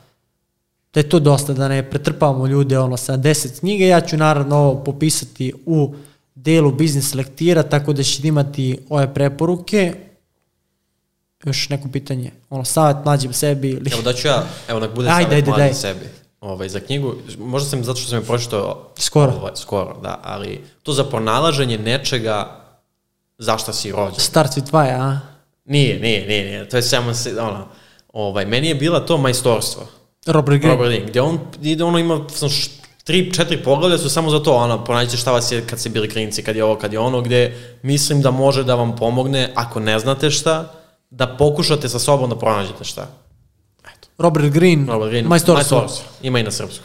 da 0.98 1.02
je 1.02 1.08
to 1.08 1.18
dosta, 1.18 1.52
da 1.52 1.68
ne 1.68 1.90
pretrpavamo 1.90 2.46
ljude 2.46 2.78
ono 2.78 2.96
sa 2.96 3.16
10 3.16 3.60
knjiga, 3.60 3.84
ja 3.84 4.00
ću 4.00 4.16
naravno 4.16 4.56
ovo 4.56 4.84
popisati 4.84 5.52
u 5.66 5.94
delu 6.34 6.72
biznis 6.72 7.14
lektira, 7.14 7.62
tako 7.62 7.92
da 7.92 8.02
ćete 8.02 8.28
imati 8.28 8.78
ove 8.88 9.14
preporuke. 9.14 9.94
Još 11.44 11.68
neko 11.68 11.88
pitanje, 11.92 12.32
ono, 12.50 12.64
savjet 12.64 12.96
mlađim 13.04 13.32
sebi 13.32 13.70
ili... 13.70 13.90
Evo 13.92 14.02
da 14.02 14.12
ću 14.12 14.28
ja, 14.28 14.46
evo 14.68 14.80
nek 14.80 14.94
bude 14.94 15.08
Ajde, 15.08 15.34
mladim 15.34 15.54
daj. 15.54 15.74
sebi. 15.74 16.08
Ovaj, 16.40 16.68
za 16.68 16.80
knjigu, 16.80 17.14
možda 17.38 17.68
sam, 17.68 17.84
zato 17.84 18.00
što 18.00 18.08
sam 18.10 18.18
je 18.18 18.24
pročitao 18.24 18.92
Skoro. 18.96 19.32
Ovaj, 19.32 19.52
skoro, 19.56 20.00
da, 20.02 20.20
ali 20.24 20.64
to 20.82 20.92
za 20.92 21.04
pronalaženje 21.04 21.78
nečega 21.78 22.64
za 23.38 23.58
šta 23.58 23.72
si 23.72 23.92
rođen. 23.92 24.20
Start 24.20 24.52
with 24.52 24.70
why, 24.70 25.00
a? 25.00 25.18
Nije, 25.64 26.00
nije, 26.00 26.26
nije, 26.26 26.44
nije, 26.44 26.68
to 26.68 26.76
je 26.76 26.82
samo 26.82 27.12
ono, 27.40 27.66
ovaj, 28.12 28.46
meni 28.46 28.68
je 28.68 28.74
bila 28.74 29.00
to 29.00 29.18
majstorstvo. 29.18 29.97
Robert 30.32 30.60
Greene. 30.60 30.76
Robert 30.76 30.90
Link, 30.90 31.08
gde 31.10 31.20
on 31.20 31.38
ide, 31.62 31.84
ono 31.84 31.98
ima 31.98 32.24
sam, 32.28 32.48
š- 32.48 32.70
tri, 33.04 33.32
četiri 33.34 33.62
poglavlja 33.62 33.98
su 33.98 34.10
samo 34.10 34.30
za 34.30 34.38
to, 34.42 34.54
ono, 34.54 34.84
pronađite 34.84 35.16
šta 35.16 35.32
vas 35.32 35.52
je 35.52 35.66
kad 35.66 35.80
ste 35.80 35.88
bili 35.88 36.08
klinci, 36.10 36.42
kad 36.42 36.56
je 36.56 36.64
ovo, 36.64 36.76
kad 36.76 36.92
je 36.92 36.98
ono, 36.98 37.20
gde 37.20 37.56
mislim 37.82 38.22
da 38.22 38.30
može 38.30 38.64
da 38.64 38.74
vam 38.74 38.96
pomogne, 38.96 39.52
ako 39.54 39.80
ne 39.80 39.98
znate 39.98 40.30
šta, 40.30 40.72
da 41.10 41.26
pokušate 41.26 41.88
sa 41.88 41.98
sobom 41.98 42.30
da 42.30 42.36
pronađete 42.38 42.84
šta. 42.84 43.08
Eto, 43.80 44.08
Robert 44.18 44.52
Greene, 44.52 44.92
Robert 44.92 45.10
Greene, 45.10 45.28
majstorstvo. 45.28 45.78
majstorstvo. 45.78 46.08
Ima 46.22 46.38
i 46.38 46.42
na 46.42 46.50
srpsku. 46.50 46.84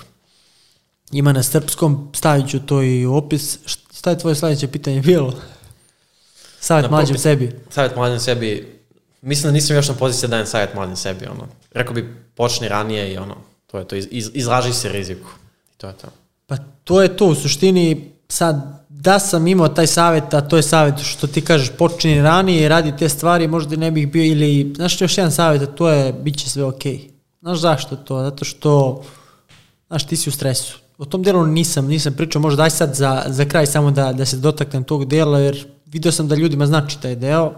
Ima 1.12 1.34
na 1.34 1.44
srpskom, 1.44 2.10
stavit 2.16 2.50
ću 2.50 2.60
to 2.60 2.82
i 2.82 3.06
u 3.06 3.16
opis. 3.16 3.58
Šta 3.98 4.10
je 4.10 4.20
tvoje 4.20 4.36
sledeće 4.36 4.68
pitanje 4.68 5.02
bilo? 5.02 5.34
Savjet 6.60 6.92
mlađem 6.92 7.18
sebi. 7.18 7.52
Savjet 7.70 7.96
mladim 7.96 8.20
sebi, 8.20 8.80
mislim 9.24 9.48
da 9.48 9.52
nisam 9.52 9.76
još 9.76 9.88
na 9.88 9.96
poziciji 9.96 10.28
da 10.28 10.32
dajem 10.32 10.48
savjet 10.48 10.74
mladim 10.76 10.96
sebi, 10.96 11.26
ono. 11.26 11.48
Rekao 11.72 11.94
bi, 11.94 12.16
počni 12.36 12.68
ranije 12.68 13.14
i 13.14 13.18
ono, 13.18 13.36
to 13.68 13.80
je 13.80 13.88
to, 13.88 13.96
iz, 13.96 14.08
iz, 14.12 14.32
izlaži 14.34 14.74
se 14.74 14.90
riziku. 14.90 15.30
I 15.74 15.78
to 15.78 15.88
je 15.88 15.94
to. 15.94 16.08
Pa 16.48 16.58
to 16.84 17.02
je 17.02 17.18
to, 17.18 17.26
u 17.26 17.36
suštini 17.36 18.12
sad 18.28 18.84
da 18.90 19.20
sam 19.20 19.48
imao 19.48 19.68
taj 19.68 19.88
savjet, 19.88 20.34
a 20.34 20.42
to 20.42 20.58
je 20.58 20.64
savjet 20.64 20.96
što 21.04 21.28
ti 21.28 21.42
kažeš 21.42 21.72
počini 21.78 22.22
ranije 22.22 22.66
i 22.66 22.68
radi 22.68 22.94
te 22.98 23.10
stvari, 23.10 23.48
možda 23.48 23.76
ne 23.76 23.92
bih 23.92 24.12
bio 24.12 24.24
ili, 24.24 24.74
znaš 24.76 25.02
još 25.02 25.18
jedan 25.18 25.32
savjet, 25.32 25.62
a 25.62 25.66
to 25.66 25.90
je 25.90 26.14
bit 26.14 26.38
će 26.38 26.50
sve 26.50 26.64
okej. 26.64 27.10
Znaš 27.42 27.60
zašto 27.60 27.96
to? 27.96 28.24
Zato 28.24 28.46
što, 28.46 29.04
znaš, 29.88 30.08
ti 30.08 30.16
si 30.16 30.30
u 30.30 30.32
stresu. 30.32 30.80
O 30.98 31.06
tom 31.06 31.24
delu 31.24 31.46
nisam, 31.46 31.88
nisam 31.88 32.14
pričao, 32.14 32.42
možda 32.42 32.64
daj 32.64 32.70
sad 32.70 32.96
za, 32.96 33.24
za 33.28 33.46
kraj 33.46 33.66
samo 33.66 33.92
da, 33.92 34.14
da 34.14 34.26
se 34.26 34.38
dotaknem 34.38 34.84
tog 34.84 35.06
dela, 35.06 35.40
jer 35.40 35.68
video 35.86 36.12
sam 36.12 36.28
da 36.28 36.36
ljudima 36.36 36.66
znači 36.66 37.02
taj 37.02 37.16
deo, 37.16 37.54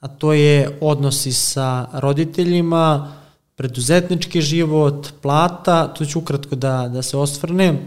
a 0.00 0.08
to 0.08 0.32
je 0.32 0.78
odnosi 0.80 1.32
sa 1.32 1.86
roditeljima, 1.92 3.12
preduzetnički 3.54 4.40
život, 4.40 5.08
plata, 5.22 5.94
tu 5.94 6.06
ću 6.06 6.18
ukratko 6.18 6.54
da, 6.54 6.88
da 6.88 7.02
se 7.02 7.16
osvrnem, 7.16 7.78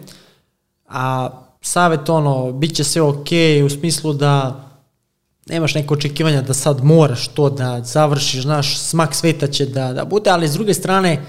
a 0.87 1.29
savjet 1.61 2.09
ono, 2.09 2.51
bit 2.51 2.75
će 2.75 2.83
sve 2.83 3.01
ok 3.01 3.27
u 3.65 3.69
smislu 3.69 4.13
da 4.13 4.65
nemaš 5.49 5.75
neko 5.75 5.93
očekivanja 5.93 6.41
da 6.41 6.53
sad 6.53 6.83
moraš 6.83 7.27
to 7.27 7.49
da 7.49 7.83
završiš, 7.83 8.41
znaš, 8.41 8.77
smak 8.77 9.15
sveta 9.15 9.47
će 9.47 9.65
da, 9.65 9.93
da 9.93 10.05
bude, 10.05 10.29
ali 10.29 10.47
s 10.47 10.53
druge 10.53 10.73
strane, 10.73 11.25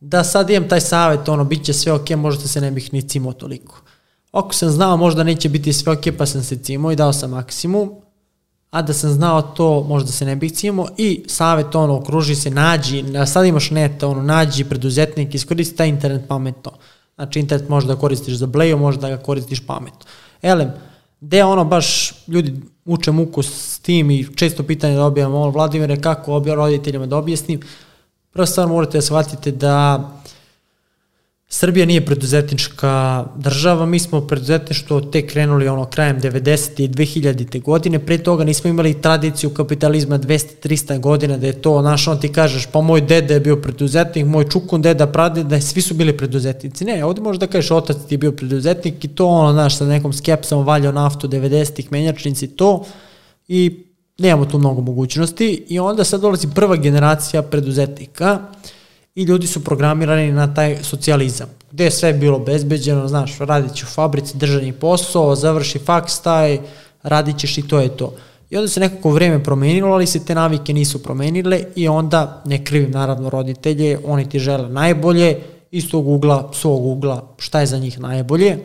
da 0.00 0.24
sad 0.24 0.50
imam 0.50 0.68
taj 0.68 0.80
savjet, 0.80 1.28
ono, 1.28 1.44
bit 1.44 1.64
će 1.64 1.72
sve 1.72 1.92
ok, 1.92 2.10
možda 2.10 2.48
se 2.48 2.60
ne 2.60 2.70
bih 2.70 2.92
ni 2.92 3.08
cimao 3.08 3.32
toliko. 3.32 3.80
Ako 4.32 4.54
sam 4.54 4.70
znao 4.70 4.96
možda 4.96 5.24
neće 5.24 5.48
biti 5.48 5.72
sve 5.72 5.92
ok, 5.92 6.04
pa 6.18 6.26
sam 6.26 6.42
se 6.42 6.58
cimao 6.58 6.92
i 6.92 6.96
dao 6.96 7.12
sam 7.12 7.30
maksimum, 7.30 7.90
a 8.70 8.82
da 8.82 8.92
sam 8.92 9.10
znao 9.10 9.42
to, 9.42 9.84
možda 9.88 10.12
se 10.12 10.24
ne 10.24 10.36
bih 10.36 10.52
cimao 10.52 10.88
i 10.96 11.24
savjet, 11.26 11.74
ono, 11.74 11.96
okruži 11.96 12.34
se, 12.34 12.50
nađi, 12.50 13.02
na- 13.02 13.26
sad 13.26 13.46
imaš 13.46 13.70
net, 13.70 14.02
ono, 14.02 14.22
nađi 14.22 14.64
preduzetnik, 14.64 15.34
iskoristi 15.34 15.76
taj 15.76 15.88
internet 15.88 16.28
pametno. 16.28 16.72
Znači, 17.14 17.40
internet 17.40 17.68
možda 17.68 17.94
da 17.94 18.00
koristiš 18.00 18.34
za 18.34 18.46
bleju, 18.46 18.78
možda 18.78 19.00
da 19.00 19.16
ga 19.16 19.22
koristiš 19.22 19.66
pametno. 19.66 20.00
Elem, 20.42 20.70
gde 21.20 21.44
ono 21.44 21.64
baš 21.64 22.12
ljudi 22.28 22.54
uče 22.84 23.12
muku 23.12 23.42
s 23.42 23.78
tim 23.78 24.10
i 24.10 24.26
često 24.36 24.62
pitanje 24.62 24.96
dobijam, 24.96 25.34
ono, 25.34 25.50
Vladimire, 25.50 26.00
kako 26.00 26.34
obja 26.34 26.54
roditeljima 26.54 27.06
da 27.06 27.16
objasnim, 27.16 27.60
prva 28.32 28.46
stvar 28.46 28.68
morate 28.68 28.98
da 28.98 29.02
shvatite 29.02 29.50
da 29.50 30.10
Srbija 31.50 31.86
nije 31.86 32.06
preduzetnička 32.06 33.24
država, 33.36 33.86
mi 33.86 33.98
smo 33.98 34.20
preduzetništvo 34.20 35.00
tek 35.00 35.30
krenuli 35.30 35.68
ono 35.68 35.84
krajem 35.84 36.20
90. 36.20 36.82
i 36.82 36.88
2000. 36.88 37.62
godine, 37.62 37.98
pre 37.98 38.18
toga 38.18 38.44
nismo 38.44 38.70
imali 38.70 39.00
tradiciju 39.02 39.50
kapitalizma 39.50 40.18
200-300 40.18 41.00
godina 41.00 41.36
da 41.36 41.46
je 41.46 41.62
to, 41.62 41.80
znaš, 41.80 42.08
on 42.08 42.20
ti 42.20 42.32
kažeš, 42.32 42.66
pa 42.66 42.80
moj 42.80 43.00
deda 43.00 43.34
je 43.34 43.40
bio 43.40 43.56
preduzetnik, 43.56 44.26
moj 44.26 44.48
čukun 44.48 44.82
deda, 44.82 45.06
pradeda, 45.06 45.60
svi 45.60 45.82
su 45.82 45.94
bili 45.94 46.16
preduzetnici. 46.16 46.84
Ne, 46.84 47.04
ovde 47.04 47.20
možeš 47.20 47.40
da 47.40 47.46
kažeš, 47.46 47.70
otac 47.70 47.96
ti 48.08 48.14
je 48.14 48.18
bio 48.18 48.32
preduzetnik 48.32 49.04
i 49.04 49.08
to, 49.08 49.26
ono, 49.26 49.52
znaš, 49.52 49.76
sa 49.76 49.86
nekom 49.86 50.12
skepsom 50.12 50.66
valjao 50.66 50.92
naftu 50.92 51.28
90-ih, 51.28 51.92
menjačnici, 51.92 52.48
to, 52.48 52.84
i 53.48 53.84
nemamo 54.18 54.44
tu 54.44 54.58
mnogo 54.58 54.80
mogućnosti 54.80 55.64
i 55.68 55.78
onda 55.78 56.04
sad 56.04 56.20
dolazi 56.20 56.48
prva 56.54 56.76
generacija 56.76 57.42
preduzetnika 57.42 58.38
i 59.18 59.22
ljudi 59.22 59.46
su 59.46 59.64
programirani 59.64 60.32
na 60.32 60.54
taj 60.54 60.78
socijalizam, 60.82 61.48
gde 61.72 61.84
je 61.84 61.90
sve 61.90 62.12
bilo 62.12 62.38
bezbeđeno, 62.38 63.08
znaš, 63.08 63.38
radit 63.38 63.74
će 63.74 63.84
u 63.84 63.92
fabrici 63.94 64.36
držani 64.36 64.72
posao, 64.72 65.34
završi 65.34 65.78
faks 65.78 66.20
taj, 66.20 66.58
radit 67.02 67.38
ćeš 67.38 67.58
i 67.58 67.68
to 67.68 67.80
je 67.80 67.88
to. 67.88 68.14
I 68.50 68.56
onda 68.56 68.68
se 68.68 68.80
nekako 68.80 69.10
vreme 69.10 69.44
promenilo, 69.44 69.92
ali 69.92 70.06
se 70.06 70.24
te 70.24 70.34
navike 70.34 70.72
nisu 70.72 71.02
promenile 71.02 71.64
i 71.76 71.88
onda, 71.88 72.42
ne 72.46 72.64
krivim 72.64 72.90
naravno 72.90 73.30
roditelje, 73.30 73.98
oni 74.06 74.28
ti 74.28 74.38
žele 74.38 74.68
najbolje, 74.68 75.40
iz 75.70 75.90
tog 75.90 76.08
ugla, 76.08 76.50
svog 76.54 76.86
ugla, 76.86 77.34
šta 77.38 77.60
je 77.60 77.66
za 77.66 77.78
njih 77.78 78.00
najbolje. 78.00 78.58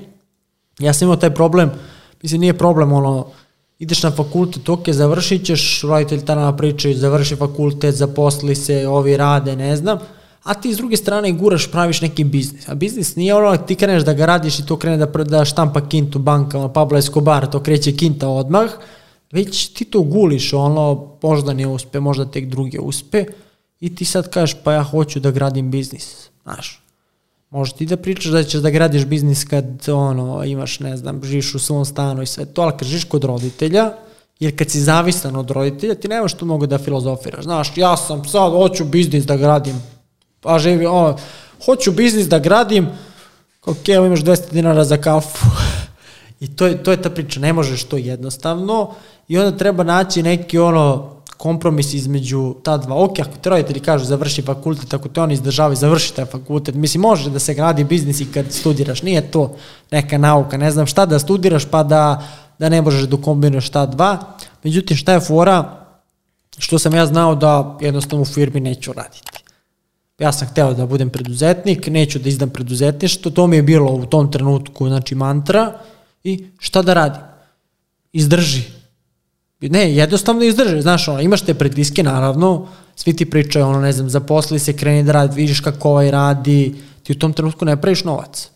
Ja 0.80 0.94
sam 0.94 1.06
imao 1.06 1.16
taj 1.16 1.34
problem, 1.34 1.72
mislim 2.22 2.42
nije 2.42 2.58
problem 2.58 2.94
ono, 2.94 3.28
ideš 3.80 4.04
na 4.04 4.12
fakultet, 4.12 4.70
ok, 4.70 4.90
završit 4.90 5.46
ćeš, 5.46 5.82
roditelj 5.82 6.26
ta 6.26 6.36
nama 6.36 6.56
pričaju, 6.56 6.98
završi 6.98 7.36
fakultet, 7.36 7.96
zaposli 7.96 8.56
se, 8.56 8.88
ovi 8.88 9.18
rade, 9.18 9.56
ne 9.56 9.76
znam, 9.76 10.00
a 10.44 10.54
ti 10.54 10.74
s 10.74 10.78
druge 10.78 10.98
strane 10.98 11.32
guraš, 11.32 11.72
praviš 11.72 12.02
neki 12.02 12.24
biznis. 12.24 12.70
A 12.70 12.76
biznis 12.76 13.16
nije 13.16 13.36
ono 13.36 13.58
ti 13.58 13.76
kreneš 13.76 14.04
da 14.04 14.14
ga 14.14 14.26
radiš 14.26 14.60
i 14.60 14.66
to 14.66 14.78
krene 14.78 14.98
da, 14.98 15.24
da 15.24 15.46
štampa 15.46 15.88
kintu 15.88 16.20
bankama, 16.20 16.70
Pablo 16.70 16.98
Escobar, 16.98 17.50
to 17.50 17.64
kreće 17.64 17.92
kinta 17.92 18.28
odmah, 18.28 18.70
već 19.32 19.68
ti 19.68 19.86
to 19.86 20.02
guliš, 20.02 20.54
ono, 20.54 21.18
možda 21.24 21.54
ne 21.54 21.68
uspe, 21.68 22.00
možda 22.00 22.26
tek 22.26 22.46
druge 22.46 22.80
uspe 22.80 23.26
i 23.80 23.96
ti 23.96 24.06
sad 24.06 24.30
kažeš 24.30 24.58
pa 24.64 24.74
ja 24.74 24.84
hoću 24.84 25.20
da 25.20 25.32
gradim 25.32 25.72
biznis, 25.72 26.30
znaš. 26.44 26.80
Možeš 27.50 27.74
ti 27.74 27.86
da 27.86 27.98
pričaš 27.98 28.32
da 28.32 28.44
ćeš 28.44 28.62
da 28.62 28.70
gradiš 28.70 29.06
biznis 29.06 29.44
kad 29.46 29.90
ono, 29.90 30.44
imaš, 30.44 30.80
ne 30.80 30.98
znam, 30.98 31.24
živiš 31.24 31.56
u 31.56 31.60
svom 31.60 31.86
stanu 31.86 32.22
i 32.22 32.26
sve 32.26 32.46
to, 32.46 32.62
ali 32.62 32.74
kad 32.80 32.88
živiš 32.88 33.04
kod 33.04 33.24
roditelja, 33.24 33.92
jer 34.40 34.58
kad 34.58 34.70
si 34.70 34.80
zavisan 34.80 35.36
od 35.36 35.52
roditelja, 35.52 35.96
ti 35.96 36.08
nemaš 36.08 36.34
tu 36.34 36.46
mogu 36.46 36.68
da 36.68 36.78
filozofiraš. 36.78 37.44
Znaš, 37.44 37.72
ja 37.76 37.98
sam 37.98 38.26
sad, 38.26 38.52
hoću 38.52 38.86
biznis 38.86 39.26
da 39.26 39.38
gradim, 39.38 39.84
pa 40.44 40.60
živi, 40.60 40.86
ono, 40.86 41.18
hoću 41.66 41.92
biznis 41.92 42.28
da 42.28 42.40
gradim, 42.40 42.90
ok, 43.66 43.90
evo 43.90 44.06
imaš 44.06 44.20
200 44.20 44.52
dinara 44.52 44.84
za 44.84 44.98
kafu. 44.98 45.46
I 46.44 46.56
to 46.56 46.68
je, 46.68 46.84
to 46.84 46.92
je 46.92 47.02
ta 47.02 47.10
priča, 47.10 47.40
ne 47.40 47.54
možeš 47.54 47.84
to 47.84 47.98
jednostavno 47.98 48.94
i 49.28 49.38
onda 49.38 49.58
treba 49.58 49.84
naći 49.84 50.24
neki 50.24 50.60
ono 50.60 51.14
kompromis 51.38 51.94
između 51.94 52.56
ta 52.64 52.78
dva. 52.78 53.04
Ok, 53.04 53.20
ako 53.20 53.38
ti 53.38 53.50
roditelji 53.50 53.80
kažu 53.80 54.06
završi 54.06 54.42
fakultet, 54.42 54.94
ako 54.94 55.10
te 55.10 55.22
oni 55.22 55.34
izdržavaju, 55.34 55.76
završi 55.76 56.14
taj 56.16 56.26
fakultet. 56.26 56.76
Mislim, 56.76 57.02
može 57.02 57.30
da 57.30 57.40
se 57.40 57.54
gradi 57.54 57.84
biznis 57.84 58.22
i 58.22 58.32
kad 58.32 58.52
studiraš, 58.52 59.02
nije 59.02 59.32
to 59.32 59.56
neka 59.92 60.18
nauka, 60.18 60.58
ne 60.58 60.72
znam 60.72 60.88
šta 60.88 61.06
da 61.06 61.20
studiraš 61.20 61.66
pa 61.66 61.84
da, 61.84 62.24
da 62.60 62.70
ne 62.70 62.82
možeš 62.82 63.02
da 63.12 63.18
kombinuješ 63.18 63.70
ta 63.70 63.86
dva. 63.86 64.18
Međutim, 64.64 64.98
šta 64.98 65.14
je 65.14 65.20
fora? 65.20 65.80
Što 66.58 66.80
sam 66.80 66.96
ja 66.96 67.06
znao 67.06 67.36
da 67.36 67.78
jednostavno 67.82 68.22
u 68.22 68.26
firmi 68.26 68.60
neću 68.60 68.94
raditi. 68.94 69.33
Ja 70.20 70.32
sam 70.32 70.48
hteo 70.48 70.74
da 70.74 70.86
budem 70.86 71.10
preduzetnik, 71.10 71.88
neću 71.88 72.20
da 72.20 72.30
izdam 72.30 72.50
preduzetništvo, 72.50 73.32
to 73.32 73.48
mi 73.48 73.56
je 73.56 73.64
bilo 73.64 73.92
u 73.92 74.06
tom 74.06 74.32
trenutku, 74.32 74.88
znači 74.88 75.16
mantra, 75.16 75.80
i 76.24 76.48
šta 76.60 76.82
da 76.82 76.94
radim? 76.94 77.22
Izdrži, 78.12 78.64
Ne, 79.70 79.96
jednostavno 79.96 80.44
izdrže, 80.44 80.82
znaš, 80.82 81.08
ono, 81.08 81.22
imaš 81.22 81.42
te 81.42 81.54
pritiske, 81.54 82.04
naravno, 82.04 82.68
svi 82.96 83.14
ti 83.16 83.30
pričaju, 83.30 83.66
ono, 83.66 83.80
ne 83.82 83.92
znam, 83.92 84.10
zaposli 84.10 84.60
se, 84.60 84.74
kreni 84.78 85.04
da 85.04 85.12
radi, 85.12 85.36
vidiš 85.36 85.60
kako 85.60 85.90
ovaj 85.90 86.12
radi, 86.12 86.76
ti 87.04 87.12
u 87.12 87.20
tom 87.20 87.34
trenutku 87.34 87.66
ne 87.66 87.82
praviš 87.82 88.04
novac. 88.04 88.50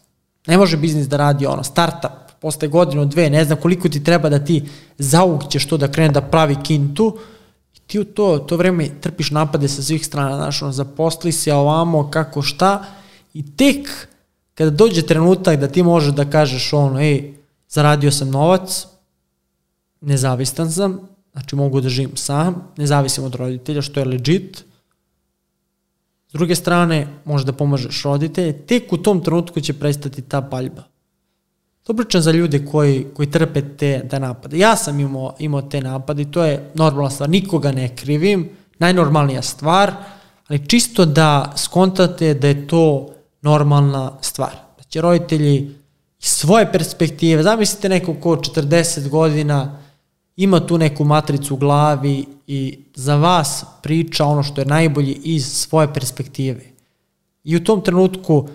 Ne 0.48 0.58
može 0.58 0.78
biznis 0.78 1.08
da 1.08 1.18
radi, 1.18 1.46
ono, 1.46 1.64
startup, 1.64 2.28
posle 2.42 2.68
godinu, 2.68 3.06
dve, 3.06 3.30
ne 3.30 3.46
znam 3.46 3.58
koliko 3.62 3.90
ti 3.90 4.04
treba 4.04 4.30
da 4.30 4.40
ti 4.46 4.64
zaugćeš 4.98 5.68
to 5.68 5.78
da 5.78 5.92
krene 5.92 6.14
da 6.14 6.22
pravi 6.22 6.56
kintu, 6.64 7.18
ti 7.88 8.00
u 8.00 8.04
to, 8.04 8.40
to 8.40 8.58
vreme 8.58 8.90
trpiš 9.02 9.32
napade 9.32 9.68
sa 9.68 9.84
svih 9.84 10.06
strana, 10.06 10.36
znaš, 10.36 10.62
ono, 10.62 10.72
zaposli 10.72 11.32
se 11.32 11.54
ovamo, 11.54 12.12
kako 12.12 12.42
šta, 12.42 12.86
i 13.34 13.56
tek 13.56 14.08
kada 14.56 14.70
dođe 14.72 15.02
trenutak 15.02 15.60
da 15.60 15.68
ti 15.68 15.84
možeš 15.84 16.14
da 16.14 16.30
kažeš 16.30 16.74
ono, 16.74 17.00
ej, 17.00 17.34
zaradio 17.70 18.12
sam 18.12 18.30
novac, 18.30 18.88
nezavistan 20.02 20.72
sam, 20.72 21.00
znači 21.32 21.56
mogu 21.56 21.82
da 21.82 21.90
živim 21.90 22.18
sam, 22.18 22.68
nezavisim 22.78 23.24
od 23.24 23.36
roditelja, 23.36 23.82
što 23.82 24.00
je 24.00 24.06
legit. 24.06 24.66
S 26.30 26.34
druge 26.34 26.56
strane, 26.56 27.08
može 27.26 27.46
da 27.46 27.54
pomažeš 27.54 28.04
roditelje, 28.04 28.66
tek 28.66 28.94
u 28.94 28.98
tom 28.98 29.24
trenutku 29.24 29.62
će 29.62 29.74
prestati 29.74 30.22
ta 30.22 30.42
paljba. 30.42 30.84
To 31.88 31.94
pričam 31.94 32.22
za 32.22 32.32
ljude 32.32 32.66
koji, 32.66 33.06
koji 33.14 33.32
trpe 33.32 33.62
te, 33.78 34.08
te 34.10 34.20
napade. 34.20 34.58
Ja 34.58 34.76
sam 34.76 35.00
imao, 35.00 35.36
imao 35.40 35.62
te 35.62 35.82
napade 35.82 36.22
i 36.22 36.32
to 36.32 36.44
je 36.44 36.72
normalna 36.74 37.10
stvar, 37.10 37.30
nikoga 37.30 37.72
ne 37.72 37.96
krivim, 37.96 38.50
najnormalnija 38.80 39.42
stvar, 39.42 39.94
ali 40.48 40.68
čisto 40.68 41.06
da 41.06 41.54
skontate 41.56 42.34
da 42.34 42.48
je 42.48 42.68
to 42.68 43.10
normalna 43.42 44.12
stvar. 44.22 44.52
Da 44.78 44.84
će 44.84 45.02
roditelji 45.02 45.76
iz 46.20 46.28
svoje 46.28 46.72
perspektive, 46.72 47.44
zamislite 47.44 47.90
neko 47.90 48.14
ko 48.14 48.36
40 48.36 49.10
godina 49.10 49.80
ima 50.36 50.60
tu 50.60 50.78
neku 50.78 51.04
matricu 51.04 51.54
u 51.54 51.58
glavi 51.58 52.26
i 52.48 52.80
za 52.96 53.16
vas 53.16 53.66
priča 53.82 54.26
ono 54.26 54.44
što 54.44 54.62
je 54.62 54.66
najbolje 54.66 55.12
iz 55.12 55.46
svoje 55.46 55.94
perspektive. 55.94 56.62
I 57.44 57.56
u 57.56 57.64
tom 57.64 57.82
trenutku 57.82 58.48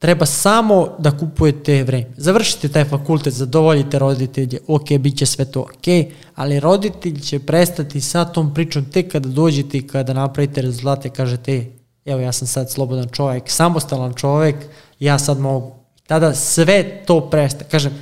treba 0.00 0.26
samo 0.26 0.88
da 0.98 1.10
kupujete 1.18 1.84
vreme. 1.84 2.06
Završite 2.16 2.68
taj 2.68 2.84
fakultet, 2.84 3.34
zadovoljite 3.34 3.98
roditelje, 3.98 4.58
ok, 4.66 4.92
bit 4.98 5.18
će 5.18 5.26
sve 5.26 5.44
to 5.44 5.60
ok, 5.60 6.12
ali 6.34 6.60
roditelj 6.60 7.20
će 7.20 7.38
prestati 7.38 8.00
sa 8.00 8.24
tom 8.24 8.54
pričom 8.54 8.84
tek 8.84 9.12
kada 9.12 9.28
dođete 9.28 9.78
i 9.78 9.86
kada 9.86 10.12
napravite 10.12 10.62
rezultate, 10.62 11.10
kažete, 11.10 11.66
evo 12.04 12.20
ja 12.20 12.32
sam 12.32 12.48
sad 12.48 12.70
slobodan 12.70 13.08
čovjek, 13.12 13.42
samostalan 13.46 14.14
čovjek, 14.14 14.56
ja 14.98 15.18
sad 15.18 15.40
mogu. 15.40 15.74
Tada 16.06 16.34
sve 16.34 17.02
to 17.06 17.20
prestaje. 17.30 17.68
Kažem, 17.70 17.92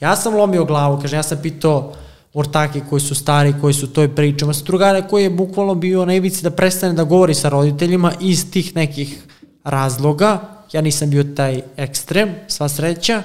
ja 0.00 0.16
sam 0.16 0.34
lomio 0.34 0.64
glavu, 0.64 1.00
kažem, 1.00 1.18
ja 1.18 1.22
sam 1.22 1.38
pitao, 1.42 1.92
ortake 2.34 2.80
koji 2.90 3.00
su 3.00 3.14
stari, 3.14 3.54
koji 3.60 3.74
su 3.74 3.92
toj 3.92 4.14
pričama, 4.14 4.54
sa 4.54 4.64
drugare 4.64 5.02
koji 5.10 5.22
je 5.22 5.30
bukvalno 5.30 5.74
bio 5.74 6.04
na 6.04 6.14
ivici 6.14 6.42
da 6.42 6.50
prestane 6.50 6.92
da 6.92 7.04
govori 7.04 7.34
sa 7.34 7.48
roditeljima 7.48 8.12
iz 8.20 8.50
tih 8.50 8.76
nekih 8.76 9.22
razloga. 9.64 10.57
Ja 10.72 10.80
nisam 10.80 11.10
bio 11.10 11.24
taj 11.24 11.62
ekstrem, 11.76 12.34
sva 12.48 12.68
sreća, 12.68 13.22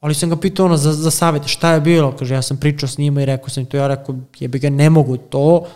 ali 0.00 0.14
sam 0.14 0.30
ga 0.30 0.36
pitao 0.36 0.66
ono 0.66 0.76
za, 0.76 0.92
za 0.92 1.10
savjet, 1.10 1.46
šta 1.46 1.72
je 1.72 1.80
bilo? 1.80 2.16
Kaže, 2.16 2.34
ja 2.34 2.42
sam 2.42 2.56
pričao 2.56 2.88
s 2.88 2.98
njima 2.98 3.22
i 3.22 3.26
rekao 3.26 3.48
sam 3.48 3.66
to, 3.66 3.76
ja 3.76 3.86
rekao, 3.86 4.14
jebi 4.38 4.58
ga, 4.58 4.70
ne 4.70 4.90
mogu 4.90 5.16
to, 5.16 5.66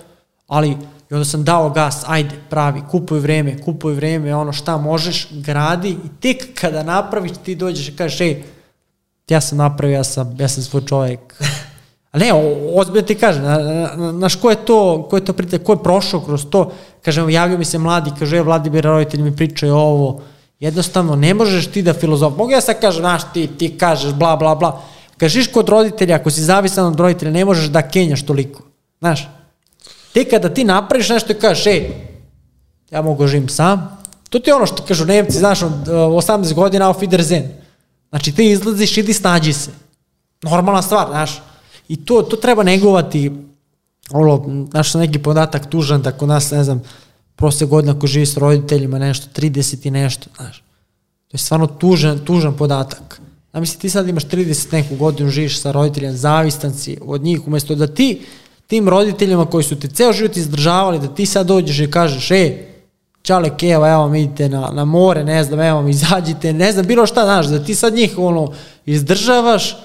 ali 0.47 0.70
i 1.11 1.14
onda 1.14 1.24
sam 1.24 1.45
dao 1.45 1.70
gas, 1.70 2.05
ajde, 2.07 2.34
pravi, 2.51 2.82
kupuj 2.90 3.18
vreme, 3.18 3.62
kupuj 3.62 3.95
vreme, 3.95 4.34
ono 4.34 4.53
šta 4.53 4.76
možeš, 4.76 5.28
gradi 5.30 5.90
i 5.90 6.20
tek 6.20 6.61
kada 6.61 6.82
napraviš 6.82 7.32
ti 7.45 7.55
dođeš 7.55 7.88
i 7.88 7.97
kažeš, 7.97 8.20
ej, 8.20 8.43
ja 9.28 9.40
sam 9.40 9.59
napravio, 9.59 9.95
ja 9.95 10.05
sam, 10.05 10.36
ja 10.38 10.49
sam 10.49 10.62
svoj 10.62 10.82
čovjek, 10.86 11.20
A 12.12 12.18
ne, 12.18 12.32
ozbiljno 12.74 13.07
ti 13.07 13.14
kažem, 13.14 13.45
znaš 14.18 14.34
ko 14.36 14.51
je 14.51 14.57
to, 14.57 15.07
ko 15.11 15.16
je 15.16 15.24
to 15.24 15.32
prite, 15.32 15.59
ko 15.59 15.72
je 15.72 15.82
prošao 15.82 16.20
kroz 16.20 16.45
to, 16.51 16.72
kažem, 17.03 17.30
javljaju 17.30 17.59
mi 17.59 17.64
se 17.64 17.78
mladi, 17.78 18.12
kaže, 18.18 18.36
je, 18.36 18.43
Vladimir, 18.43 18.84
roditelji 18.84 19.22
mi 19.22 19.36
pričaju 19.36 19.74
ovo, 19.74 20.20
jednostavno, 20.62 21.16
ne 21.16 21.34
možeš 21.34 21.66
ti 21.66 21.82
da 21.82 21.94
filozof, 21.94 22.36
mogu 22.36 22.50
ja 22.50 22.60
sad 22.60 22.80
kažem, 22.80 23.02
znaš, 23.02 23.22
ti, 23.34 23.46
ti 23.58 23.72
kažeš, 23.78 24.12
bla, 24.12 24.36
bla, 24.36 24.54
bla, 24.54 24.80
kažeš 25.18 25.50
kod 25.50 25.68
roditelja, 25.68 26.16
ako 26.16 26.30
si 26.30 26.44
zavisan 26.46 26.86
od 26.86 27.00
roditelja, 27.00 27.30
ne 27.30 27.44
možeš 27.44 27.66
da 27.66 27.82
kenjaš 27.82 28.22
toliko, 28.26 28.62
znaš, 29.00 29.28
te 30.14 30.24
kada 30.24 30.54
ti 30.54 30.64
napraviš 30.64 31.08
nešto 31.08 31.32
i 31.32 31.40
kažeš, 31.40 31.66
ej, 31.66 31.90
ja 32.90 33.02
mogu 33.02 33.24
da 33.24 33.28
živim 33.28 33.48
sam, 33.48 33.98
to 34.30 34.38
ti 34.38 34.50
je 34.50 34.54
ono 34.54 34.66
što 34.66 34.84
kažu 34.86 35.04
Nemci, 35.04 35.38
znaš, 35.38 35.62
od 35.62 35.88
18 35.88 36.54
godina 36.54 36.88
auf 36.88 37.02
Wiedersehen, 37.02 37.48
znači 38.08 38.32
ti 38.32 38.50
izlaziš, 38.50 38.96
idi 38.96 39.12
snađi 39.12 39.52
se, 39.52 39.70
normalna 40.42 40.82
stvar, 40.82 41.08
znaš, 41.10 41.42
I 41.88 41.96
to, 42.04 42.22
to 42.22 42.36
treba 42.36 42.62
negovati, 42.62 43.32
ono, 44.10 44.66
znaš, 44.70 44.94
neki 44.94 45.18
podatak 45.18 45.70
tužan, 45.70 46.02
da 46.02 46.12
kod 46.12 46.28
nas, 46.28 46.50
ne 46.50 46.64
znam, 46.64 46.82
proste 47.36 47.66
godina 47.66 47.98
ko 47.98 48.06
živi 48.06 48.26
s 48.26 48.36
roditeljima 48.36 48.98
nešto, 48.98 49.40
30 49.40 49.86
i 49.86 49.90
nešto, 49.90 50.26
znaš. 50.36 50.58
To 51.28 51.34
je 51.34 51.38
stvarno 51.38 51.66
tužan, 51.66 52.18
tužan 52.18 52.56
podatak. 52.56 53.20
Da 53.52 53.60
misli, 53.60 53.80
ti 53.80 53.90
sad 53.90 54.08
imaš 54.08 54.24
30 54.24 54.72
neku 54.72 54.96
godinu, 54.96 55.30
živiš 55.30 55.60
sa 55.60 55.72
roditeljima, 55.72 56.16
zavistan 56.16 56.74
si 56.74 56.98
od 57.02 57.22
njih, 57.22 57.46
umesto 57.46 57.74
da 57.74 57.86
ti 57.86 58.20
tim 58.66 58.88
roditeljima 58.88 59.46
koji 59.46 59.64
su 59.64 59.80
te 59.80 59.88
ceo 59.88 60.12
život 60.12 60.36
izdržavali, 60.36 60.98
da 60.98 61.14
ti 61.14 61.26
sad 61.26 61.46
dođeš 61.46 61.80
i 61.80 61.90
kažeš, 61.90 62.30
e, 62.30 62.58
čale 63.22 63.56
keva, 63.56 63.90
evo 63.92 64.08
mi 64.08 64.22
idite 64.22 64.48
na, 64.48 64.70
na 64.72 64.84
more, 64.84 65.24
ne 65.24 65.44
znam, 65.44 65.60
evo 65.60 65.82
mi 65.82 65.90
izađite, 65.90 66.52
ne 66.52 66.72
znam, 66.72 66.86
bilo 66.86 67.06
šta, 67.06 67.24
znaš, 67.24 67.46
da 67.46 67.64
ti 67.64 67.74
sad 67.74 67.94
njih 67.94 68.18
ono, 68.18 68.52
izdržavaš, 68.86 69.76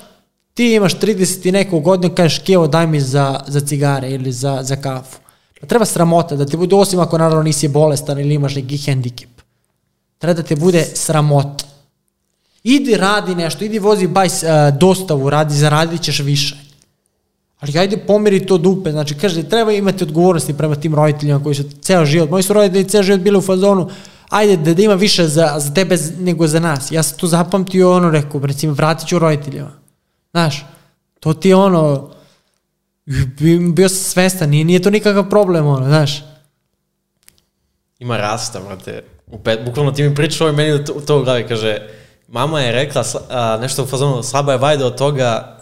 ti 0.53 0.73
imaš 0.73 0.99
30 0.99 1.47
i 1.47 1.51
neku 1.51 1.79
godinu, 1.79 2.15
kažeš 2.15 2.39
kevo 2.39 2.67
daj 2.67 2.87
mi 2.87 2.99
za, 3.01 3.39
za 3.47 3.59
cigare 3.59 4.09
ili 4.09 4.31
za, 4.31 4.59
za 4.63 4.75
kafu. 4.75 5.19
Treba 5.67 5.85
sramota 5.85 6.35
da 6.35 6.45
ti 6.45 6.57
bude, 6.57 6.75
osim 6.75 6.99
ako 6.99 7.17
naravno 7.17 7.43
nisi 7.43 7.67
bolestan 7.67 8.19
ili 8.19 8.33
imaš 8.33 8.55
neki 8.55 8.77
hendikep. 8.77 9.29
Treba 10.17 10.33
da 10.33 10.43
te 10.43 10.55
bude 10.55 10.85
sramota. 10.93 11.65
Idi 12.63 12.95
radi 12.95 13.35
nešto, 13.35 13.65
idi 13.65 13.79
vozi 13.79 14.07
bajs 14.07 14.43
uh, 14.43 14.49
dostavu, 14.79 15.29
radi, 15.29 15.55
zaradit 15.55 16.01
ćeš 16.01 16.19
više. 16.19 16.57
Ali 17.59 17.79
ajde 17.79 17.97
pomeri 17.97 18.45
to 18.45 18.57
dupe, 18.57 18.91
znači 18.91 19.15
kaže, 19.15 19.43
treba 19.43 19.71
imati 19.71 20.03
odgovornosti 20.03 20.57
prema 20.57 20.75
tim 20.75 20.95
roditeljima 20.95 21.43
koji 21.43 21.55
su 21.55 21.63
ceo 21.81 22.05
život, 22.05 22.29
moji 22.29 22.43
su 22.43 22.53
roditelji 22.53 22.89
ceo 22.89 23.03
život 23.03 23.21
bili 23.21 23.37
u 23.37 23.41
fazonu, 23.41 23.89
ajde 24.29 24.57
da, 24.57 24.73
da 24.73 24.81
ima 24.81 24.93
više 24.93 25.27
za, 25.27 25.55
za 25.57 25.73
tebe 25.73 25.97
nego 26.19 26.47
za 26.47 26.59
nas. 26.59 26.91
Ja 26.91 27.03
sam 27.03 27.17
to 27.17 27.27
zapamtio 27.27 27.93
ono, 27.93 28.09
rekao, 28.09 28.41
recimo, 28.45 28.73
vratit 28.73 29.07
ću 29.07 29.19
roditeljima. 29.19 29.71
Znaš, 30.31 30.65
to 31.19 31.33
ti 31.33 31.49
je 31.49 31.55
ono, 31.55 32.09
bio 33.73 33.89
sam 33.89 33.97
svestan, 33.97 34.49
nije, 34.49 34.65
nije 34.65 34.81
to 34.81 34.89
nikakav 34.89 35.29
problem, 35.29 35.67
ono, 35.67 35.85
znaš. 35.85 36.23
Ima 37.99 38.17
rasta, 38.17 38.59
brate. 38.59 39.03
U 39.27 39.39
pet, 39.39 39.59
bukvalno 39.65 39.91
ti 39.91 40.03
mi 40.03 40.15
pričao 40.15 40.47
ovaj 40.47 40.57
meni 40.57 40.73
u 40.73 41.01
to 41.05 41.19
u 41.19 41.23
glavi, 41.23 41.47
kaže, 41.47 41.77
mama 42.27 42.61
je 42.61 42.71
rekla 42.71 43.03
a, 43.29 43.57
nešto 43.61 43.83
u 43.83 43.85
fazonu, 43.85 44.23
slaba 44.23 44.51
je 44.51 44.57
vajda 44.57 44.85
od 44.85 44.97
toga, 44.97 45.57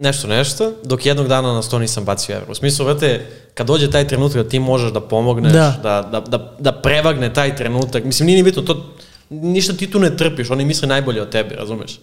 nešto, 0.00 0.28
nešto, 0.28 0.72
dok 0.84 1.06
jednog 1.06 1.28
dana 1.28 1.52
nas 1.52 1.68
to 1.68 1.78
nisam 1.78 2.04
bacio 2.04 2.36
evro. 2.36 2.52
U 2.52 2.54
smislu, 2.54 2.84
vrate, 2.86 3.26
kad 3.54 3.66
dođe 3.66 3.90
taj 3.90 4.08
trenutak 4.08 4.42
da 4.42 4.48
ti 4.48 4.58
možeš 4.58 4.92
da 4.92 5.00
pomogneš, 5.00 5.52
Da. 5.52 5.78
da, 5.82 6.02
da, 6.02 6.20
da, 6.20 6.56
da 6.58 6.72
prevagne 6.72 7.32
taj 7.32 7.56
trenutak, 7.56 8.04
mislim, 8.04 8.26
nije 8.26 8.36
ni 8.36 8.42
bitno, 8.42 8.62
to, 8.62 8.94
ništa 9.30 9.72
ti 9.72 9.90
tu 9.90 9.98
ne 9.98 10.16
trpiš, 10.16 10.50
oni 10.50 10.64
misle 10.64 10.88
najbolje 10.88 11.22
o 11.22 11.26
tebi, 11.26 11.54
razumeš? 11.54 12.00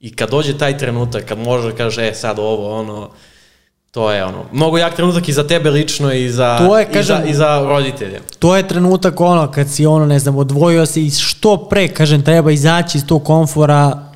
I 0.00 0.16
kad 0.16 0.30
dođe 0.30 0.58
taj 0.58 0.78
trenutak, 0.78 1.24
kad 1.24 1.38
možeš 1.38 1.70
da 1.70 1.76
kažeš, 1.76 1.98
e, 1.98 2.14
sad 2.14 2.38
ovo, 2.38 2.78
ono, 2.80 3.10
to 3.90 4.12
je 4.12 4.24
ono, 4.24 4.44
mnogo 4.52 4.78
jak 4.78 4.96
trenutak 4.96 5.28
i 5.28 5.32
za 5.32 5.46
tebe 5.46 5.70
lično 5.70 6.12
i 6.12 6.30
za, 6.30 6.58
To 6.58 6.78
je, 6.78 6.86
i 6.90 6.92
kažem- 6.92 7.22
za, 7.22 7.24
i 7.24 7.34
za 7.34 7.60
roditelje. 7.60 8.20
To 8.38 8.56
je 8.56 8.68
trenutak 8.68 9.20
ono 9.20 9.50
kad 9.50 9.68
si 9.68 9.86
ono 9.86 10.06
ne 10.06 10.18
znam 10.18 10.36
odvojio 10.36 10.86
se 10.86 11.02
i 11.02 11.10
što 11.10 11.56
pre 11.68 11.88
kažem 11.88 12.22
treba 12.22 12.50
izaći 12.50 12.98
iz 12.98 13.06
tog 13.06 13.24
komfora 13.24 14.08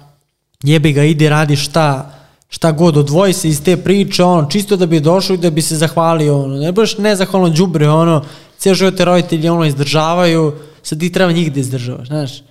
jebi 0.62 0.92
ga 0.92 1.02
ide 1.04 1.28
radi 1.28 1.56
šta 1.56 2.10
šta 2.48 2.72
god 2.72 2.96
odvoji 2.96 3.32
se 3.32 3.48
iz 3.48 3.62
te 3.64 3.76
priče 3.76 4.24
ono 4.24 4.48
čisto 4.48 4.76
da 4.76 4.86
bi 4.86 5.00
došao 5.00 5.34
i 5.34 5.38
da 5.38 5.50
bi 5.50 5.62
se 5.62 5.76
zahvalio 5.76 6.42
ono 6.42 6.56
ne 6.56 6.72
baš 6.72 6.98
nezahvalno 6.98 7.48
đubre 7.48 7.88
ono 7.88 8.24
cijel 8.58 8.74
život 8.74 8.96
te 8.96 9.04
roditelji 9.04 9.48
ono 9.48 9.64
izdržavaju 9.64 10.52
sad 10.82 11.00
ti 11.00 11.12
treba 11.12 11.32
njih 11.32 11.52
da 11.52 11.60
izdržavaš 11.60 12.06
znaš 12.06 12.42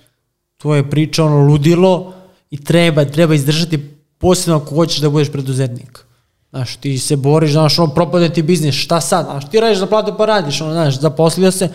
to 0.56 0.74
je 0.74 0.90
priča 0.90 1.24
ono 1.24 1.38
ludilo 1.46 2.12
i 2.50 2.64
treba 2.64 3.04
treba 3.04 3.34
izdržati 3.34 3.78
posebno 4.18 4.56
ako 4.56 4.74
hoćeš 4.74 4.98
da 5.00 5.10
budeš 5.10 5.32
preduzetnik 5.32 6.04
Znaš, 6.52 6.76
ti 6.76 6.98
se 6.98 7.16
boriš, 7.16 7.52
znaš, 7.52 7.78
ono, 7.78 7.94
propade 7.94 8.28
ti 8.28 8.42
biznis, 8.42 8.74
šta 8.74 9.00
sad? 9.00 9.24
Znaš, 9.24 9.50
ti 9.50 9.60
radiš 9.60 9.78
za 9.78 9.86
platu 9.86 10.14
pa 10.18 10.26
radiš, 10.26 10.60
ono, 10.60 10.72
znaš, 10.72 11.00
zaposlio 11.00 11.50
se, 11.50 11.68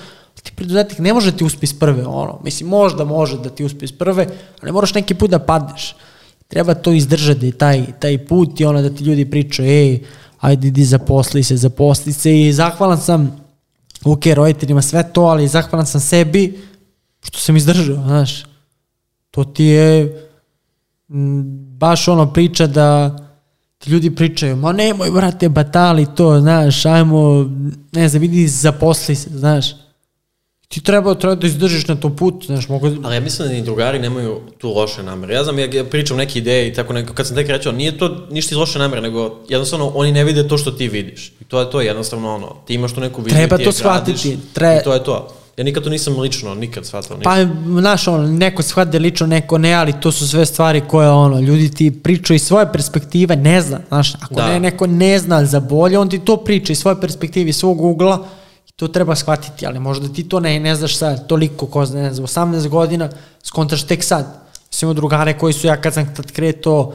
ti 0.44 0.52
preduzetnik 0.56 1.00
ne 1.00 1.14
može 1.14 1.32
da 1.32 1.38
ti 1.38 1.44
uspe 1.44 1.64
iz 1.64 1.80
prve, 1.80 2.06
ono, 2.06 2.40
mislim, 2.44 2.70
možda 2.70 3.06
može 3.06 3.38
da 3.38 3.50
ti 3.50 3.66
uspe 3.66 3.86
iz 3.86 3.92
prve, 3.92 4.28
ali 4.62 4.72
moraš 4.72 4.94
neki 4.94 5.14
put 5.14 5.32
da 5.32 5.40
padneš. 5.40 5.96
Treba 6.48 6.74
to 6.74 6.92
izdržati, 6.92 7.52
taj, 7.52 7.86
taj 8.00 8.26
put 8.26 8.60
i 8.60 8.66
ono 8.66 8.82
da 8.82 8.90
ti 8.90 9.04
ljudi 9.04 9.30
pričaju, 9.30 9.70
ej, 9.70 10.00
ajde 10.40 10.68
idi 10.68 10.84
zaposli 10.84 11.44
se, 11.44 11.58
zaposli 11.58 12.14
se 12.14 12.42
i 12.42 12.54
zahvalan 12.54 13.02
sam, 13.02 13.40
ok, 14.06 14.26
roditeljima 14.34 14.82
sve 14.82 15.14
to, 15.14 15.22
ali 15.22 15.48
zahvalan 15.48 15.86
sam 15.86 16.02
sebi 16.02 16.60
što 17.24 17.40
sam 17.40 17.58
izdržao, 17.58 17.96
znaš. 17.96 18.46
To 19.32 19.44
ti 19.44 19.64
je 19.64 20.22
m, 21.10 21.44
baš 21.78 22.08
ono 22.08 22.34
priča 22.34 22.68
da 22.68 23.18
ljudi 23.88 24.16
pričaju, 24.16 24.56
ma 24.56 24.72
nemoj 24.72 25.12
brate 25.12 25.50
batali 25.50 26.08
to, 26.16 26.40
znaš, 26.40 26.86
ajmo, 26.86 27.50
ne 27.92 28.10
znam, 28.10 28.22
vidi 28.22 28.48
zaposli 28.48 29.16
se, 29.16 29.30
znaš. 29.30 29.66
Ti 30.68 30.82
treba, 30.84 31.16
treba 31.16 31.36
da 31.36 31.48
izdržiš 31.48 31.88
na 31.88 31.96
tom 31.96 32.16
putu, 32.16 32.46
znaš, 32.46 32.70
mogu... 32.70 32.88
Ali 33.04 33.16
ja 33.16 33.20
mislim 33.20 33.48
da 33.48 33.54
ni 33.54 33.62
drugari 33.62 34.00
nemaju 34.00 34.42
tu 34.58 34.70
loše 34.70 35.04
namere. 35.04 35.34
Ja 35.34 35.44
znam, 35.44 35.60
ja, 35.60 35.86
pričam 35.92 36.18
neke 36.18 36.40
ideje 36.40 36.68
i 36.68 36.74
tako 36.74 36.94
neko, 36.94 37.14
kad 37.14 37.28
sam 37.28 37.36
tek 37.36 37.48
rečao, 37.50 37.72
nije 37.72 37.98
to 37.98 38.28
ništa 38.32 38.54
iz 38.54 38.58
loše 38.58 38.80
namere, 38.80 39.02
nego 39.02 39.36
jednostavno 39.50 39.92
oni 39.96 40.12
ne 40.12 40.24
vide 40.24 40.48
to 40.48 40.58
što 40.58 40.72
ti 40.72 40.88
vidiš. 40.88 41.34
I 41.42 41.44
to 41.44 41.60
je 41.60 41.72
to, 41.72 41.82
jednostavno 41.82 42.36
ono, 42.36 42.56
ti 42.66 42.74
imaš 42.74 42.94
tu 42.94 43.00
neku 43.00 43.22
viziju, 43.22 43.38
Treba 43.38 43.58
ti 43.58 43.64
to 43.64 43.70
je 43.70 43.74
gradiš 43.74 43.80
shvatiti, 43.80 44.38
tre- 44.56 44.82
I 44.82 44.84
to 44.84 44.94
je 44.94 45.04
to. 45.04 45.37
Ja 45.58 45.64
nikad 45.64 45.84
to 45.84 45.90
nisam 45.90 46.20
lično, 46.20 46.56
nikad 46.56 46.86
shvatao. 46.86 47.18
Pa, 47.24 47.36
znaš, 47.80 48.08
ono, 48.08 48.28
neko 48.28 48.64
shvate 48.64 49.00
lično, 49.00 49.28
neko 49.28 49.58
ne, 49.58 49.74
ali 49.74 49.94
to 50.02 50.12
su 50.12 50.28
sve 50.28 50.46
stvari 50.46 50.82
koje, 50.88 51.10
ono, 51.10 51.40
ljudi 51.40 51.72
ti 51.72 51.92
pričaju 52.04 52.36
iz 52.36 52.44
svoje 52.44 52.72
perspektive, 52.72 53.36
ne 53.36 53.62
zna, 53.62 53.80
znaš, 53.88 54.16
ako 54.16 54.34
Da. 54.34 54.48
ne, 54.48 54.60
neko 54.60 54.88
ne 54.88 55.20
zna 55.20 55.46
za 55.46 55.60
bolje, 55.60 56.00
on 56.00 56.10
ti 56.10 56.20
to 56.20 56.38
priča 56.38 56.74
iz 56.74 56.80
svoje 56.80 57.02
perspektive, 57.02 57.50
iz 57.50 57.56
svog 57.56 57.82
ugla, 57.82 58.26
i 58.68 58.72
to 58.72 58.88
treba 58.88 59.16
shvatiti, 59.16 59.68
ali 59.68 59.80
možda 59.80 60.14
ti 60.14 60.30
to 60.30 60.40
ne, 60.40 60.60
ne 60.60 60.76
znaš 60.76 60.98
sad, 60.98 61.28
toliko, 61.28 61.66
ko 61.66 61.86
zna, 61.86 62.02
ne 62.02 62.14
znam, 62.14 62.28
18 62.28 62.68
godina, 62.68 63.10
skontraš 63.44 63.84
tek 63.84 64.04
sad. 64.04 64.26
Mislim, 64.72 64.96
drugare 64.96 65.38
koji 65.38 65.54
su, 65.54 65.68
ja 65.68 65.82
kad 65.82 65.94
sam 65.94 66.16
tad 66.16 66.32
kretao, 66.32 66.94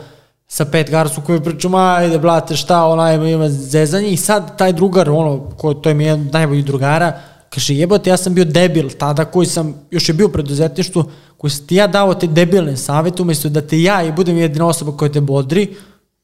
sa 0.48 0.64
pet 0.64 0.90
gara 0.90 1.08
su 1.08 1.20
koji 1.20 1.40
pričaju, 1.40 1.70
ma 1.70 1.94
ajde 1.94 2.18
blate 2.18 2.56
šta, 2.56 2.86
onaj 2.86 3.30
ima, 3.32 3.48
zezanje 3.48 4.08
i 4.08 4.16
sad 4.16 4.58
taj 4.58 4.72
drugar, 4.72 5.10
ono, 5.10 5.40
ko, 5.56 5.74
to 5.74 5.88
je 5.88 5.94
mi 5.94 6.04
jedan 6.04 6.20
od 6.20 6.32
najboljih 6.32 6.64
drugara, 6.64 7.20
kaže 7.54 7.74
jebote 7.74 8.10
ja 8.10 8.16
sam 8.16 8.34
bio 8.34 8.44
debil 8.44 8.90
tada 8.98 9.24
koji 9.24 9.46
sam, 9.46 9.74
još 9.90 10.08
je 10.08 10.14
bio 10.14 10.26
u 10.26 10.32
preduzetništvu, 10.32 11.04
koji 11.36 11.50
sam 11.50 11.66
ti 11.66 11.74
ja 11.74 11.86
dao 11.86 12.14
te 12.14 12.26
debilne 12.26 12.76
savete 12.76 13.22
umesto 13.22 13.48
da 13.48 13.60
te 13.60 13.82
ja 13.82 14.02
i 14.02 14.12
budem 14.12 14.38
jedina 14.38 14.66
osoba 14.66 14.96
koja 14.96 15.12
te 15.12 15.20
bodri, 15.20 15.74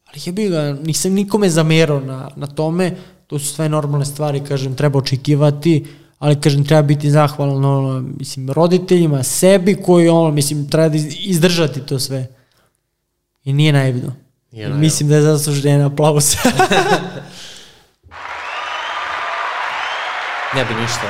ali 0.07 0.21
jebi 0.25 0.49
ga, 0.49 0.77
nisam 0.85 1.13
nikome 1.13 1.49
zamerao 1.51 2.01
na, 2.01 2.31
na 2.37 2.47
tome, 2.47 2.97
to 3.27 3.39
su 3.39 3.47
sve 3.47 3.69
normalne 3.69 4.07
stvari, 4.07 4.41
kažem, 4.41 4.75
treba 4.75 4.99
očekivati, 4.99 5.87
ali 6.19 6.41
kažem, 6.41 6.65
treba 6.65 6.83
biti 6.83 7.11
zahvalan 7.11 7.65
ono, 7.65 8.01
mislim, 8.19 8.51
roditeljima, 8.51 9.23
sebi 9.23 9.75
koji, 9.75 10.09
ono, 10.09 10.31
mislim, 10.31 10.69
treba 10.71 10.89
da 10.89 10.97
iz- 10.97 11.17
izdržati 11.19 11.81
to 11.81 11.99
sve. 11.99 12.27
I 13.45 13.53
nije 13.53 13.73
naivno. 13.73 14.13
Nije 14.53 14.65
naivno. 14.65 14.81
Mislim 14.81 15.09
da 15.09 15.17
je 15.17 15.23
zaslužen 15.23 15.83
aplauz. 15.83 16.35
Ne 20.55 20.65
bi 20.65 20.75
ništa. 20.75 21.09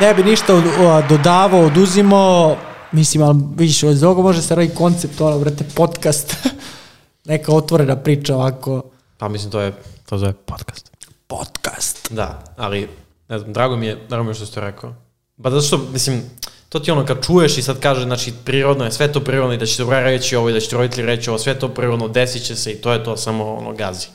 ne 0.00 0.14
bi 0.14 0.22
ništa 0.22 0.54
od, 0.54 0.64
dodavao, 1.08 1.60
oduzimao, 1.60 2.56
mislim, 2.92 3.22
ali 3.22 3.38
vidiš, 3.56 3.82
od 3.82 4.02
ovoga 4.02 4.22
može 4.22 4.42
se 4.42 4.54
raditi 4.54 4.76
koncept, 4.76 5.20
ono, 5.20 5.38
brate, 5.38 5.64
podcast. 5.74 6.36
Neka 7.24 7.52
otvorena 7.52 7.96
priča 7.96 8.34
ovako. 8.34 8.82
Pa 9.18 9.28
mislim, 9.28 9.50
to 9.50 9.60
je, 9.60 9.72
to 10.06 10.18
zove 10.18 10.32
podcast. 10.32 10.90
Podcast. 11.26 12.12
Da, 12.12 12.44
ali, 12.56 12.88
ne 13.28 13.38
znam, 13.38 13.52
drago 13.52 13.76
mi 13.76 13.86
je, 13.86 13.98
drago 14.08 14.24
mi 14.24 14.30
je 14.30 14.34
što 14.34 14.46
ste 14.46 14.60
rekao. 14.60 14.94
Pa 15.42 15.50
zato 15.50 15.62
što, 15.62 15.78
mislim, 15.92 16.22
to 16.68 16.80
ti 16.80 16.90
ono, 16.90 17.06
kad 17.06 17.26
čuješ 17.26 17.58
i 17.58 17.62
sad 17.62 17.80
kaže, 17.80 18.02
znači, 18.02 18.32
prirodno 18.44 18.84
je, 18.84 18.92
sve 18.92 19.12
to 19.12 19.20
prirodno 19.20 19.54
i 19.54 19.58
da 19.58 19.66
će 19.66 19.76
drugar 19.76 20.02
reći 20.02 20.36
ovo 20.36 20.48
i 20.48 20.52
da 20.52 20.60
će 20.60 20.76
roditelji 20.76 21.06
reći 21.06 21.30
ovo, 21.30 21.38
sve 21.38 21.58
to 21.58 21.68
prirodno, 21.68 22.08
desit 22.08 22.42
će 22.42 22.56
se 22.56 22.72
i 22.72 22.76
to 22.76 22.92
je 22.92 23.04
to, 23.04 23.16
samo 23.16 23.54
ono, 23.54 23.72
gazi. 23.72 24.06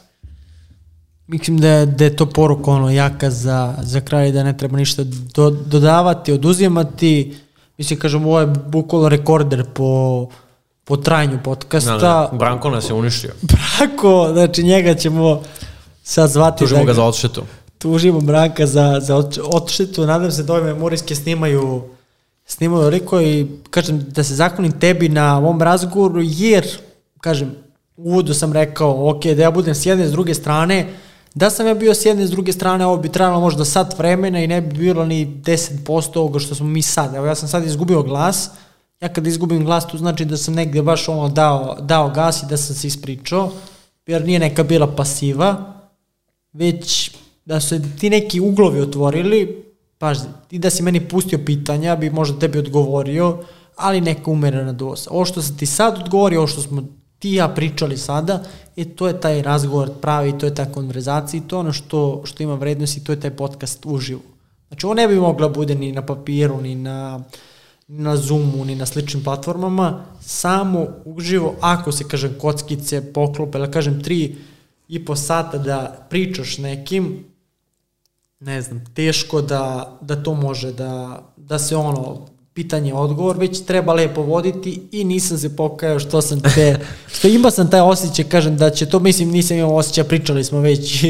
Mislim 1.30 1.58
da 1.58 1.68
je, 1.68 1.86
da 1.86 2.04
je 2.04 2.16
to 2.16 2.26
poruka 2.26 2.72
ono 2.72 2.90
jaka 2.90 3.30
za, 3.30 3.74
za 3.82 4.02
kraj 4.02 4.32
da 4.32 4.44
ne 4.44 4.58
treba 4.58 4.78
ništa 4.78 5.04
do, 5.36 5.50
dodavati, 5.50 6.32
oduzimati. 6.32 7.38
Mislim, 7.78 8.00
kažem, 8.00 8.26
ovo 8.26 8.40
je 8.40 8.46
bukvalo 8.48 9.10
rekorder 9.10 9.66
po, 9.74 10.28
po 10.84 10.98
trajanju 10.98 11.40
podcasta. 11.44 11.92
Da, 11.92 12.30
da, 12.32 12.38
Branko 12.38 12.70
nas 12.70 12.90
je 12.90 12.94
uništio. 12.94 13.32
Brako, 13.52 14.30
znači 14.34 14.64
njega 14.64 14.96
ćemo 14.96 15.42
sad 16.04 16.30
zvati. 16.30 16.60
Tužimo 16.60 16.80
da 16.80 16.86
ga 16.86 16.94
za 16.94 17.04
odštetu. 17.04 17.44
tužimo 17.78 18.20
Branka 18.20 18.66
za, 18.68 19.00
za 19.02 19.16
od- 19.16 19.40
odštetu. 19.44 20.06
Nadam 20.06 20.32
se 20.32 20.44
da 20.44 20.54
ove 20.54 20.74
memorijske 20.74 21.16
snimaju 21.16 21.84
snimaju 22.46 22.84
toliko 22.84 23.22
i 23.22 23.48
kažem 23.70 24.06
da 24.08 24.24
se 24.24 24.36
zaklonim 24.36 24.72
tebi 24.80 25.10
na 25.10 25.38
ovom 25.38 25.62
razgovoru 25.62 26.22
jer, 26.24 26.68
kažem, 27.22 27.52
u 27.98 28.10
uvodu 28.10 28.34
sam 28.34 28.54
rekao, 28.54 29.10
ok, 29.10 29.24
da 29.24 29.42
ja 29.42 29.52
budem 29.52 29.76
s 29.76 29.86
jedne 29.86 30.08
s 30.08 30.12
druge 30.12 30.34
strane, 30.34 30.88
da 31.36 31.50
sam 31.50 31.68
ja 31.68 31.74
bio 31.74 31.94
s 31.94 32.06
jedne 32.06 32.28
s 32.28 32.32
druge 32.32 32.52
strane, 32.52 32.86
ovo 32.86 32.98
bi 32.98 33.10
trebalo 33.10 33.40
možda 33.40 33.66
sat 33.66 33.98
vremena 33.98 34.44
i 34.44 34.48
ne 34.48 34.62
bi 34.62 34.78
bilo 34.78 35.06
ni 35.06 35.26
10% 35.26 36.18
ovoga 36.20 36.40
što 36.40 36.56
smo 36.56 36.68
mi 36.68 36.82
sad. 36.82 37.16
Evo 37.16 37.26
ja 37.26 37.36
sam 37.36 37.48
sad 37.50 37.66
izgubio 37.66 38.04
glas, 38.04 38.50
ja 39.02 39.14
kad 39.14 39.28
izgubim 39.28 39.66
glas 39.66 39.88
to 39.88 39.98
znači 39.98 40.26
da 40.26 40.38
sam 40.38 40.54
negde 40.54 40.82
baš 40.82 41.10
ono 41.10 41.30
dao, 41.30 41.78
dao 41.82 42.10
gas 42.10 42.44
i 42.44 42.46
da 42.50 42.58
sam 42.58 42.76
se 42.76 42.88
ispričao, 42.88 43.52
jer 44.08 44.26
nije 44.26 44.40
neka 44.40 44.64
bila 44.64 44.96
pasiva, 44.96 45.74
već 46.54 47.12
da 47.46 47.60
su 47.60 47.80
ti 48.00 48.10
neki 48.10 48.40
uglovi 48.40 48.82
otvorili, 48.82 49.66
paži, 49.98 50.22
ti 50.48 50.60
da 50.60 50.70
si 50.70 50.84
meni 50.84 51.08
pustio 51.08 51.40
pitanja, 51.46 51.96
bi 51.96 52.10
možda 52.10 52.40
tebi 52.40 52.60
odgovorio, 52.60 53.38
ali 53.76 54.02
neka 54.02 54.32
umerena 54.32 54.74
doza. 54.74 55.10
Ovo 55.12 55.26
što 55.26 55.42
sam 55.42 55.58
ti 55.58 55.66
sad 55.66 55.98
odgovorio, 55.98 56.40
ovo 56.40 56.48
što 56.48 56.62
smo 56.62 56.84
ti 57.20 57.34
ja 57.34 57.48
pričali 57.48 57.98
sada, 57.98 58.44
e, 58.78 58.86
to 58.86 59.08
je 59.08 59.22
taj 59.22 59.42
razgovor 59.42 59.92
pravi, 60.02 60.38
to 60.38 60.46
je 60.46 60.56
ta 60.56 60.72
konverzacija 60.72 61.38
i 61.38 61.48
to 61.48 61.56
je 61.56 61.60
ono 61.60 61.74
što, 61.74 62.22
što 62.26 62.44
ima 62.44 62.54
vrednost 62.54 62.98
i 62.98 63.04
to 63.04 63.12
je 63.12 63.20
taj 63.20 63.32
podcast 63.32 63.86
uživo. 63.86 64.22
Znači, 64.68 64.86
ovo 64.86 64.96
ne 64.96 65.08
bi 65.08 65.16
mogla 65.16 65.50
bude 65.50 65.76
ni 65.76 65.92
na 65.92 66.06
papiru, 66.06 66.62
ni 66.62 66.76
na, 66.76 67.24
na 67.88 68.18
Zoomu, 68.18 68.66
ni 68.66 68.76
na 68.76 68.86
sličnim 68.86 69.24
platformama, 69.24 70.06
samo 70.22 70.88
uživo, 71.06 71.56
ako 71.62 71.92
se, 71.92 72.08
kažem, 72.08 72.36
kockice 72.40 73.14
poklope, 73.14 73.58
ili 73.58 73.72
kažem, 73.72 74.04
tri 74.04 74.36
i 74.88 75.06
po 75.06 75.16
sata 75.16 75.58
da 75.58 76.08
pričaš 76.10 76.58
nekim, 76.58 77.26
ne 78.40 78.62
znam, 78.62 78.86
teško 78.94 79.42
da, 79.42 79.98
da 80.02 80.24
to 80.24 80.34
može 80.34 80.72
da, 80.74 81.24
da 81.38 81.60
se 81.60 81.76
ono, 81.76 82.28
pitanje 82.60 82.94
odgovor, 82.94 83.38
već 83.38 83.62
treba 83.66 83.94
lepo 83.94 84.22
voditi 84.22 84.82
i 84.92 85.04
nisam 85.04 85.38
se 85.38 85.56
pokajao 85.56 86.00
što 86.00 86.22
sam 86.22 86.42
te, 86.56 86.80
što 87.08 87.28
imao 87.28 87.52
sam 87.52 87.70
taj 87.70 87.82
osjećaj, 87.82 88.26
kažem 88.26 88.58
da 88.58 88.70
će 88.70 88.86
to, 88.86 89.00
mislim 89.00 89.30
nisam 89.30 89.58
imao 89.58 89.76
osjećaj, 89.76 90.04
pričali 90.04 90.44
smo 90.44 90.60
već 90.60 91.06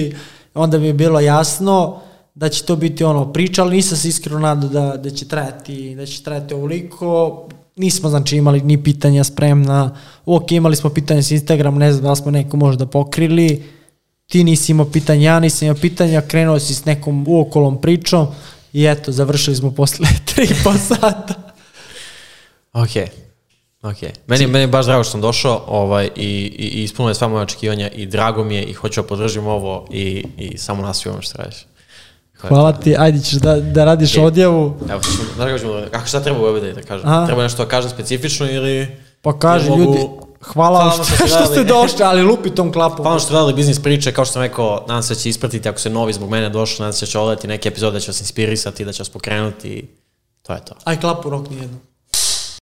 onda 0.53 0.77
mi 0.77 0.87
je 0.87 0.93
bilo 0.93 1.19
jasno 1.19 1.99
da 2.35 2.49
će 2.49 2.63
to 2.63 2.75
biti 2.75 3.03
ono 3.03 3.33
priča, 3.33 3.61
ali 3.61 3.75
nisam 3.75 3.97
se 3.97 4.09
iskreno 4.09 4.39
nadao 4.39 4.69
da, 4.69 4.97
da 4.97 5.09
će 5.09 5.27
trajati, 5.27 5.95
da 5.95 6.05
će 6.05 6.23
trajati 6.23 6.53
ovoliko, 6.53 7.43
nismo 7.75 8.09
znači 8.09 8.37
imali 8.37 8.61
ni 8.61 8.83
pitanja 8.83 9.23
spremna, 9.23 9.95
ok, 10.25 10.51
imali 10.51 10.75
smo 10.75 10.89
pitanje 10.89 11.23
s 11.23 11.31
Instagram, 11.31 11.77
ne 11.77 11.93
znam 11.93 12.03
da 12.03 12.15
smo 12.15 12.31
neko 12.31 12.57
možda 12.57 12.85
pokrili, 12.85 13.63
ti 14.27 14.43
nisi 14.43 14.71
imao 14.71 14.85
pitanja, 14.85 15.21
ja 15.21 15.39
nisam 15.39 15.65
imao 15.65 15.81
pitanja, 15.81 16.21
krenuo 16.21 16.59
si 16.59 16.73
s 16.73 16.85
nekom 16.85 17.25
uokolom 17.27 17.81
pričom 17.81 18.27
i 18.73 18.85
eto, 18.85 19.11
završili 19.11 19.55
smo 19.55 19.71
posle 19.71 20.07
tri 20.35 20.43
i 20.43 20.63
po 20.63 20.73
sata. 20.73 21.33
Ok. 22.73 22.89
Ok. 23.81 23.97
Meni, 24.27 24.47
meni 24.47 24.63
je 24.63 24.67
baš 24.67 24.85
drago 24.85 25.03
što 25.03 25.11
sam 25.11 25.21
došao 25.21 25.63
ovaj, 25.67 26.09
i, 26.15 26.25
i, 26.57 26.79
i 26.79 26.83
ispunilo 26.83 27.09
je 27.09 27.15
sva 27.15 27.27
moja 27.27 27.43
očekivanja 27.43 27.89
i 27.89 28.05
drago 28.05 28.43
mi 28.43 28.55
je 28.55 28.63
i 28.63 28.73
hoću 28.73 29.01
da 29.01 29.07
podržim 29.07 29.47
ovo 29.47 29.87
i, 29.91 30.25
i 30.37 30.57
samo 30.57 30.81
nastavim 30.81 31.21
što 31.21 31.37
radiš. 31.37 31.65
Hvala 32.37 32.71
ti, 32.71 32.95
ajde 32.97 33.19
ćeš 33.21 33.33
da, 33.33 33.55
da 33.55 33.85
radiš 33.85 34.17
Ok. 34.17 34.23
odjavu. 34.23 34.77
Evo, 34.89 35.01
što, 35.03 35.11
znaš 35.35 35.47
kako 35.47 35.59
ćemo, 35.59 35.73
kako 35.91 36.07
šta 36.07 36.23
treba 36.23 36.39
u 36.39 36.59
da 36.59 36.81
kažem? 36.81 37.09
Aha. 37.09 37.25
Treba 37.25 37.43
nešto 37.43 37.63
da 37.63 37.69
kažem 37.69 37.89
specifično 37.89 38.51
ili... 38.51 38.87
Pa 39.21 39.39
kaže 39.39 39.67
ili 39.67 39.77
mogu- 39.77 39.93
ljudi, 39.95 40.28
hvala 40.41 40.79
vam 40.79 41.05
što, 41.05 41.27
što 41.27 41.45
ste 41.45 41.63
došli, 41.63 42.03
ali 42.03 42.23
lupi 42.23 42.49
tom 42.49 42.73
klapom. 42.73 43.05
Hvala 43.05 43.19
što 43.19 43.33
radili 43.33 43.53
biznis 43.53 43.83
priče, 43.83 44.11
kao 44.11 44.25
što 44.25 44.33
sam 44.33 44.41
rekao, 44.41 44.85
nadam 44.87 45.03
se 45.03 45.13
da 45.13 45.19
će 45.19 45.29
ispratiti 45.29 45.69
ako 45.69 45.79
se 45.79 45.89
novi 45.89 46.13
zbog 46.13 46.29
mene 46.29 46.49
došli, 46.49 46.83
nadam 46.83 46.93
se 46.93 47.05
da 47.05 47.09
će 47.09 47.19
odgledati 47.19 47.47
neke 47.47 47.69
epizode 47.69 47.93
da 47.93 47.99
će 47.99 48.09
vas 48.09 48.21
inspirisati, 48.21 48.85
da 48.85 48.91
će 48.91 49.01
vas 49.01 49.09
pokrenuti. 49.09 49.95
To 50.41 50.53
je 50.53 50.65
to. 50.65 50.75
Aj 50.83 50.99
klapu 50.99 51.29
rok 51.29 51.49
nijedno. 51.49 51.77